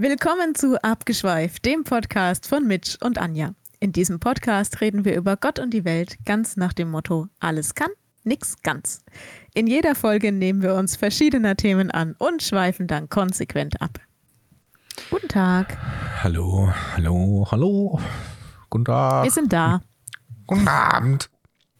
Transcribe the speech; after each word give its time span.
Willkommen 0.00 0.54
zu 0.54 0.82
Abgeschweift, 0.82 1.62
dem 1.66 1.84
Podcast 1.84 2.46
von 2.48 2.66
Mitch 2.66 2.96
und 3.04 3.18
Anja. 3.18 3.54
In 3.80 3.92
diesem 3.92 4.18
Podcast 4.18 4.80
reden 4.80 5.04
wir 5.04 5.14
über 5.14 5.36
Gott 5.36 5.58
und 5.58 5.74
die 5.74 5.84
Welt 5.84 6.16
ganz 6.24 6.56
nach 6.56 6.72
dem 6.72 6.90
Motto: 6.90 7.28
alles 7.38 7.74
kann, 7.74 7.90
nix 8.24 8.56
ganz. 8.62 9.04
In 9.52 9.66
jeder 9.66 9.94
Folge 9.94 10.32
nehmen 10.32 10.62
wir 10.62 10.74
uns 10.74 10.96
verschiedener 10.96 11.54
Themen 11.54 11.90
an 11.90 12.14
und 12.16 12.42
schweifen 12.42 12.86
dann 12.86 13.10
konsequent 13.10 13.82
ab. 13.82 14.00
Guten 15.10 15.28
Tag. 15.28 15.76
Hallo, 16.22 16.72
hallo, 16.94 17.46
hallo. 17.50 18.00
Guten 18.70 18.86
Tag. 18.86 19.24
Wir 19.24 19.30
sind 19.30 19.52
da. 19.52 19.82
Guten 20.46 20.66
Abend. 20.66 21.28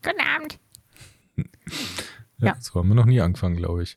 Guten 0.02 0.20
Abend. 0.20 0.58
Ja, 2.36 2.48
Ja. 2.48 2.56
So 2.60 2.74
haben 2.74 2.88
wir 2.88 2.96
noch 2.96 3.06
nie 3.06 3.22
angefangen, 3.22 3.56
glaube 3.56 3.82
ich. 3.82 3.96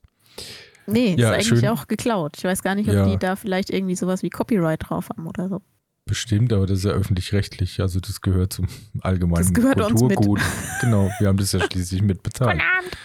Nee, 0.85 1.15
Ja, 1.17 1.29
ist 1.29 1.35
eigentlich 1.49 1.59
schön. 1.61 1.69
auch 1.69 1.87
geklaut. 1.87 2.37
Ich 2.37 2.43
weiß 2.43 2.61
gar 2.63 2.75
nicht, 2.75 2.89
ob 2.89 2.95
Ja. 2.95 3.05
die 3.09 3.17
da 3.17 3.35
vielleicht 3.35 3.69
irgendwie 3.69 3.95
sowas 3.95 4.21
wie 4.23 4.29
Copyright 4.29 4.89
drauf 4.89 5.09
haben 5.09 5.25
oder 5.27 5.47
so. 5.49 5.61
Bestimmt, 6.05 6.51
aber 6.51 6.65
das 6.65 6.79
ist 6.79 6.83
ja 6.85 6.91
öffentlich-rechtlich. 6.91 7.79
Also 7.79 8.01
das 8.01 8.19
gehört 8.21 8.51
zum 8.53 8.67
allgemeinen 9.01 9.43
Das 9.45 9.53
gehört. 9.53 9.79
Kulturgut. 9.79 10.41
Genau, 10.81 11.09
wir 11.19 11.27
haben 11.29 11.37
das 11.37 11.53
ja 11.53 11.61
schließlich 11.61 12.01
mitbezahlt. 12.01 12.59
Abend. 12.59 12.97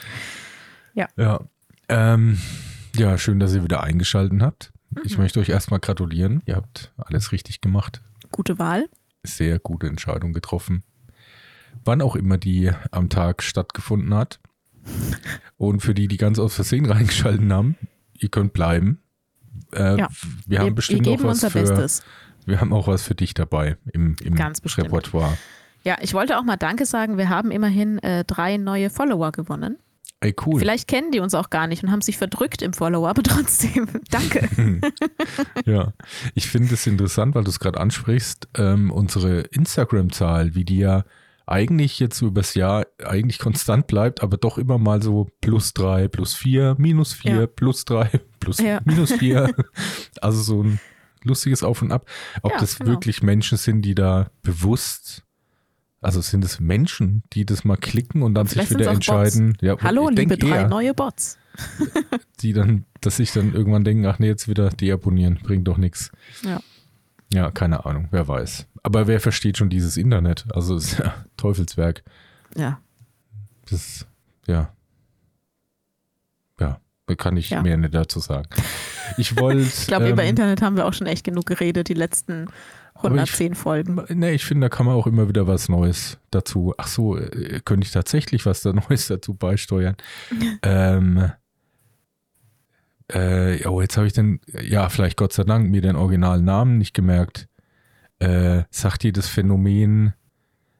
Ja. 1.16 1.41
Ähm, 1.88 2.38
ja, 2.96 3.16
schön, 3.19 3.38
dass 3.38 3.55
ihr 3.55 3.62
wieder 3.62 3.83
eingeschaltet 3.84 4.42
habt. 4.42 4.72
Ich 5.05 5.16
Mhm. 5.16 5.22
möchte 5.22 5.38
euch 5.41 5.48
erstmal 5.48 5.78
gratulieren. 5.80 6.42
Ihr 6.47 6.56
habt 6.56 6.92
alles 6.97 7.30
richtig 7.30 7.60
gemacht. 7.60 8.02
Gute 8.33 8.58
Wahl. 8.58 8.86
Sehr 9.22 9.58
gute 9.60 9.86
Entscheidung 9.86 10.33
getroffen. 10.33 10.83
Wann 11.84 12.02
auch 12.02 12.16
immer 12.16 12.36
die 12.38 12.72
am 12.91 13.08
Tag 13.08 13.42
stattgefunden 13.42 14.12
hat. 14.14 14.41
Und 15.56 15.81
für 15.81 15.94
die, 15.94 16.08
die 16.08 16.17
ganz 16.17 16.39
aus 16.39 16.55
Versehen 16.55 16.86
reingeschalten 16.86 17.53
haben, 17.53 17.77
ihr 18.14 18.28
könnt 18.28 18.53
bleiben. 18.53 19.00
Äh, 19.72 19.98
Ja. 19.98 20.08
Wir 20.47 20.61
haben 20.61 20.67
wir, 20.69 20.75
bestimmt 20.75 21.06
wir 21.06 21.12
auch 21.14 21.22
was 21.25 21.42
unser 21.44 21.50
für, 21.50 21.61
Bestes. 21.61 22.03
wir 22.47 22.61
haben 22.61 22.72
auch 22.72 22.86
was 22.86 23.03
für 23.03 23.14
dich 23.14 23.34
dabei 23.34 23.77
im, 23.92 24.16
im 24.22 24.34
Ganz 24.34 24.61
bestimmt. 24.61 24.89
Repertoire. 24.89 25.36
Ja, 25.84 25.97
ich 26.00 26.14
wollte 26.14 26.39
auch 26.39 26.42
mal 26.44 26.56
Danke 26.56 26.86
sagen. 26.86 27.19
Wir 27.19 27.28
haben 27.28 27.50
immerhin 27.50 27.98
äh, 28.00 28.25
drei 28.25 28.56
neue 28.56 28.91
Follower 28.91 29.33
gewonnen. 29.33 29.78
Ey, 30.20 30.34
cool. 30.47 30.59
Vielleicht 30.59 30.89
kennen 30.89 31.12
die 31.12 31.20
uns 31.20 31.33
auch 31.34 31.48
gar 31.48 31.69
nicht 31.69 31.84
und 31.84 31.92
haben 31.92 32.03
sich 32.03 32.19
verdrückt 32.19 32.61
im 32.62 32.72
Follower, 32.72 33.09
aber 33.09 33.22
trotzdem, 33.25 33.89
danke. 34.11 34.48
Ja, 35.64 35.92
ich 36.34 36.48
finde 36.48 36.75
es 36.75 36.86
interessant, 36.89 37.34
weil 37.36 37.44
du 37.44 37.50
es 37.50 37.61
gerade 37.61 37.78
ansprichst, 37.78 38.48
ähm, 38.56 38.91
unsere 38.91 39.41
Instagram-Zahl, 39.42 40.55
wie 40.56 40.64
die 40.64 40.78
ja 40.78 41.05
eigentlich 41.48 41.98
jetzt 41.98 42.20
übers 42.22 42.54
Jahr 42.54 42.86
eigentlich 43.04 43.38
konstant 43.38 43.86
bleibt, 43.86 44.22
aber 44.22 44.36
doch 44.36 44.58
immer 44.58 44.78
mal 44.78 45.02
so 45.02 45.28
plus 45.41 45.72
drei, 45.74 46.06
plus 46.08 46.34
vier, 46.34 46.74
minus 46.78 47.12
vier, 47.14 47.41
Ja. 47.41 47.46
plus 47.46 47.84
drei, 47.84 48.10
plus 48.41 48.58
Ja. 48.58 48.80
minus 48.84 49.12
vier. 49.12 49.54
also 50.20 50.41
so 50.42 50.62
ein 50.62 50.78
lustiges 51.24 51.62
Auf 51.62 51.82
und 51.82 51.91
Ab. 51.92 52.06
Ob 52.42 52.52
Ja, 52.52 52.58
das 52.58 52.78
genau. 52.78 52.91
wirklich 52.91 53.22
Menschen 53.22 53.56
sind, 53.58 53.82
die 53.82 53.94
da 53.94 54.30
bewusst, 54.42 55.24
also 56.00 56.20
sind 56.20 56.44
es 56.44 56.60
Menschen, 56.60 57.22
die 57.32 57.44
das 57.46 57.64
mal 57.64 57.76
klicken 57.76 58.22
und 58.22 58.34
dann 58.34 58.46
Vielleicht 58.46 58.69
sich 58.69 58.78
wieder 58.78 58.91
entscheiden. 58.91 59.56
Ja, 59.60 59.76
Hallo, 59.80 60.08
liebe 60.10 60.36
drei 60.36 60.48
eher, 60.62 60.69
neue 60.69 60.94
Bots. 60.94 61.38
die 62.41 62.52
dann, 62.52 62.84
dass 63.00 63.16
sich 63.16 63.32
dann 63.32 63.52
irgendwann 63.54 63.84
denken, 63.84 64.06
ach 64.06 64.19
nee, 64.19 64.28
jetzt 64.28 64.48
wieder 64.48 64.69
deabonnieren, 64.70 65.41
bringt 65.42 65.66
doch 65.66 65.76
nichts. 65.78 66.12
Ja. 66.44 66.60
Ja, 67.33 67.51
keine 67.51 67.84
Ahnung, 67.84 68.09
wer 68.11 68.27
weiß. 68.27 68.67
Aber 68.83 69.07
wer 69.07 69.21
versteht 69.21 69.59
schon 69.59 69.69
dieses 69.69 69.97
Internet? 69.97 70.47
Also 70.55 70.77
es 70.77 70.93
ist 70.93 70.98
ja 71.01 71.15
Teufelswerk. 71.37 72.03
Ja, 72.57 72.81
Das, 73.71 74.07
ja. 74.47 74.73
Ja, 76.59 76.81
da 77.06 77.15
kann 77.15 77.37
ich 77.37 77.51
Ja. 77.51 77.62
mehr 77.62 77.77
nicht 77.77 77.95
dazu 77.95 78.21
sagen. 78.21 78.49
Ich 79.17 79.37
wollte. 79.38 79.61
ich 79.62 79.87
glaube, 79.87 80.09
über 80.11 80.25
Internet 80.25 80.62
haben 80.62 80.77
wir 80.77 80.87
auch 80.87 80.94
schon 80.94 81.06
echt 81.06 81.25
genug 81.25 81.47
geredet, 81.47 81.88
die 81.88 81.94
letzten 81.94 82.49
Aber 82.94 83.09
ich- 83.09 83.12
110 83.21 83.55
Folgen. 83.55 84.00
Ne, 84.09 84.33
ich 84.33 84.44
finde, 84.44 84.69
da 84.69 84.75
kann 84.75 84.87
man 84.87 84.94
auch 84.94 85.06
immer 85.06 85.28
wieder 85.28 85.47
was 85.47 85.69
Neues 85.69 86.19
dazu. 86.31 86.75
Ach 86.78 86.88
so, 86.88 87.17
äh, 87.19 87.61
könnte 87.65 87.87
ich 87.87 87.93
tatsächlich 87.93 88.47
was 88.47 88.62
da 88.62 88.72
Neues 88.88 89.06
dazu 89.09 89.34
beisteuern? 89.34 89.97
ähm, 90.62 91.31
äh, 93.08 93.66
oh, 93.66 93.80
jetzt 93.80 93.96
habe 93.96 94.06
ich 94.06 94.12
den, 94.12 94.41
ja, 94.62 94.88
vielleicht 94.88 95.16
Gott 95.16 95.32
sei 95.32 95.44
Dank 95.44 95.70
mir 95.70 95.80
den 95.80 95.96
originalen 95.96 96.44
Namen 96.44 96.78
nicht 96.78 96.94
gemerkt. 96.94 97.48
Äh, 98.19 98.64
sagt 98.70 99.02
dir 99.02 99.12
das 99.12 99.28
Phänomen, 99.28 100.14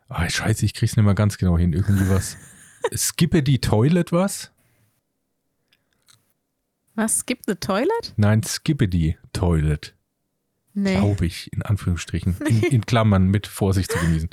ah, 0.08 0.28
scheiße, 0.28 0.64
ich 0.64 0.74
krieg's 0.74 0.96
nicht 0.96 1.04
mal 1.04 1.14
ganz 1.14 1.38
genau 1.38 1.56
hin, 1.56 1.72
irgendwie 1.72 2.08
was. 2.10 2.36
Skippe 2.94 3.42
die 3.42 3.60
Toilet 3.60 4.12
was? 4.12 4.52
Was, 6.94 7.26
gibt 7.26 7.46
the 7.46 7.54
toilet? 7.54 8.12
Nein, 8.16 8.42
skippe 8.42 8.88
die 8.88 9.16
Toilet. 9.32 9.94
Nee. 10.74 10.96
Glaube 10.96 11.26
ich, 11.26 11.52
in 11.52 11.62
Anführungsstrichen. 11.62 12.36
In, 12.44 12.62
in 12.64 12.86
Klammern 12.86 13.28
mit 13.28 13.46
Vorsicht 13.46 13.92
zu 13.92 13.98
genießen. 14.00 14.30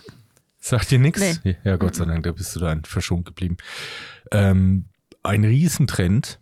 Sagt 0.58 0.90
dir 0.90 0.98
nichts? 0.98 1.40
Ja, 1.64 1.76
Gott 1.76 1.94
sei 1.94 2.04
Dank, 2.04 2.24
da 2.24 2.32
bist 2.32 2.54
du 2.56 2.60
dann 2.60 2.84
verschont 2.84 3.26
geblieben. 3.26 3.58
Ähm, 4.32 4.86
ein 5.22 5.44
Riesentrend. 5.44 6.40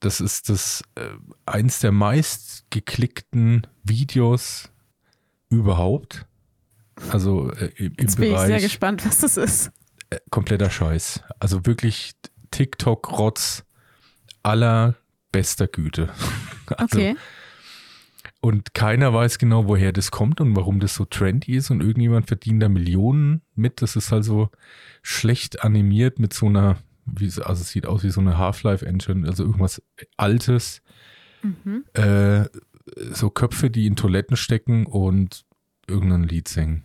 Das 0.00 0.20
ist 0.20 0.48
das 0.48 0.82
äh, 0.96 1.08
eins 1.46 1.80
der 1.80 1.92
meist 1.92 2.64
geklickten 2.70 3.66
Videos 3.84 4.70
überhaupt. 5.50 6.26
Also 7.10 7.50
äh, 7.52 7.66
im, 7.76 7.94
Jetzt 7.98 8.16
bin 8.16 8.30
ich 8.32 8.38
sehr 8.38 8.46
Bereich 8.48 8.62
gespannt, 8.62 9.04
was 9.06 9.18
das 9.18 9.36
ist. 9.36 9.70
äh, 10.10 10.18
kompletter 10.30 10.70
Scheiß. 10.70 11.22
Also 11.38 11.66
wirklich 11.66 12.12
TikTok-Rotz 12.50 13.64
aller 14.42 14.96
bester 15.32 15.66
Güte. 15.68 16.08
Also, 16.76 16.98
Okay. 17.00 17.16
und 18.40 18.74
keiner 18.74 19.12
weiß 19.12 19.38
genau, 19.38 19.66
woher 19.66 19.92
das 19.92 20.12
kommt 20.12 20.40
und 20.40 20.54
warum 20.54 20.78
das 20.78 20.94
so 20.94 21.04
trendy 21.04 21.56
ist 21.56 21.70
und 21.72 21.80
irgendjemand 21.80 22.28
verdient 22.28 22.62
da 22.62 22.68
Millionen 22.68 23.42
mit. 23.56 23.82
Das 23.82 23.96
ist 23.96 24.12
also 24.12 24.50
schlecht 25.02 25.64
animiert 25.64 26.20
mit 26.20 26.32
so 26.32 26.46
einer, 26.46 26.76
wie, 27.16 27.26
es- 27.26 27.38
also 27.38 27.62
es 27.62 27.70
sieht 27.70 27.86
aus 27.86 28.02
wie 28.04 28.10
so 28.10 28.20
eine 28.20 28.38
Half-Life-Engine, 28.38 29.26
also 29.28 29.44
irgendwas 29.44 29.82
Altes. 30.16 30.82
Mhm. 31.42 31.84
Äh, 31.94 32.44
so 33.12 33.30
Köpfe, 33.30 33.70
die 33.70 33.86
in 33.86 33.96
Toiletten 33.96 34.36
stecken 34.36 34.86
und 34.86 35.44
irgendein 35.86 36.24
Lied 36.24 36.48
singen. 36.48 36.84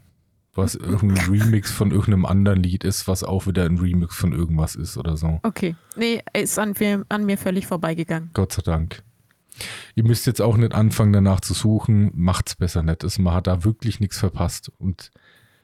Was 0.53 0.75
irgendein 0.75 1.25
Remix 1.29 1.71
von 1.71 1.91
irgendeinem 1.91 2.25
anderen 2.25 2.63
Lied 2.63 2.83
ist, 2.85 3.07
was 3.07 3.23
auch 3.23 3.45
wieder 3.47 3.65
ein 3.65 3.77
Remix 3.77 4.15
von 4.15 4.31
irgendwas 4.31 4.75
ist 4.75 4.97
oder 4.97 5.17
so. 5.17 5.39
Okay. 5.43 5.75
Nee, 5.97 6.21
ist 6.33 6.57
an, 6.59 6.73
mir- 6.79 7.05
an 7.09 7.25
mir 7.25 7.37
völlig 7.37 7.67
vorbeigegangen. 7.67 8.29
Gott 8.33 8.53
sei 8.53 8.61
Dank. 8.61 9.03
Ihr 9.95 10.03
müsst 10.03 10.27
jetzt 10.27 10.41
auch 10.41 10.57
nicht 10.57 10.73
anfangen, 10.73 11.13
danach 11.13 11.39
zu 11.41 11.53
suchen. 11.53 12.11
Macht's 12.13 12.55
besser 12.55 12.83
nicht. 12.83 13.03
Es- 13.03 13.19
Man 13.19 13.33
hat 13.33 13.47
da 13.47 13.63
wirklich 13.65 13.99
nichts 13.99 14.17
verpasst. 14.19 14.71
Und 14.77 15.11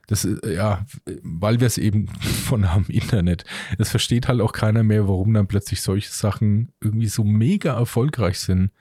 das 0.07 0.25
ist, 0.25 0.45
ja, 0.45 0.85
weil 1.23 1.59
wir 1.59 1.67
es 1.67 1.77
eben 1.77 2.07
von 2.45 2.71
haben 2.71 2.85
Internet. 2.87 3.45
Es 3.77 3.89
versteht 3.89 4.27
halt 4.27 4.41
auch 4.41 4.53
keiner 4.53 4.83
mehr, 4.83 5.07
warum 5.07 5.33
dann 5.33 5.47
plötzlich 5.47 5.81
solche 5.81 6.11
Sachen 6.11 6.71
irgendwie 6.81 7.07
so 7.07 7.23
mega 7.23 7.73
erfolgreich 7.73 8.39
sind. 8.39 8.71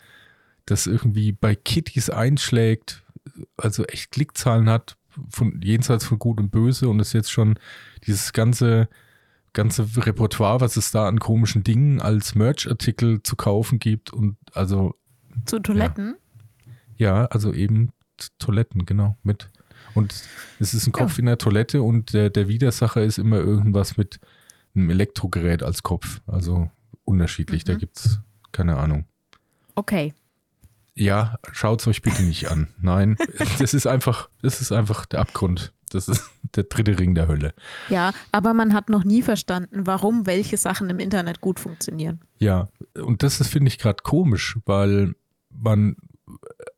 Das 0.66 0.86
irgendwie 0.86 1.32
bei 1.32 1.54
Kittys 1.54 2.10
einschlägt, 2.10 3.04
also 3.56 3.84
echt 3.84 4.10
Klickzahlen 4.10 4.68
hat, 4.68 4.96
von 5.28 5.60
jenseits 5.62 6.04
von 6.04 6.18
Gut 6.18 6.38
und 6.38 6.50
Böse 6.50 6.88
und 6.88 7.00
es 7.00 7.12
jetzt 7.12 7.32
schon 7.32 7.58
dieses 8.06 8.32
ganze 8.32 8.88
ganze 9.52 9.84
Repertoire, 9.96 10.60
was 10.60 10.76
es 10.76 10.90
da 10.92 11.08
an 11.08 11.18
komischen 11.18 11.64
Dingen 11.64 12.00
als 12.00 12.34
Merch-Artikel 12.34 13.22
zu 13.22 13.36
kaufen 13.36 13.78
gibt 13.78 14.12
und 14.12 14.36
also 14.52 14.94
Zu 15.44 15.58
Toiletten? 15.58 16.16
ja, 16.96 17.24
also 17.26 17.52
eben 17.52 17.90
Toiletten, 18.38 18.86
genau, 18.86 19.16
mit. 19.22 19.50
Und 19.94 20.14
es 20.58 20.74
ist 20.74 20.86
ein 20.86 20.92
Kopf 20.92 21.18
in 21.18 21.26
der 21.26 21.38
Toilette 21.38 21.82
und 21.82 22.12
der, 22.12 22.30
der 22.30 22.48
Widersacher 22.48 23.02
ist 23.02 23.18
immer 23.18 23.38
irgendwas 23.38 23.96
mit 23.96 24.20
einem 24.74 24.90
Elektrogerät 24.90 25.62
als 25.62 25.82
Kopf. 25.82 26.20
Also 26.26 26.70
unterschiedlich, 27.04 27.64
da 27.64 27.74
Mhm. 27.74 27.78
gibt's 27.78 28.20
keine 28.52 28.76
Ahnung. 28.76 29.04
Okay. 29.74 30.14
Ja, 30.94 31.38
schaut's 31.52 31.86
euch 31.86 32.02
bitte 32.02 32.22
nicht 32.22 32.50
an. 32.50 32.68
Nein, 32.80 33.16
das 33.58 33.74
ist 33.74 33.86
einfach, 33.86 34.28
das 34.42 34.60
ist 34.60 34.72
einfach 34.72 35.06
der 35.06 35.20
Abgrund. 35.20 35.72
Das 35.90 36.08
ist 36.08 36.30
der 36.54 36.64
dritte 36.64 36.98
Ring 36.98 37.14
der 37.16 37.26
Hölle. 37.26 37.52
Ja, 37.88 38.12
aber 38.30 38.54
man 38.54 38.74
hat 38.74 38.88
noch 38.90 39.02
nie 39.02 39.22
verstanden, 39.22 39.86
warum 39.86 40.24
welche 40.26 40.56
Sachen 40.56 40.88
im 40.88 41.00
Internet 41.00 41.40
gut 41.40 41.58
funktionieren. 41.58 42.20
Ja, 42.38 42.68
und 42.94 43.22
das 43.24 43.40
ist, 43.40 43.48
finde 43.48 43.68
ich, 43.68 43.78
gerade 43.78 44.02
komisch, 44.04 44.56
weil 44.66 45.14
man 45.50 45.96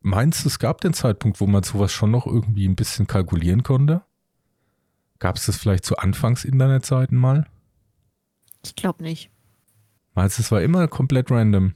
meinst, 0.03 0.47
es 0.47 0.59
gab 0.59 0.81
den 0.81 0.93
Zeitpunkt, 0.93 1.41
wo 1.41 1.47
man 1.47 1.63
sowas 1.63 1.93
schon 1.93 2.11
noch 2.11 2.27
irgendwie 2.27 2.69
ein 2.69 2.77
bisschen 2.77 3.07
kalkulieren 3.07 3.63
konnte? 3.63 4.03
Gab 5.19 5.37
es 5.37 5.47
das 5.47 5.57
vielleicht 5.57 5.85
zu 5.85 5.97
Anfangs-Internetzeiten 5.97 7.17
mal? 7.17 7.47
Ich 8.65 8.75
glaube 8.75 9.03
nicht. 9.03 9.31
Meinst 10.15 10.39
du, 10.39 10.43
es 10.43 10.51
war 10.53 10.63
immer 10.63 10.89
komplett 10.89 11.31
random? 11.31 11.75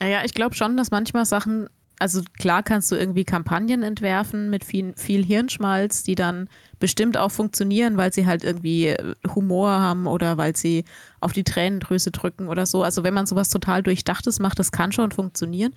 Naja, 0.00 0.22
ich 0.24 0.34
glaube 0.34 0.54
schon, 0.54 0.76
dass 0.76 0.90
manchmal 0.90 1.24
Sachen, 1.24 1.68
also 1.98 2.20
klar 2.38 2.62
kannst 2.62 2.90
du 2.92 2.96
irgendwie 2.96 3.24
Kampagnen 3.24 3.82
entwerfen 3.82 4.50
mit 4.50 4.64
viel, 4.64 4.92
viel 4.96 5.24
Hirnschmalz, 5.24 6.02
die 6.02 6.14
dann 6.14 6.48
bestimmt 6.78 7.16
auch 7.16 7.30
funktionieren, 7.30 7.96
weil 7.96 8.12
sie 8.12 8.26
halt 8.26 8.44
irgendwie 8.44 8.88
äh, 8.88 9.14
Humor 9.34 9.70
haben 9.70 10.06
oder 10.06 10.36
weil 10.36 10.56
sie 10.56 10.84
auf 11.20 11.32
die 11.32 11.44
Tränendrüse 11.44 12.10
drücken 12.10 12.48
oder 12.48 12.66
so. 12.66 12.82
Also 12.82 13.04
wenn 13.04 13.14
man 13.14 13.26
sowas 13.26 13.48
total 13.48 13.82
Durchdachtes 13.82 14.40
macht, 14.40 14.58
das 14.58 14.72
kann 14.72 14.92
schon 14.92 15.12
funktionieren. 15.12 15.74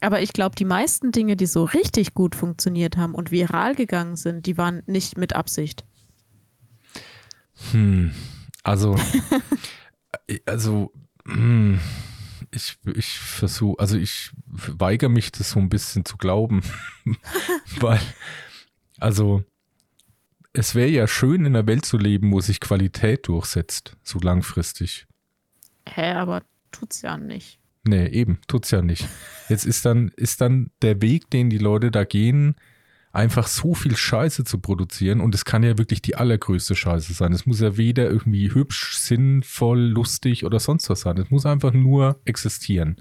Aber 0.00 0.20
ich 0.20 0.32
glaube, 0.32 0.56
die 0.56 0.64
meisten 0.64 1.10
Dinge, 1.12 1.36
die 1.36 1.46
so 1.46 1.64
richtig 1.64 2.14
gut 2.14 2.34
funktioniert 2.34 2.96
haben 2.96 3.14
und 3.14 3.30
viral 3.30 3.74
gegangen 3.74 4.16
sind, 4.16 4.46
die 4.46 4.58
waren 4.58 4.82
nicht 4.86 5.16
mit 5.16 5.34
Absicht. 5.34 5.84
Hm, 7.72 8.12
also, 8.62 8.96
also, 10.46 10.92
hm, 11.26 11.80
ich, 12.50 12.78
ich 12.94 13.18
versuche, 13.18 13.80
also 13.80 13.96
ich 13.96 14.32
weigere 14.46 15.08
mich, 15.08 15.32
das 15.32 15.50
so 15.50 15.58
ein 15.58 15.70
bisschen 15.70 16.04
zu 16.04 16.16
glauben, 16.16 16.62
weil, 17.80 18.00
also, 18.98 19.44
es 20.52 20.74
wäre 20.74 20.88
ja 20.88 21.06
schön, 21.06 21.44
in 21.44 21.54
einer 21.54 21.66
Welt 21.66 21.84
zu 21.84 21.98
leben, 21.98 22.32
wo 22.32 22.40
sich 22.40 22.60
Qualität 22.60 23.28
durchsetzt, 23.28 23.96
so 24.02 24.18
langfristig. 24.18 25.06
Hä, 25.86 26.12
aber 26.12 26.42
tut's 26.70 27.02
ja 27.02 27.16
nicht. 27.16 27.60
Nee, 27.86 28.08
eben, 28.08 28.38
tut's 28.48 28.70
ja 28.70 28.82
nicht. 28.82 29.06
Jetzt 29.48 29.64
ist 29.64 29.84
dann, 29.84 30.08
ist 30.16 30.40
dann 30.40 30.70
der 30.82 31.00
Weg, 31.00 31.30
den 31.30 31.50
die 31.50 31.58
Leute 31.58 31.90
da 31.90 32.04
gehen, 32.04 32.56
einfach 33.12 33.46
so 33.46 33.74
viel 33.74 33.96
Scheiße 33.96 34.44
zu 34.44 34.58
produzieren 34.58 35.20
und 35.20 35.34
es 35.34 35.44
kann 35.44 35.62
ja 35.62 35.78
wirklich 35.78 36.02
die 36.02 36.16
allergrößte 36.16 36.74
Scheiße 36.76 37.14
sein. 37.14 37.32
Es 37.32 37.46
muss 37.46 37.60
ja 37.60 37.76
weder 37.76 38.10
irgendwie 38.10 38.52
hübsch, 38.52 38.96
sinnvoll, 38.96 39.80
lustig 39.80 40.44
oder 40.44 40.60
sonst 40.60 40.90
was 40.90 41.00
sein. 41.00 41.16
Es 41.16 41.30
muss 41.30 41.46
einfach 41.46 41.72
nur 41.72 42.20
existieren. 42.24 42.96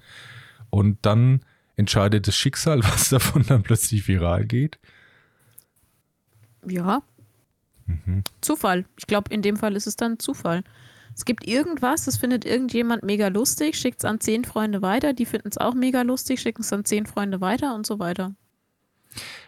Und 0.70 1.00
dann 1.02 1.42
entscheidet 1.76 2.28
das 2.28 2.38
Schicksal, 2.38 2.84
was 2.84 3.10
davon 3.10 3.44
dann 3.46 3.64
plötzlich 3.64 4.08
viral 4.08 4.46
geht. 4.46 4.80
Ja. 6.66 7.04
Mhm. 7.86 8.24
Zufall. 8.42 8.86
Ich 8.98 9.08
glaube, 9.08 9.34
in 9.34 9.42
dem 9.42 9.58
Fall 9.58 9.76
ist 9.76 9.88
es 9.88 9.96
dann 9.96 10.20
Zufall. 10.20 10.64
Es 11.15 11.23
gibt 11.23 11.47
irgendwas, 11.47 12.06
das 12.06 12.17
findet 12.17 12.44
irgendjemand 12.44 13.03
mega 13.03 13.29
lustig, 13.29 13.77
schickt 13.77 14.00
es 14.00 14.06
an 14.06 14.19
zehn 14.19 14.44
Freunde 14.44 14.81
weiter, 14.81 15.13
die 15.13 15.25
finden 15.25 15.47
es 15.47 15.57
auch 15.57 15.73
mega 15.73 16.01
lustig, 16.01 16.41
schicken 16.41 16.62
es 16.62 16.73
an 16.73 16.83
zehn 16.83 17.06
Freunde 17.06 17.39
weiter 17.39 17.73
und 17.73 17.85
so 17.85 18.00
weiter. 18.00 18.35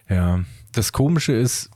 Ja, 0.09 0.45
das 0.71 0.93
Komische 0.93 1.33
ist, 1.33 1.69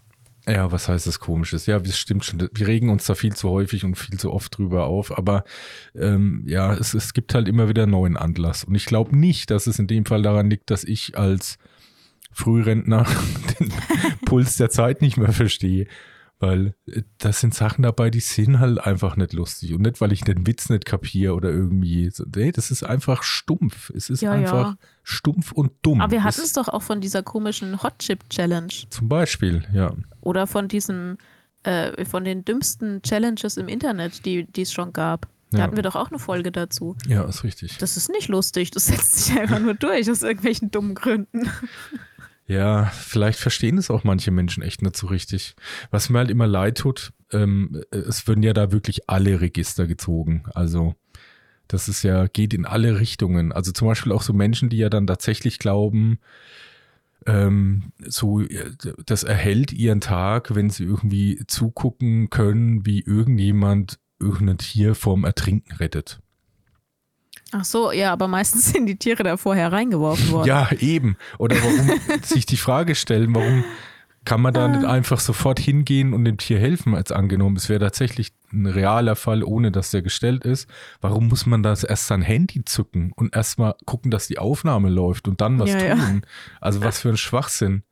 ja, 0.48 0.72
was 0.72 0.88
heißt 0.88 1.06
das 1.08 1.20
Komisches? 1.20 1.66
Ja, 1.66 1.78
das 1.78 1.98
stimmt 1.98 2.24
schon. 2.24 2.50
Wir 2.54 2.68
regen 2.68 2.90
uns 2.90 3.06
da 3.06 3.16
viel 3.16 3.36
zu 3.36 3.50
häufig 3.50 3.84
und 3.84 3.96
viel 3.96 4.18
zu 4.18 4.32
oft 4.32 4.58
drüber 4.58 4.86
auf, 4.86 5.16
aber 5.16 5.44
ähm, 5.94 6.44
ja, 6.48 6.74
es, 6.74 6.94
es 6.94 7.14
gibt 7.14 7.34
halt 7.34 7.50
immer 7.50 7.68
wieder 7.68 7.86
neuen 7.86 8.16
Anlass. 8.16 8.64
Und 8.64 8.76
ich 8.76 8.86
glaube 8.86 9.16
nicht, 9.16 9.52
dass 9.52 9.68
es 9.68 9.78
in 9.78 9.88
dem 9.88 10.06
Fall 10.06 10.22
daran 10.22 10.50
liegt, 10.50 10.72
dass 10.72 10.84
ich 10.86 11.18
als 11.18 11.58
Frührentner 12.32 13.06
den 13.60 13.74
Puls 14.26 14.56
der 14.56 14.70
Zeit 14.70 15.02
nicht 15.02 15.18
mehr 15.18 15.34
verstehe, 15.34 15.88
weil 16.42 16.76
äh, 16.88 17.04
das 17.18 17.40
sind 17.40 17.54
Sachen 17.54 17.84
dabei, 17.84 18.10
die 18.10 18.20
sind 18.20 18.60
halt 18.60 18.80
einfach 18.80 19.16
nicht 19.16 19.34
lustig. 19.34 19.74
Und 19.74 19.82
nicht, 19.82 20.02
weil 20.02 20.12
ich 20.12 20.22
den 20.22 20.46
Witz 20.48 20.70
nicht 20.70 20.86
kapiere 20.86 21.34
oder 21.34 21.50
irgendwie. 21.50 22.10
So, 22.10 22.26
nee, 22.36 22.52
das 22.52 22.72
ist 22.72 22.84
einfach 22.84 23.24
stumpf. 23.24 23.90
Es 23.92 24.10
ist 24.10 24.22
ja, 24.22 24.32
einfach 24.32 24.72
ja. 24.72 24.78
stumpf 25.04 25.52
und 25.52 25.72
dumm. 25.82 26.02
Aber 26.02 26.12
wir 26.12 26.24
hatten 26.24 26.42
es 26.42 26.54
doch 26.54 26.68
auch 26.68 26.82
von 26.82 27.02
dieser 27.02 27.24
komischen 27.24 27.82
Hot 27.84 28.00
Chip 28.00 28.30
Challenge. 28.30 28.74
Zum 28.90 29.08
Beispiel, 29.08 29.64
ja. 29.74 29.94
Oder 30.22 30.48
von 30.48 30.68
diesem, 30.68 31.18
äh, 31.64 32.06
von 32.06 32.24
den 32.24 32.44
dümmsten 32.44 33.02
Challenges 33.02 33.58
im 33.58 33.68
Internet, 33.68 34.26
die 34.26 34.48
es 34.58 34.74
schon 34.74 34.94
gab. 34.94 35.28
Da 35.52 35.58
ja. 35.58 35.64
hatten 35.66 35.76
wir 35.76 35.84
doch 35.84 35.98
auch 35.98 36.10
eine 36.10 36.20
Folge 36.20 36.50
dazu. 36.52 36.96
Ja, 37.08 37.26
ist 37.26 37.44
richtig. 37.44 37.78
Das 37.78 37.98
ist 37.98 38.10
nicht 38.10 38.30
lustig. 38.30 38.72
Das 38.72 38.86
setzt 38.86 39.26
sich 39.26 39.38
einfach 39.38 39.60
nur 39.60 39.74
durch 39.74 40.10
aus 40.10 40.24
irgendwelchen 40.24 40.72
dummen 40.72 40.96
Gründen. 40.96 41.50
Ja, 42.48 42.86
vielleicht 42.88 43.40
verstehen 43.40 43.78
es 43.78 43.90
auch 43.90 44.04
manche 44.04 44.32
Menschen 44.32 44.64
echt 44.64 44.82
nicht 44.82 44.98
so 44.98 45.08
richtig. 45.08 45.56
Was 45.90 46.10
mir 46.10 46.20
halt 46.20 46.32
immer 46.32 46.48
leid 46.48 46.80
tut, 46.80 47.14
ähm, 47.32 47.82
es 47.92 48.28
würden 48.28 48.44
ja 48.44 48.54
da 48.54 48.72
wirklich 48.72 49.10
alle 49.10 49.40
Register 49.40 49.88
gezogen. 49.88 50.44
Also 50.54 50.96
das 51.68 51.88
ist 51.88 52.04
ja, 52.04 52.28
geht 52.28 52.54
in 52.54 52.66
alle 52.66 53.00
Richtungen. 53.00 53.52
Also 53.52 53.72
zum 53.72 53.88
Beispiel 53.88 54.12
auch 54.12 54.24
so 54.24 54.34
Menschen, 54.34 54.70
die 54.70 54.78
ja 54.78 54.90
dann 54.90 55.08
tatsächlich 55.08 55.60
glauben, 55.60 56.20
ähm, 57.26 57.94
so, 58.06 58.42
das 59.06 59.24
erhält 59.24 59.72
ihren 59.72 60.02
Tag, 60.02 60.56
wenn 60.56 60.70
sie 60.70 60.84
irgendwie 60.84 61.42
zugucken 61.48 62.30
können, 62.30 62.86
wie 62.86 63.02
irgendjemand 63.02 64.00
irgendein 64.20 64.58
Tier 64.58 64.96
vorm 64.96 65.24
Ertrinken 65.24 65.76
rettet. 65.76 66.20
Ach 67.52 67.66
so, 67.66 67.92
ja, 67.92 68.12
aber 68.12 68.28
meistens 68.28 68.66
sind 68.74 68.86
die 68.86 68.96
Tiere 68.96 69.24
da 69.24 69.38
vorher 69.38 69.72
reingeworfen 69.72 70.32
worden. 70.32 70.48
Ja, 70.48 70.70
eben. 70.80 71.18
Oder 71.38 71.58
warum 71.58 72.00
sich 72.24 72.46
die 72.46 72.58
Frage 72.58 72.96
stellen, 72.96 73.34
warum 73.36 73.64
kann 74.24 74.42
man 74.42 74.54
da 74.54 74.68
nicht 74.68 74.86
ah. 74.86 74.92
einfach 74.92 75.20
sofort 75.20 75.60
hingehen 75.60 76.14
und 76.14 76.26
dem 76.26 76.38
Tier 76.38 76.60
helfen, 76.60 76.94
als 76.94 77.12
angenommen, 77.12 77.56
es 77.56 77.70
wäre 77.70 77.80
tatsächlich 77.80 78.32
ein 78.54 78.68
realer 78.68 79.16
Fall, 79.16 79.44
ohne 79.44 79.72
dass 79.72 79.90
der 79.90 80.04
gestellt 80.04 80.46
ist. 80.46 80.70
Warum 81.00 81.28
muss 81.28 81.46
man 81.48 81.64
das 81.64 81.84
erst 81.84 82.08
sein 82.08 82.22
Handy 82.22 82.64
zücken 82.64 83.14
und 83.16 83.36
erstmal 83.36 83.76
gucken, 83.86 84.12
dass 84.12 84.28
die 84.28 84.38
Aufnahme 84.38 84.90
läuft 84.90 85.28
und 85.28 85.42
dann 85.42 85.60
was 85.60 85.72
ja, 85.72 85.96
tun? 85.96 86.22
Ja. 86.24 86.30
Also 86.60 86.84
was 86.84 87.00
für 87.00 87.10
ein 87.10 87.18
Schwachsinn. 87.18 87.84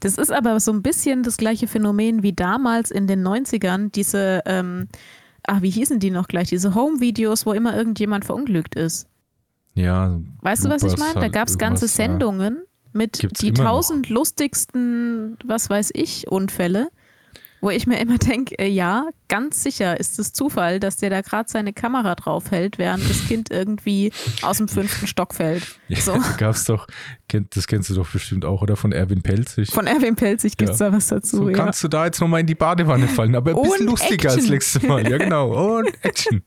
Das 0.00 0.16
ist 0.18 0.32
aber 0.32 0.58
so 0.60 0.72
ein 0.72 0.82
bisschen 0.82 1.22
das 1.22 1.36
gleiche 1.36 1.68
Phänomen 1.68 2.22
wie 2.22 2.32
damals 2.32 2.90
in 2.90 3.06
den 3.06 3.22
90ern, 3.26 3.92
diese 3.92 4.42
ähm, 4.46 4.88
ach, 5.46 5.62
wie 5.62 5.70
hießen 5.70 5.98
die 5.98 6.10
noch 6.10 6.28
gleich? 6.28 6.48
Diese 6.48 6.74
Home-Videos, 6.74 7.46
wo 7.46 7.52
immer 7.52 7.76
irgendjemand 7.76 8.24
verunglückt 8.24 8.74
ist. 8.74 9.06
Ja. 9.74 10.20
Weißt 10.40 10.64
du, 10.64 10.68
was 10.68 10.82
ich 10.82 10.96
meine? 10.98 11.20
Da 11.20 11.28
gab 11.28 11.48
es 11.48 11.58
ganze 11.58 11.88
Sendungen 11.88 12.56
ja. 12.56 12.90
mit 12.92 13.18
Gibt's 13.20 13.40
die 13.40 13.52
tausend 13.52 14.08
lustigsten, 14.08 15.38
was 15.44 15.70
weiß 15.70 15.90
ich, 15.94 16.28
Unfälle 16.28 16.88
wo 17.62 17.70
ich 17.70 17.86
mir 17.86 17.98
immer 18.00 18.18
denke, 18.18 18.58
äh, 18.58 18.66
ja, 18.66 19.06
ganz 19.28 19.62
sicher 19.62 19.98
ist 19.98 20.18
es 20.18 20.32
Zufall, 20.32 20.80
dass 20.80 20.96
der 20.96 21.10
da 21.10 21.20
gerade 21.20 21.48
seine 21.48 21.72
Kamera 21.72 22.16
draufhält, 22.16 22.76
während 22.76 23.08
das 23.08 23.26
Kind 23.28 23.50
irgendwie 23.50 24.12
aus 24.42 24.58
dem 24.58 24.68
fünften 24.68 25.06
Stock 25.06 25.32
fällt. 25.32 25.62
So. 25.88 26.12
Ja, 26.12 26.20
gab's 26.38 26.64
doch, 26.64 26.88
das 27.28 27.66
kennst 27.68 27.88
du 27.88 27.94
doch 27.94 28.10
bestimmt 28.10 28.44
auch, 28.44 28.62
oder 28.62 28.76
von 28.76 28.90
Erwin 28.90 29.22
Pelzig. 29.22 29.70
Von 29.70 29.86
Erwin 29.86 30.16
Pelzig 30.16 30.56
gibt 30.56 30.72
es 30.72 30.80
ja. 30.80 30.90
da 30.90 30.96
was 30.96 31.06
dazu. 31.06 31.36
So 31.36 31.48
ja. 31.50 31.56
kannst 31.56 31.82
du 31.84 31.88
da 31.88 32.04
jetzt 32.04 32.20
nochmal 32.20 32.40
in 32.40 32.46
die 32.46 32.56
Badewanne 32.56 33.06
fallen, 33.06 33.36
aber 33.36 33.52
ein 33.52 33.62
bisschen 33.62 33.86
lustiger 33.86 34.30
Action. 34.30 34.40
als 34.40 34.48
letztes 34.48 34.82
Mal. 34.82 35.08
Ja, 35.08 35.18
genau. 35.18 35.78
Und 35.78 36.04
Action. 36.04 36.42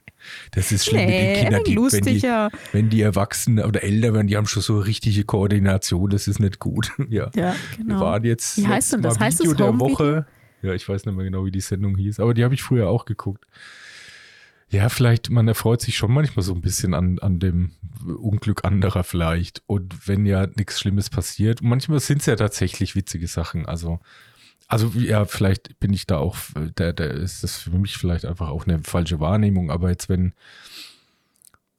Das 0.52 0.72
ist 0.72 0.86
schlimm 0.86 1.06
nee, 1.06 1.06
mit 1.06 1.38
den 1.38 1.44
Kindern, 1.44 1.64
die, 1.64 1.76
wenn, 1.76 2.16
die, 2.16 2.50
wenn 2.72 2.90
die 2.90 3.02
Erwachsenen 3.02 3.64
oder 3.66 3.84
älter 3.84 4.14
werden, 4.14 4.28
die 4.28 4.36
haben 4.36 4.48
schon 4.48 4.64
so 4.64 4.80
richtige 4.80 5.24
Koordination, 5.24 6.10
das 6.10 6.28
ist 6.28 6.40
nicht 6.40 6.60
gut. 6.60 6.92
Ja, 7.08 7.30
ja 7.36 7.56
genau. 7.78 7.96
Wir 7.96 8.00
waren 8.00 8.24
jetzt 8.24 8.58
Wie 8.58 8.68
heißt 8.68 8.94
denn 8.94 9.04
das? 9.04 9.16
Video 9.16 9.26
heißt 9.26 9.46
es 9.46 9.56
der 9.56 9.80
Woche. 9.80 10.26
Ja, 10.62 10.74
ich 10.74 10.88
weiß 10.88 11.06
nicht 11.06 11.16
mehr 11.16 11.26
genau, 11.26 11.46
wie 11.46 11.52
die 11.52 11.62
Sendung 11.62 11.98
hieß, 11.98 12.20
aber 12.20 12.34
die 12.34 12.44
habe 12.44 12.54
ich 12.54 12.64
früher 12.64 12.90
auch 12.90 13.06
geguckt. 13.06 13.46
Ja, 14.70 14.90
vielleicht, 14.90 15.30
man 15.30 15.48
erfreut 15.48 15.82
sich 15.82 15.96
schon 15.96 16.12
manchmal 16.12 16.44
so 16.44 16.54
ein 16.54 16.62
bisschen 16.62 16.94
an, 16.94 17.20
an 17.20 17.40
dem 17.40 17.72
Unglück 18.04 18.66
anderer 18.66 19.04
vielleicht. 19.04 19.62
Und 19.68 20.08
wenn 20.08 20.26
ja 20.26 20.48
nichts 20.48 20.80
Schlimmes 20.80 21.10
passiert, 21.10 21.62
manchmal 21.62 22.00
sind 22.00 22.22
es 22.22 22.26
ja 22.26 22.36
tatsächlich 22.36 22.96
witzige 22.96 23.28
Sachen. 23.28 23.68
Also, 23.68 24.00
also 24.68 24.92
ja, 24.96 25.26
vielleicht 25.26 25.80
bin 25.80 25.94
ich 25.94 26.08
da 26.08 26.18
auch, 26.18 26.36
da, 26.76 26.92
da 26.92 27.06
ist 27.06 27.44
das 27.44 27.60
für 27.60 27.78
mich 27.78 27.98
vielleicht 27.98 28.26
einfach 28.26 28.50
auch 28.50 28.66
eine 28.66 28.84
falsche 28.84 29.20
Wahrnehmung, 29.20 29.70
aber 29.70 29.90
jetzt 29.90 30.10
wenn, 30.10 30.34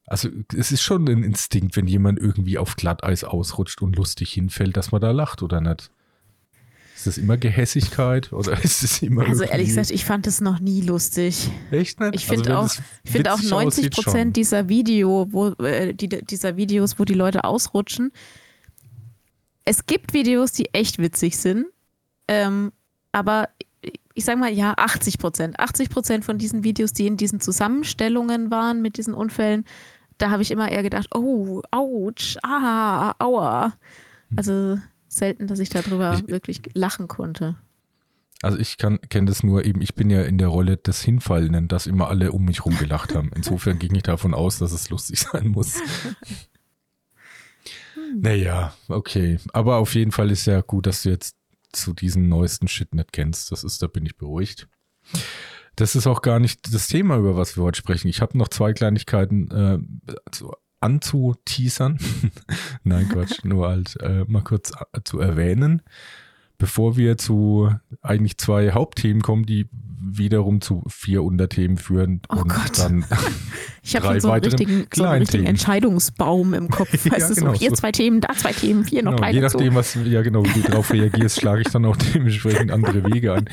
also 0.05 0.29
es 0.55 0.71
ist 0.71 0.81
schon 0.81 1.07
ein 1.09 1.23
Instinkt, 1.23 1.75
wenn 1.75 1.87
jemand 1.87 2.19
irgendwie 2.19 2.57
auf 2.57 2.77
Glatteis 2.77 3.25
ausrutscht 3.25 3.81
und 3.81 3.97
lustig 3.97 4.31
hinfällt, 4.31 4.77
dass 4.77 4.93
man 4.93 5.01
da 5.01 5.11
lacht 5.11 5.43
oder 5.43 5.59
nicht. 5.59 5.91
Ist 6.97 7.05
das 7.05 7.19
immer 7.19 7.37
Gehässigkeit 7.37 8.33
oder 8.33 8.53
ist 8.63 8.83
es 8.83 9.03
immer. 9.03 9.27
Also 9.27 9.43
ehrlich 9.43 9.67
gesagt, 9.67 9.91
ich 9.91 10.03
fand 10.03 10.25
es 10.25 10.41
noch 10.41 10.59
nie 10.59 10.81
lustig. 10.81 11.47
Echt 11.69 11.99
nicht? 11.99 12.15
Ich 12.15 12.25
finde 12.25 12.57
also, 12.57 12.81
auch, 12.81 13.09
find 13.09 13.29
auch 13.29 13.39
90 13.39 13.91
Prozent 13.91 14.35
dieser 14.35 14.67
Video, 14.67 15.27
wo, 15.29 15.49
äh, 15.63 15.93
die, 15.93 16.09
dieser 16.09 16.57
Videos, 16.57 16.97
wo 16.97 17.05
die 17.05 17.13
Leute 17.13 17.43
ausrutschen. 17.43 18.11
Es 19.63 19.85
gibt 19.85 20.13
Videos, 20.13 20.53
die 20.53 20.73
echt 20.73 20.97
witzig 20.97 21.37
sind, 21.37 21.67
ähm, 22.27 22.71
aber 23.11 23.49
ich 24.15 24.25
sag 24.25 24.39
mal, 24.39 24.51
ja, 24.51 24.73
80 24.75 25.19
Prozent. 25.19 25.59
80 25.59 25.91
Prozent 25.91 26.25
von 26.25 26.39
diesen 26.39 26.63
Videos, 26.63 26.93
die 26.93 27.05
in 27.05 27.15
diesen 27.15 27.39
Zusammenstellungen 27.39 28.49
waren 28.49 28.81
mit 28.81 28.97
diesen 28.97 29.13
Unfällen, 29.13 29.65
da 30.17 30.31
habe 30.31 30.41
ich 30.41 30.49
immer 30.49 30.71
eher 30.71 30.81
gedacht, 30.81 31.13
oh, 31.13 31.61
ouch, 31.69 32.37
ah, 32.41 33.13
aua. 33.19 33.73
Also 34.35 34.79
selten, 35.17 35.47
dass 35.47 35.59
ich 35.59 35.69
darüber 35.69 36.13
ich, 36.13 36.27
wirklich 36.27 36.61
lachen 36.73 37.07
konnte. 37.07 37.55
Also 38.41 38.59
ich 38.59 38.77
kenne 38.77 38.99
das 39.25 39.43
nur 39.43 39.65
eben, 39.65 39.81
ich 39.81 39.95
bin 39.95 40.09
ja 40.09 40.21
in 40.23 40.37
der 40.37 40.49
Rolle 40.49 40.77
des 40.77 41.01
Hinfallenden, 41.01 41.67
dass 41.67 41.87
immer 41.87 42.07
alle 42.09 42.31
um 42.31 42.45
mich 42.45 42.65
rum 42.65 42.77
gelacht 42.77 43.15
haben. 43.15 43.31
Insofern 43.35 43.79
ging 43.79 43.95
ich 43.95 44.03
davon 44.03 44.33
aus, 44.33 44.59
dass 44.59 44.71
es 44.71 44.89
lustig 44.89 45.19
sein 45.31 45.47
muss. 45.47 45.81
naja, 48.15 48.73
okay. 48.87 49.39
Aber 49.53 49.77
auf 49.77 49.95
jeden 49.95 50.11
Fall 50.11 50.29
ist 50.29 50.45
ja 50.45 50.61
gut, 50.61 50.85
dass 50.85 51.03
du 51.03 51.09
jetzt 51.09 51.35
zu 51.71 51.93
diesem 51.93 52.29
neuesten 52.29 52.67
Shit 52.67 52.93
nicht 52.93 53.11
kennst. 53.11 53.51
Das 53.51 53.63
ist, 53.63 53.81
da 53.81 53.87
bin 53.87 54.05
ich 54.05 54.17
beruhigt. 54.17 54.67
Das 55.75 55.95
ist 55.95 56.07
auch 56.07 56.21
gar 56.21 56.39
nicht 56.39 56.73
das 56.73 56.87
Thema, 56.87 57.17
über 57.17 57.35
was 57.35 57.55
wir 57.55 57.63
heute 57.63 57.77
sprechen. 57.77 58.07
Ich 58.07 58.21
habe 58.21 58.37
noch 58.37 58.49
zwei 58.49 58.73
Kleinigkeiten. 58.73 59.51
Äh, 59.51 59.79
also 60.25 60.53
anzuteasern. 60.79 61.97
Nein, 62.83 63.09
Quatsch, 63.09 63.39
nur 63.43 63.67
halt 63.67 63.97
äh, 64.01 64.23
mal 64.27 64.43
kurz 64.43 64.71
äh, 64.93 65.01
zu 65.03 65.19
erwähnen. 65.19 65.81
Bevor 66.59 66.97
wir 66.97 67.17
zu 67.19 67.71
eigentlich 68.01 68.37
zwei 68.39 68.71
Hauptthemen 68.71 69.21
kommen, 69.21 69.45
die 69.45 69.67
wiederum 69.99 70.59
zu 70.61 70.83
vier 70.87 71.21
Unterthemen 71.23 71.77
führen 71.77 72.21
Oh 72.29 72.37
und 72.37 72.49
Gott. 72.49 72.79
dann 72.79 73.05
Ich 73.83 73.93
drei 73.93 74.01
schon 74.01 74.19
so 74.21 74.27
einen 74.31 74.41
weiteren 74.41 74.57
richtigen, 74.57 74.87
so 74.93 75.03
einen 75.03 75.21
richtigen. 75.21 75.45
Entscheidungsbaum 75.45 76.53
im 76.55 76.69
Kopf. 76.69 76.91
Weißt 76.91 77.05
Ja, 77.05 77.27
du, 77.29 77.35
genau, 77.35 77.53
so 77.53 77.59
hier 77.59 77.69
so. 77.69 77.75
zwei 77.77 77.91
Themen, 77.91 78.21
da 78.21 78.33
zwei 78.33 78.53
Themen, 78.53 78.85
hier 78.85 79.03
noch 79.03 79.11
Genau, 79.11 79.21
drei 79.21 79.31
je 79.33 79.41
nachdem, 79.41 79.75
was, 79.75 79.95
ja 80.03 80.21
genau, 80.23 80.43
wie 80.45 80.61
du 80.61 80.67
darauf 80.67 80.91
reagierst, 80.91 81.39
schlage 81.39 81.61
ich 81.61 81.67
dann 81.69 81.85
auch 81.85 81.95
dementsprechend 81.95 82.71
andere 82.71 83.03
Wege 83.05 83.33
ein. 83.33 83.49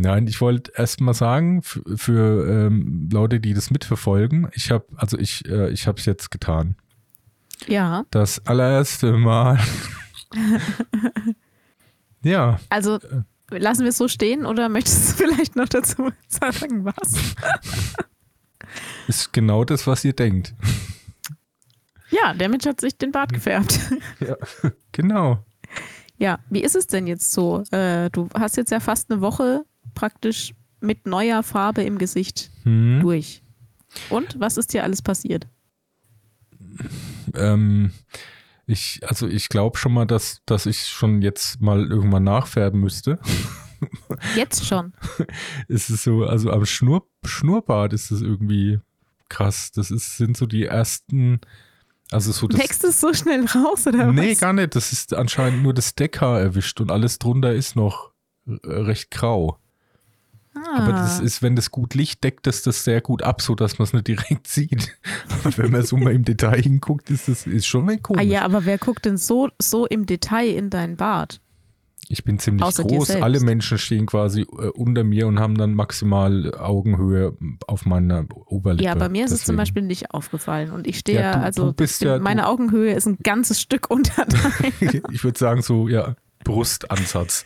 Nein, 0.00 0.26
ich 0.28 0.40
wollte 0.40 0.72
erst 0.76 1.00
mal 1.00 1.12
sagen, 1.12 1.60
für, 1.62 1.82
für 1.96 2.48
ähm, 2.66 3.08
Leute, 3.12 3.40
die 3.40 3.52
das 3.52 3.70
mitverfolgen, 3.70 4.48
ich 4.54 4.70
habe, 4.70 4.86
also 4.96 5.18
ich, 5.18 5.44
äh, 5.48 5.70
ich 5.70 5.86
habe 5.88 5.98
es 5.98 6.06
jetzt 6.06 6.30
getan. 6.30 6.76
Ja, 7.66 8.04
Das 8.12 8.46
allererste 8.46 9.12
Mal. 9.14 9.58
ja, 12.22 12.58
also 12.68 12.96
Äh. 13.50 13.58
lassen 13.58 13.82
wir 13.82 13.88
es 13.88 13.96
so 13.98 14.08
stehen 14.08 14.46
oder 14.46 14.68
möchtest 14.68 15.10
du 15.10 15.14
vielleicht 15.24 15.56
noch 15.56 15.68
dazu 15.68 16.10
sagen, 16.28 16.84
was? 16.84 17.34
ist 19.08 19.32
genau 19.32 19.64
das, 19.64 19.86
was 19.86 20.04
ihr 20.04 20.12
denkt. 20.12 20.54
Ja, 22.10 22.32
der 22.34 22.48
Mensch 22.48 22.64
hat 22.66 22.80
sich 22.80 22.96
den 22.96 23.12
Bart 23.12 23.32
gefärbt. 23.32 23.78
Ja, 24.20 24.36
genau. 24.92 25.44
Ja, 26.16 26.38
wie 26.50 26.62
ist 26.62 26.74
es 26.74 26.86
denn 26.86 27.06
jetzt 27.06 27.32
so? 27.32 27.62
Äh, 27.70 28.10
du 28.10 28.28
hast 28.34 28.56
jetzt 28.56 28.70
ja 28.70 28.80
fast 28.80 29.10
eine 29.10 29.20
Woche 29.20 29.64
praktisch 29.94 30.54
mit 30.80 31.06
neuer 31.06 31.42
Farbe 31.42 31.82
im 31.82 31.98
Gesicht 31.98 32.50
Hm. 32.64 33.00
durch. 33.00 33.42
Und 34.10 34.38
was 34.38 34.56
ist 34.56 34.72
dir 34.74 34.82
alles 34.84 35.02
passiert? 35.02 35.46
Ähm, 37.34 37.92
ich, 38.66 39.00
also 39.06 39.26
ich 39.26 39.48
glaube 39.48 39.78
schon 39.78 39.92
mal, 39.92 40.06
dass, 40.06 40.42
dass 40.46 40.66
ich 40.66 40.86
schon 40.86 41.22
jetzt 41.22 41.60
mal 41.60 41.86
irgendwann 41.90 42.24
nachfärben 42.24 42.80
müsste. 42.80 43.18
Jetzt 44.34 44.66
schon. 44.66 44.92
Es 45.68 45.88
ist 45.88 46.02
so, 46.02 46.24
also 46.24 46.50
am 46.50 46.66
Schnur, 46.66 47.06
Schnurrbart 47.24 47.92
ist 47.92 48.10
es 48.10 48.22
irgendwie 48.22 48.80
krass. 49.28 49.70
Das 49.70 49.92
ist, 49.92 50.16
sind 50.16 50.36
so 50.36 50.46
die 50.46 50.64
ersten, 50.64 51.40
also 52.10 52.32
so 52.32 52.48
das. 52.48 52.58
Wächst 52.58 52.82
es 52.82 53.00
so 53.00 53.14
schnell 53.14 53.46
raus 53.46 53.86
oder 53.86 54.12
nee, 54.12 54.32
was? 54.32 54.40
gar 54.40 54.52
nicht. 54.52 54.74
Das 54.74 54.92
ist 54.92 55.14
anscheinend 55.14 55.62
nur 55.62 55.74
das 55.74 55.94
Deckhaar 55.94 56.40
erwischt 56.40 56.80
und 56.80 56.90
alles 56.90 57.20
drunter 57.20 57.54
ist 57.54 57.76
noch 57.76 58.10
recht 58.46 59.12
grau. 59.12 59.58
Ah. 60.66 60.82
Aber 60.82 60.92
das 60.92 61.20
ist, 61.20 61.42
wenn 61.42 61.56
das 61.56 61.70
gut 61.70 61.94
Licht 61.94 62.22
deckt, 62.24 62.46
das 62.46 62.62
das 62.62 62.84
sehr 62.84 63.00
gut 63.00 63.22
ab, 63.22 63.40
so 63.42 63.54
dass 63.54 63.78
man 63.78 63.84
es 63.84 63.92
nicht 63.92 64.08
direkt 64.08 64.46
sieht. 64.48 64.96
Aber 65.44 65.56
wenn 65.58 65.70
man 65.72 65.82
so 65.84 65.96
mal 65.96 66.12
im 66.14 66.24
Detail 66.24 66.60
hinguckt, 66.62 67.10
ist 67.10 67.28
das 67.28 67.46
ist 67.46 67.66
schon 67.66 67.88
ein 67.88 68.02
komisch. 68.02 68.20
Ah 68.20 68.24
ja, 68.24 68.42
aber 68.42 68.64
wer 68.64 68.78
guckt 68.78 69.04
denn 69.04 69.16
so, 69.16 69.48
so 69.60 69.86
im 69.86 70.06
Detail 70.06 70.48
in 70.48 70.70
deinen 70.70 70.96
Bart? 70.96 71.40
Ich 72.10 72.24
bin 72.24 72.38
ziemlich 72.38 72.64
Außer 72.64 72.84
groß. 72.84 73.10
Alle 73.16 73.38
Menschen 73.40 73.76
stehen 73.76 74.06
quasi 74.06 74.40
äh, 74.40 74.44
unter 74.68 75.04
mir 75.04 75.26
und 75.26 75.38
haben 75.40 75.58
dann 75.58 75.74
maximal 75.74 76.54
Augenhöhe 76.54 77.36
auf 77.66 77.84
meiner 77.84 78.24
Oberlippe. 78.46 78.84
Ja, 78.84 78.94
bei 78.94 79.10
mir 79.10 79.26
ist 79.26 79.30
es 79.32 79.40
zum 79.40 79.56
Deswegen. 79.56 79.56
Beispiel 79.58 79.82
nicht 79.82 80.10
aufgefallen. 80.12 80.70
Und 80.70 80.86
ich 80.86 80.98
stehe 81.00 81.20
Ja, 81.20 81.32
du- 81.34 81.40
also 81.44 81.66
du 81.66 81.72
bin, 81.74 81.88
ja- 82.00 82.18
meine 82.18 82.46
Augenhöhe 82.48 82.94
ist 82.94 83.06
ein 83.06 83.18
ganzes 83.22 83.60
Stück 83.60 83.90
unter 83.90 84.24
deiner. 84.24 84.54
ich 85.12 85.22
würde 85.22 85.38
sagen, 85.38 85.60
so, 85.60 85.86
ja, 85.86 86.14
Brustansatz. 86.44 87.44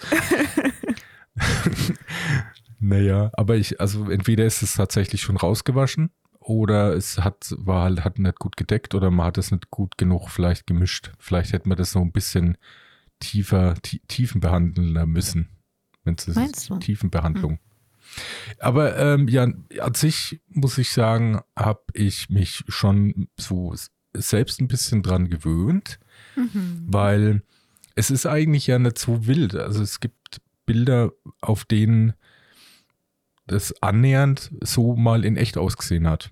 Naja, 2.83 3.31
aber 3.35 3.57
ich, 3.57 3.81
also 3.81 4.11
entweder 4.11 4.45
ist 4.45 4.63
es 4.63 4.75
tatsächlich 4.75 5.23
schon 5.23 5.37
rausgewaschen 5.37 6.11
oder 6.41 6.95
es 6.95 7.19
hat, 7.19 7.55
war 7.57 7.85
halt, 7.85 8.05
hat 8.05 8.19
nicht 8.19 8.39
gut 8.39 8.57
gedeckt 8.57 8.95
oder 8.95 9.11
man 9.11 9.27
hat 9.27 9.39
es 9.39 9.51
nicht 9.51 9.71
gut 9.71 9.97
genug 9.97 10.29
vielleicht 10.29 10.67
gemischt. 10.67 11.13
Vielleicht 11.19 11.53
hätte 11.53 11.69
man 11.69 11.79
das 11.79 11.95
noch 11.95 12.03
ein 12.03 12.13
bisschen 12.13 12.59
tiefer, 13.21 13.75
tie, 13.83 14.01
tiefen 14.09 14.41
behandeln 14.41 15.09
müssen. 15.09 15.49
Wenn 16.05 16.17
es 16.17 16.27
Meinst 16.29 16.69
du? 16.69 16.75
Hm. 16.75 16.81
Tiefenbehandlung. 16.81 17.59
Aber 18.59 18.99
ähm, 18.99 19.29
ja, 19.29 19.45
an 19.45 19.95
sich 19.95 20.41
muss 20.49 20.77
ich 20.77 20.91
sagen, 20.91 21.41
habe 21.57 21.85
ich 21.95 22.29
mich 22.29 22.65
schon 22.69 23.29
so 23.39 23.75
selbst 24.15 24.61
ein 24.61 24.69
bisschen 24.69 25.03
dran 25.03 25.31
gewöhnt 25.31 25.99
Mhm. 26.37 26.85
weil 26.87 27.43
es 27.95 28.11
ist 28.11 28.27
eigentlich 28.27 28.67
ja 28.67 28.79
nicht 28.79 28.99
so 28.99 29.27
wild. 29.27 29.55
Also 29.55 29.83
es 29.83 30.01
gibt 30.01 30.41
Bilder, 30.65 31.13
auf 31.41 31.65
denen 31.65 32.15
das 33.53 33.83
annähernd 33.83 34.51
so 34.63 34.97
mal 34.97 35.25
in 35.25 35.37
echt 35.37 35.57
ausgesehen 35.59 36.09
hat. 36.09 36.31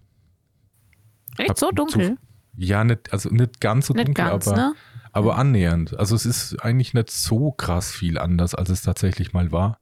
Echt 1.39 1.51
Hab 1.51 1.59
so 1.59 1.71
dunkel? 1.71 2.17
Ja, 2.57 2.85
nicht, 2.85 3.13
also 3.13 3.31
nicht 3.31 3.61
ganz 3.61 3.87
so 3.87 3.95
Nicht 3.95 4.09
dunkel, 4.09 4.25
ganz, 4.25 4.49
aber, 4.49 4.57
ne? 4.57 4.75
aber 5.13 5.37
annähernd. 5.39 5.99
Also 5.99 6.15
es 6.15 6.27
ist 6.27 6.57
eigentlich 6.63 6.95
nicht 6.95 7.11
so 7.11 7.53
krass 7.53 7.93
viel 7.93 8.19
anders, 8.19 8.55
als 8.55 8.69
es 8.69 8.83
tatsächlich 8.83 9.33
mal 9.33 9.53
war. 9.53 9.79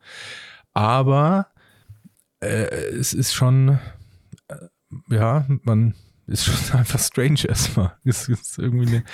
Aber 0.75 1.49
äh, 2.40 2.66
es 2.95 3.14
ist 3.14 3.33
schon, 3.35 3.78
äh, 4.49 4.57
ja, 5.11 5.47
man 5.62 5.95
ist 6.26 6.45
schon 6.45 6.54
einfach 6.78 7.00
strange 7.00 7.45
erstmal. 7.49 7.95
Es 8.04 8.28
ist 8.28 8.59
irgendwie 8.59 8.87
eine, 8.87 9.04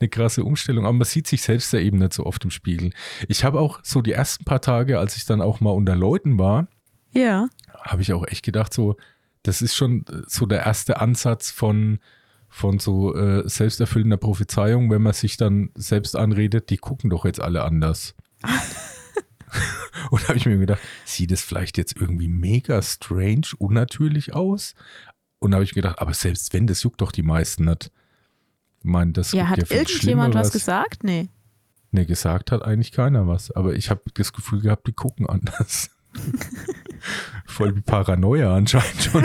eine 0.00 0.08
krasse 0.08 0.44
Umstellung. 0.44 0.84
Aber 0.84 0.92
man 0.92 1.06
sieht 1.06 1.26
sich 1.26 1.42
selbst 1.42 1.72
ja 1.72 1.78
eben 1.78 1.98
nicht 1.98 2.12
so 2.12 2.26
oft 2.26 2.44
im 2.44 2.50
Spiegel. 2.50 2.90
Ich 3.28 3.44
habe 3.44 3.60
auch 3.60 3.80
so 3.82 4.02
die 4.02 4.12
ersten 4.12 4.44
paar 4.44 4.60
Tage, 4.60 4.98
als 4.98 5.16
ich 5.16 5.24
dann 5.24 5.40
auch 5.40 5.60
mal 5.60 5.70
unter 5.70 5.96
Leuten 5.96 6.38
war, 6.38 6.66
Ja. 7.12 7.46
Habe 7.84 8.02
ich 8.02 8.12
auch 8.12 8.26
echt 8.26 8.44
gedacht, 8.44 8.74
so, 8.74 8.96
das 9.42 9.62
ist 9.62 9.74
schon 9.76 10.04
äh, 10.06 10.22
so 10.26 10.46
der 10.46 10.64
erste 10.64 11.00
Ansatz 11.00 11.50
von, 11.50 11.98
von 12.48 12.78
so 12.78 13.14
äh, 13.14 13.48
selbsterfüllender 13.48 14.16
Prophezeiung, 14.16 14.90
wenn 14.90 15.02
man 15.02 15.12
sich 15.12 15.36
dann 15.36 15.70
selbst 15.74 16.16
anredet, 16.16 16.70
die 16.70 16.78
gucken 16.78 17.10
doch 17.10 17.24
jetzt 17.24 17.40
alle 17.40 17.62
anders. 17.64 18.14
Und 20.10 20.22
da 20.22 20.28
habe 20.28 20.38
ich 20.38 20.46
mir 20.46 20.58
gedacht, 20.58 20.80
sieht 21.04 21.32
es 21.32 21.42
vielleicht 21.42 21.78
jetzt 21.78 21.96
irgendwie 21.96 22.28
mega 22.28 22.82
strange, 22.82 23.48
unnatürlich 23.58 24.34
aus? 24.34 24.74
Und 25.38 25.52
da 25.52 25.56
habe 25.56 25.64
ich 25.64 25.72
mir 25.72 25.82
gedacht, 25.82 26.00
aber 26.00 26.14
selbst 26.14 26.52
wenn, 26.52 26.66
das 26.66 26.82
juckt 26.82 27.00
doch 27.00 27.12
die 27.12 27.22
meisten 27.22 27.64
nicht. 27.64 27.90
Ich 28.80 28.84
meine, 28.84 29.12
das 29.12 29.32
Ja, 29.32 29.48
hat 29.48 29.58
ja 29.58 29.76
irgendjemand 29.76 30.34
was 30.34 30.52
gesagt? 30.52 31.04
Nee. 31.04 31.28
Nee, 31.90 32.06
gesagt 32.06 32.50
hat 32.50 32.62
eigentlich 32.62 32.92
keiner 32.92 33.26
was. 33.26 33.50
Aber 33.50 33.74
ich 33.74 33.88
habe 33.88 34.02
das 34.14 34.32
Gefühl 34.32 34.60
gehabt, 34.60 34.86
die 34.86 34.92
gucken 34.92 35.26
anders. 35.26 35.90
Voll 37.46 37.76
wie 37.76 37.80
Paranoia 37.80 38.54
anscheinend 38.54 39.02
schon. 39.02 39.24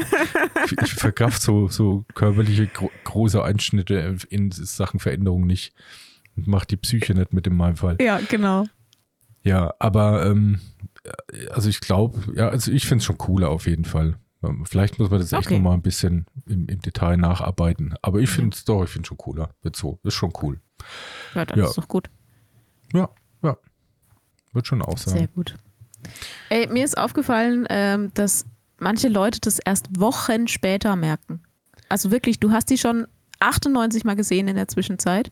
Ich, 0.84 0.94
verkraft 0.94 1.42
so, 1.42 1.68
so 1.68 2.06
körperliche 2.14 2.68
gro 2.68 2.92
große 3.06 3.44
Einschnitte 3.44 4.18
in 4.30 4.52
Sachen 4.52 5.00
Veränderung 5.00 5.46
nicht. 5.48 5.74
Und 6.36 6.48
macht 6.48 6.72
die 6.72 6.78
Psyche 6.78 7.14
nicht 7.16 7.34
mit 7.34 7.48
in 7.48 7.56
meinem 7.56 7.76
Fall. 7.76 7.98
Ja, 8.02 8.20
genau. 8.30 8.66
Ja, 9.44 9.74
aber 9.80 10.26
ähm, 10.26 10.60
also 11.52 11.70
ich 11.70 11.80
glaube, 11.82 12.20
ja, 12.36 12.50
also 12.50 12.72
ich 12.72 12.86
finde 12.86 13.00
es 13.00 13.06
schon 13.06 13.18
cooler 13.18 13.50
auf 13.50 13.68
jeden 13.68 13.86
Fall. 13.86 14.18
Ähm, 14.44 14.66
Vielleicht 14.66 15.00
muss 15.00 15.10
man 15.10 15.20
das 15.20 15.32
echt 15.34 15.48
Okay. 15.48 15.56
nochmal 15.56 15.74
ein 15.74 15.82
bisschen 15.82 16.26
im, 16.46 16.68
im 16.68 16.80
Detail 16.82 17.18
nacharbeiten. 17.18 17.96
Aber 18.02 18.20
ich 18.20 18.30
finde 18.30 18.56
es 18.56 18.64
doch, 18.66 18.84
ich 18.84 18.90
finde 18.90 19.08
schon 19.08 19.18
cooler. 19.18 19.50
Wird 19.62 19.76
so, 19.76 20.00
ist 20.04 20.14
schon 20.14 20.32
cool. 20.42 20.60
Ja, 21.36 21.46
das 21.46 21.58
Ja. 21.58 21.66
ist 21.68 21.78
doch 21.78 21.88
gut. 21.88 22.10
Ja, 22.94 23.10
ja. 23.44 23.58
Wird 24.54 24.68
schon 24.68 24.82
auch 24.82 24.98
sein. 24.98 25.18
Sehr 25.18 25.28
gut. 25.28 25.56
Ey, 26.50 26.68
mir 26.68 26.86
ist 26.86 26.98
aufgefallen, 26.98 27.66
ähm, 27.70 28.12
dass 28.14 28.46
manche 28.78 29.08
Leute 29.08 29.40
das 29.42 29.60
erst 29.60 29.88
Wochen 30.00 30.48
später 30.48 30.96
merken. 30.96 31.42
Also 31.90 32.12
wirklich, 32.12 32.40
du 32.40 32.52
hast 32.52 32.70
die 32.70 32.78
schon 32.78 33.08
98 33.40 34.04
Mal 34.04 34.16
gesehen 34.16 34.48
in 34.48 34.56
der 34.56 34.68
Zwischenzeit. 34.68 35.32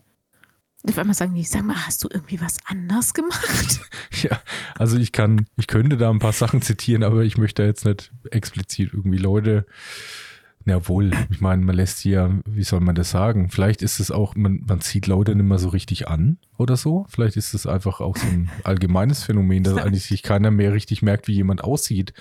Und 0.82 0.90
auf 0.90 0.98
einmal 0.98 1.14
sagen 1.14 1.34
die, 1.34 1.44
sag 1.44 1.64
mal, 1.64 1.86
hast 1.86 2.04
du 2.04 2.08
irgendwie 2.10 2.40
was 2.40 2.56
anders 2.66 3.14
gemacht? 3.14 3.80
Ja, 4.22 4.40
also 4.76 4.96
ich 4.96 5.12
kann, 5.12 5.46
ich 5.56 5.68
könnte 5.68 5.96
da 5.96 6.10
ein 6.10 6.18
paar 6.18 6.32
Sachen 6.32 6.60
zitieren, 6.60 7.04
aber 7.04 7.22
ich 7.22 7.38
möchte 7.38 7.62
jetzt 7.62 7.84
nicht 7.84 8.10
explizit 8.32 8.92
irgendwie 8.92 9.18
Leute, 9.18 9.64
na 10.64 10.86
wohl, 10.86 11.12
ich 11.30 11.40
meine, 11.40 11.64
man 11.64 11.76
lässt 11.76 11.98
sie 11.98 12.10
ja, 12.10 12.30
wie 12.46 12.64
soll 12.64 12.80
man 12.80 12.94
das 12.94 13.10
sagen? 13.10 13.48
Vielleicht 13.48 13.82
ist 13.82 14.00
es 14.00 14.10
auch, 14.10 14.34
man, 14.34 14.62
man 14.66 14.80
zieht 14.80 15.06
Leute 15.06 15.34
nicht 15.34 15.46
mehr 15.46 15.58
so 15.58 15.68
richtig 15.68 16.08
an 16.08 16.38
oder 16.58 16.76
so. 16.76 17.06
Vielleicht 17.08 17.36
ist 17.36 17.54
es 17.54 17.66
einfach 17.66 18.00
auch 18.00 18.16
so 18.16 18.26
ein 18.26 18.50
allgemeines 18.64 19.24
Phänomen, 19.24 19.64
dass 19.64 19.76
eigentlich 19.78 20.04
sich 20.04 20.22
keiner 20.22 20.50
mehr 20.50 20.72
richtig 20.72 21.02
merkt, 21.02 21.26
wie 21.28 21.34
jemand 21.34 21.64
aussieht. 21.64 22.12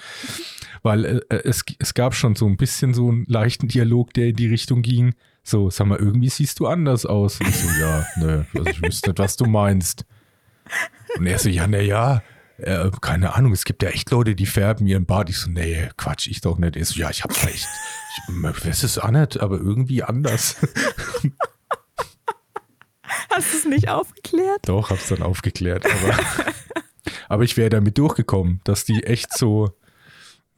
Weil 0.81 1.05
äh, 1.29 1.35
es, 1.43 1.65
es 1.79 1.93
gab 1.93 2.15
schon 2.15 2.35
so 2.35 2.45
ein 2.45 2.57
bisschen 2.57 2.93
so 2.93 3.09
einen 3.09 3.25
leichten 3.27 3.67
Dialog, 3.67 4.13
der 4.13 4.27
in 4.27 4.35
die 4.35 4.47
Richtung 4.47 4.81
ging. 4.81 5.13
So, 5.43 5.69
sag 5.69 5.87
mal, 5.87 5.97
irgendwie 5.97 6.29
siehst 6.29 6.59
du 6.59 6.67
anders 6.67 7.05
aus. 7.05 7.39
Und 7.39 7.49
ich 7.49 7.55
so, 7.55 7.69
ja, 7.79 8.05
nö, 8.17 8.43
also 8.53 8.69
ich 8.69 8.81
wüsste 8.81 9.09
nicht, 9.09 9.19
was 9.19 9.35
du 9.37 9.45
meinst. 9.45 10.05
Und 11.17 11.25
er 11.25 11.39
so, 11.39 11.49
ja, 11.49 11.67
na 11.67 11.79
ja, 11.79 12.21
äh, 12.57 12.89
keine 13.01 13.35
Ahnung, 13.35 13.53
es 13.53 13.65
gibt 13.65 13.83
ja 13.83 13.89
echt 13.89 14.09
Leute, 14.11 14.35
die 14.35 14.45
färben 14.45 14.87
ihren 14.87 15.05
Bart. 15.05 15.29
Ich 15.29 15.37
so, 15.37 15.49
nee, 15.49 15.89
Quatsch, 15.97 16.27
ich 16.27 16.41
doch 16.41 16.57
nicht. 16.57 16.75
Er 16.75 16.85
so, 16.85 16.99
ja, 16.99 17.09
ich 17.09 17.23
hab's 17.23 17.45
recht. 17.45 17.67
Ich 18.27 18.65
weiß 18.65 18.83
es 18.83 18.97
auch 18.99 19.11
nicht, 19.11 19.39
aber 19.39 19.57
irgendwie 19.57 20.03
anders. 20.03 20.55
Hast 23.29 23.53
du 23.53 23.57
es 23.57 23.65
nicht 23.65 23.89
aufgeklärt? 23.89 24.59
Doch, 24.67 24.89
hab's 24.89 25.07
dann 25.09 25.21
aufgeklärt. 25.21 25.85
Aber, 25.85 26.17
aber 27.29 27.43
ich 27.43 27.55
wäre 27.57 27.69
damit 27.69 27.97
durchgekommen, 27.97 28.61
dass 28.63 28.83
die 28.85 29.03
echt 29.03 29.37
so 29.37 29.69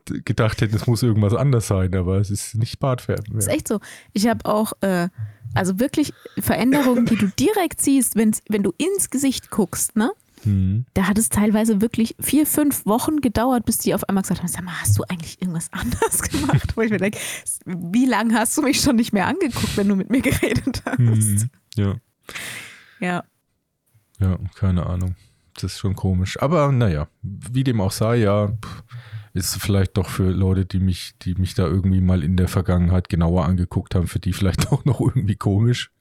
gedacht 0.06 0.62
hätten, 0.62 0.76
es 0.76 0.88
muss 0.88 1.04
irgendwas 1.04 1.36
anders 1.36 1.68
sein, 1.68 1.94
aber 1.96 2.18
es 2.18 2.32
ist 2.32 2.56
nicht 2.56 2.80
Bartfärben. 2.80 3.38
ist 3.38 3.48
Ja. 3.48 3.54
echt 3.54 3.68
so. 3.68 3.80
Ich 4.14 4.28
habe 4.28 4.44
auch, 4.46 4.74
äh, 4.82 5.10
also 5.54 5.80
wirklich 5.80 6.14
Veränderungen, 6.40 7.06
die 7.06 7.16
du 7.16 7.28
direkt 7.40 7.82
siehst, 7.82 8.16
wenn's, 8.16 8.42
wenn 8.50 8.64
du 8.64 8.74
ins 8.78 9.10
Gesicht 9.12 9.52
guckst, 9.52 9.96
ne? 9.96 10.12
Hm. 10.44 10.86
Da 10.94 11.08
hat 11.08 11.18
es 11.18 11.30
teilweise 11.30 11.82
wirklich 11.82 12.16
vier, 12.20 12.46
fünf 12.46 12.86
Wochen 12.86 13.22
gedauert, 13.22 13.66
bis 13.66 13.78
die 13.78 13.94
auf 13.94 14.08
einmal 14.08 14.24
gesagt 14.24 14.42
haben, 14.42 14.48
sag 14.48 14.64
mal, 14.64 14.80
hast 14.80 14.98
du 14.98 15.04
eigentlich 15.04 15.42
irgendwas 15.42 15.70
anders 15.72 16.22
gemacht? 16.22 16.76
Wo 16.76 16.82
ich 16.82 16.92
mir 16.92 16.98
denke, 16.98 17.18
wie 17.66 18.06
lange 18.06 18.36
hast 18.36 18.58
du 18.58 18.62
mich 18.62 18.82
schon 18.82 18.96
nicht 18.96 19.14
mehr 19.14 19.28
angeguckt, 19.28 19.78
wenn 19.78 19.88
du 19.88 19.96
mit 19.96 20.10
mir 20.10 20.22
geredet 20.22 20.82
hast? 20.86 20.98
Hm. 20.98 21.50
Ja. 21.76 21.96
Ja. 23.00 23.24
Ja, 24.20 24.38
keine 24.56 24.86
Ahnung. 24.86 25.16
Das 25.54 25.74
ist 25.74 25.80
schon 25.80 25.96
komisch. 25.96 26.42
Aber 26.42 26.72
naja, 26.72 27.08
wie 27.22 27.64
dem 27.64 27.82
auch 27.82 27.92
sei, 27.92 28.18
ja, 28.18 28.54
ist 29.34 29.58
vielleicht 29.58 29.98
doch 29.98 30.10
für 30.10 30.30
Leute, 30.32 30.66
die 30.66 30.80
mich, 30.80 31.14
die 31.22 31.36
mich 31.36 31.54
da 31.54 31.66
irgendwie 31.66 32.02
mal 32.02 32.24
in 32.24 32.38
der 32.38 32.48
Vergangenheit 32.48 33.10
genauer 33.10 33.46
angeguckt 33.46 33.96
haben, 33.96 34.08
für 34.08 34.20
die 34.20 34.34
vielleicht 34.34 34.68
auch 34.72 34.86
noch 34.86 35.00
irgendwie 35.00 35.36
komisch 35.36 35.92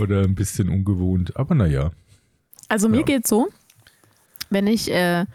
oder 0.00 0.22
ein 0.22 0.34
bisschen 0.34 0.68
ungewohnt. 0.68 1.36
Aber 1.36 1.54
naja. 1.54 1.90
Also 2.72 2.88
mir 2.88 2.98
Ja. 2.98 3.02
geht's 3.02 3.28
so, 3.28 3.48
wenn 4.48 4.66
ich, 4.66 4.90
äh, 4.90 5.26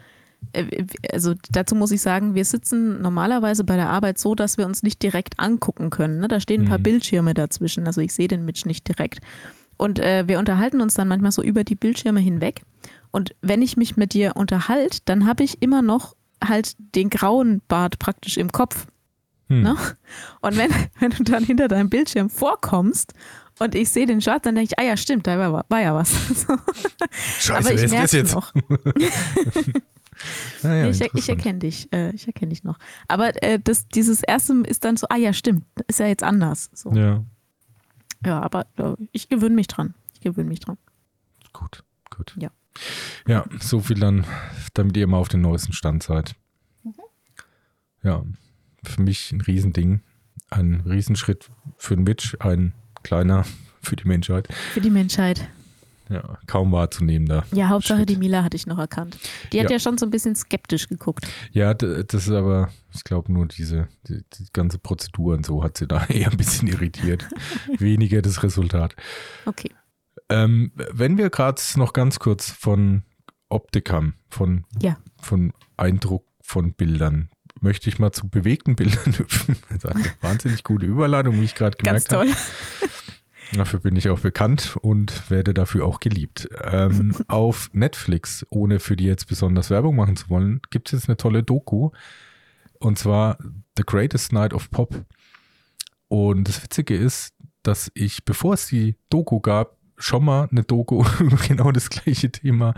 äh, 0.52 0.84
also 1.12 1.34
dazu 1.50 1.76
muss 1.76 1.92
ich 1.92 2.00
sagen, 2.00 2.34
wir 2.34 2.44
sitzen 2.44 3.00
normalerweise 3.00 3.62
bei 3.62 3.76
der 3.76 3.90
Arbeit 3.90 4.18
so, 4.18 4.34
dass 4.34 4.58
wir 4.58 4.66
uns 4.66 4.82
nicht 4.82 5.00
direkt 5.04 5.38
angucken 5.38 5.90
können. 5.90 6.18
Ne? 6.18 6.26
Da 6.26 6.40
stehen 6.40 6.62
ein 6.62 6.68
paar 6.68 6.78
Mhm. 6.78 6.82
Bildschirme 6.82 7.34
dazwischen, 7.34 7.86
also 7.86 8.00
ich 8.00 8.12
sehe 8.12 8.26
den 8.26 8.44
Mitch 8.44 8.66
nicht 8.66 8.88
direkt. 8.88 9.20
Und 9.76 10.00
äh, 10.00 10.26
wir 10.26 10.40
unterhalten 10.40 10.80
uns 10.80 10.94
dann 10.94 11.06
manchmal 11.06 11.30
so 11.30 11.40
über 11.40 11.62
die 11.62 11.76
Bildschirme 11.76 12.18
hinweg. 12.18 12.62
Und 13.12 13.36
wenn 13.40 13.62
ich 13.62 13.76
mich 13.76 13.96
mit 13.96 14.14
dir 14.14 14.34
unterhalte, 14.34 14.98
dann 15.04 15.24
habe 15.26 15.44
ich 15.44 15.62
immer 15.62 15.80
noch 15.82 16.16
halt 16.44 16.74
den 16.96 17.08
grauen 17.08 17.62
Bart 17.68 18.00
praktisch 18.00 18.36
im 18.36 18.50
Kopf. 18.50 18.86
Hm. 19.48 19.62
Ne? 19.62 19.76
Und 20.40 20.56
wenn, 20.56 20.70
wenn 20.98 21.10
du 21.12 21.22
dann 21.22 21.44
hinter 21.44 21.68
deinem 21.68 21.88
Bildschirm 21.88 22.30
vorkommst 22.30 23.12
und 23.58 23.74
ich 23.74 23.88
sehe 23.90 24.06
den 24.06 24.20
Schwarz, 24.20 24.42
dann 24.42 24.54
denke 24.54 24.72
ich, 24.72 24.78
ah 24.78 24.86
ja, 24.88 24.96
stimmt, 24.96 25.26
da 25.26 25.38
war, 25.38 25.64
war 25.68 25.80
ja 25.80 25.94
was. 25.94 26.10
Scheiße, 27.40 27.68
wer 27.68 27.74
ich 27.74 27.82
ist 27.82 27.94
das 27.94 28.12
jetzt? 28.12 28.34
noch. 28.34 28.52
Naja, 30.62 30.88
ich, 30.88 30.96
ich 30.96 31.02
interessant. 31.02 31.28
erkenne 31.28 31.58
dich, 31.60 31.92
äh, 31.92 32.10
ich 32.10 32.26
erkenne 32.26 32.50
dich 32.50 32.64
noch. 32.64 32.78
Aber 33.06 33.40
äh, 33.42 33.60
das, 33.62 33.88
dieses 33.88 34.22
erste 34.22 34.54
ist 34.66 34.84
dann 34.84 34.96
so, 34.96 35.06
ah 35.08 35.16
ja, 35.16 35.32
stimmt, 35.32 35.64
ist 35.86 36.00
ja 36.00 36.06
jetzt 36.06 36.22
anders. 36.22 36.70
So. 36.74 36.92
Ja. 36.92 37.24
Ja, 38.24 38.42
aber 38.42 38.66
äh, 38.76 38.94
ich 39.12 39.28
gewöhne 39.28 39.54
mich 39.54 39.68
dran. 39.68 39.94
Ich 40.14 40.20
gewöhne 40.20 40.48
mich 40.48 40.60
dran. 40.60 40.76
gut, 41.52 41.84
gut. 42.10 42.34
Ja. 42.38 42.50
Ja, 43.26 43.44
so 43.60 43.80
viel 43.80 43.98
dann, 43.98 44.24
damit 44.74 44.96
ihr 44.96 45.04
immer 45.04 45.18
auf 45.18 45.28
den 45.28 45.40
neuesten 45.40 45.72
Stand 45.72 46.02
seid. 46.02 46.34
Mhm. 46.82 46.94
Ja, 48.02 48.24
für 48.84 49.02
mich 49.02 49.32
ein 49.32 49.40
Riesending. 49.40 50.02
Ein 50.50 50.80
Riesenschritt 50.86 51.50
für 51.76 51.94
den 51.94 52.04
Mitch, 52.04 52.36
ein 52.40 52.72
kleiner 53.08 53.44
für 53.80 53.96
die 53.96 54.06
Menschheit. 54.06 54.48
Für 54.74 54.82
die 54.82 54.90
Menschheit. 54.90 55.48
Ja, 56.10 56.38
kaum 56.46 56.72
wahrzunehmender. 56.72 57.44
Ja, 57.52 57.68
Hauptsache 57.68 57.98
Schritt. 58.00 58.08
die 58.10 58.16
Mila 58.16 58.42
hatte 58.44 58.56
ich 58.56 58.66
noch 58.66 58.78
erkannt. 58.78 59.18
Die 59.52 59.60
hat 59.60 59.70
Ja. 59.70 59.76
ja, 59.76 59.78
schon 59.80 59.96
so 59.98 60.04
ein 60.06 60.10
bisschen 60.10 60.34
skeptisch 60.36 60.88
geguckt. 60.88 61.26
Ja, 61.52 61.72
das 61.74 62.26
ist 62.26 62.30
aber, 62.30 62.70
ich 62.94 63.04
glaube, 63.04 63.32
nur 63.32 63.46
diese 63.46 63.88
die, 64.08 64.22
die 64.38 64.46
ganze 64.52 64.78
Prozedur 64.78 65.34
und 65.34 65.44
so 65.46 65.62
hat 65.62 65.76
sie 65.78 65.86
da 65.86 66.04
eher 66.08 66.30
ein 66.30 66.36
bisschen 66.36 66.68
irritiert. 66.68 67.26
Weniger 67.78 68.20
das 68.22 68.42
Resultat. 68.42 68.94
Okay. 69.46 69.70
Ähm, 70.30 70.72
wenn 70.92 71.16
wir 71.18 71.30
gerade 71.30 71.60
noch 71.76 71.92
ganz 71.94 72.18
kurz 72.18 72.50
von 72.50 73.02
Optik 73.48 73.90
haben, 73.90 74.14
von, 74.28 74.64
Ja. 74.82 74.98
von 75.20 75.52
Eindruck 75.78 76.24
von 76.42 76.72
Bildern, 76.74 77.30
möchte 77.60 77.88
ich 77.88 77.98
mal 77.98 78.12
zu 78.12 78.28
bewegten 78.28 78.76
Bildern 78.76 79.12
hüpfen. 79.18 79.56
Das 79.68 79.84
ist 79.84 79.86
eine 79.86 80.04
wahnsinnig 80.20 80.64
gute 80.64 80.86
Überleitung, 80.86 81.40
wie 81.40 81.44
ich 81.44 81.54
gerade 81.54 81.76
Ganz 81.76 82.04
gemerkt 82.04 82.12
habe. 82.12 82.26
toll. 82.30 82.88
Dafür 83.54 83.80
bin 83.80 83.96
ich 83.96 84.10
auch 84.10 84.20
bekannt 84.20 84.76
und 84.82 85.30
werde 85.30 85.54
dafür 85.54 85.86
auch 85.86 86.00
geliebt. 86.00 86.48
Ähm, 86.62 87.16
auf 87.28 87.70
Netflix, 87.72 88.46
ohne 88.50 88.78
für 88.78 88.96
die 88.96 89.04
jetzt 89.04 89.26
besonders 89.26 89.70
Werbung 89.70 89.96
machen 89.96 90.16
zu 90.16 90.28
wollen, 90.28 90.60
gibt 90.70 90.88
es 90.88 91.00
jetzt 91.00 91.08
eine 91.08 91.16
tolle 91.16 91.42
Doku. 91.42 91.90
Und 92.78 92.98
zwar 92.98 93.38
The 93.76 93.84
Greatest 93.86 94.32
Night 94.32 94.52
of 94.52 94.70
Pop. 94.70 95.04
Und 96.08 96.48
das 96.48 96.62
Witzige 96.62 96.96
ist, 96.96 97.34
dass 97.62 97.90
ich, 97.94 98.24
bevor 98.24 98.54
es 98.54 98.66
die 98.66 98.96
Doku 99.10 99.40
gab, 99.40 99.76
schon 99.96 100.24
mal 100.24 100.48
eine 100.50 100.62
Doku 100.62 101.04
über 101.20 101.36
genau 101.36 101.72
das 101.72 101.90
gleiche 101.90 102.30
Thema 102.30 102.74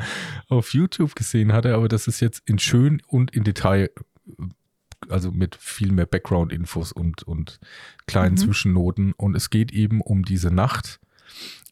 auf 0.49 0.73
YouTube 0.73 1.15
gesehen 1.15 1.53
hatte, 1.53 1.75
aber 1.75 1.89
das 1.89 2.07
ist 2.07 2.21
jetzt 2.21 2.43
in 2.49 2.59
schön 2.59 3.03
und 3.07 3.35
in 3.35 3.45
Detail, 3.45 3.91
also 5.09 5.31
mit 5.33 5.57
viel 5.57 5.93
mehr 5.93 6.07
Background-Infos 6.07 6.93
und, 6.93 7.23
und 7.23 7.59
kleinen 8.07 8.35
Mhm. 8.35 8.39
Zwischennoten. 8.39 9.13
Und 9.13 9.35
es 9.37 9.51
geht 9.51 9.73
eben 9.73 10.01
um 10.01 10.25
diese 10.25 10.51
Nacht, 10.51 11.01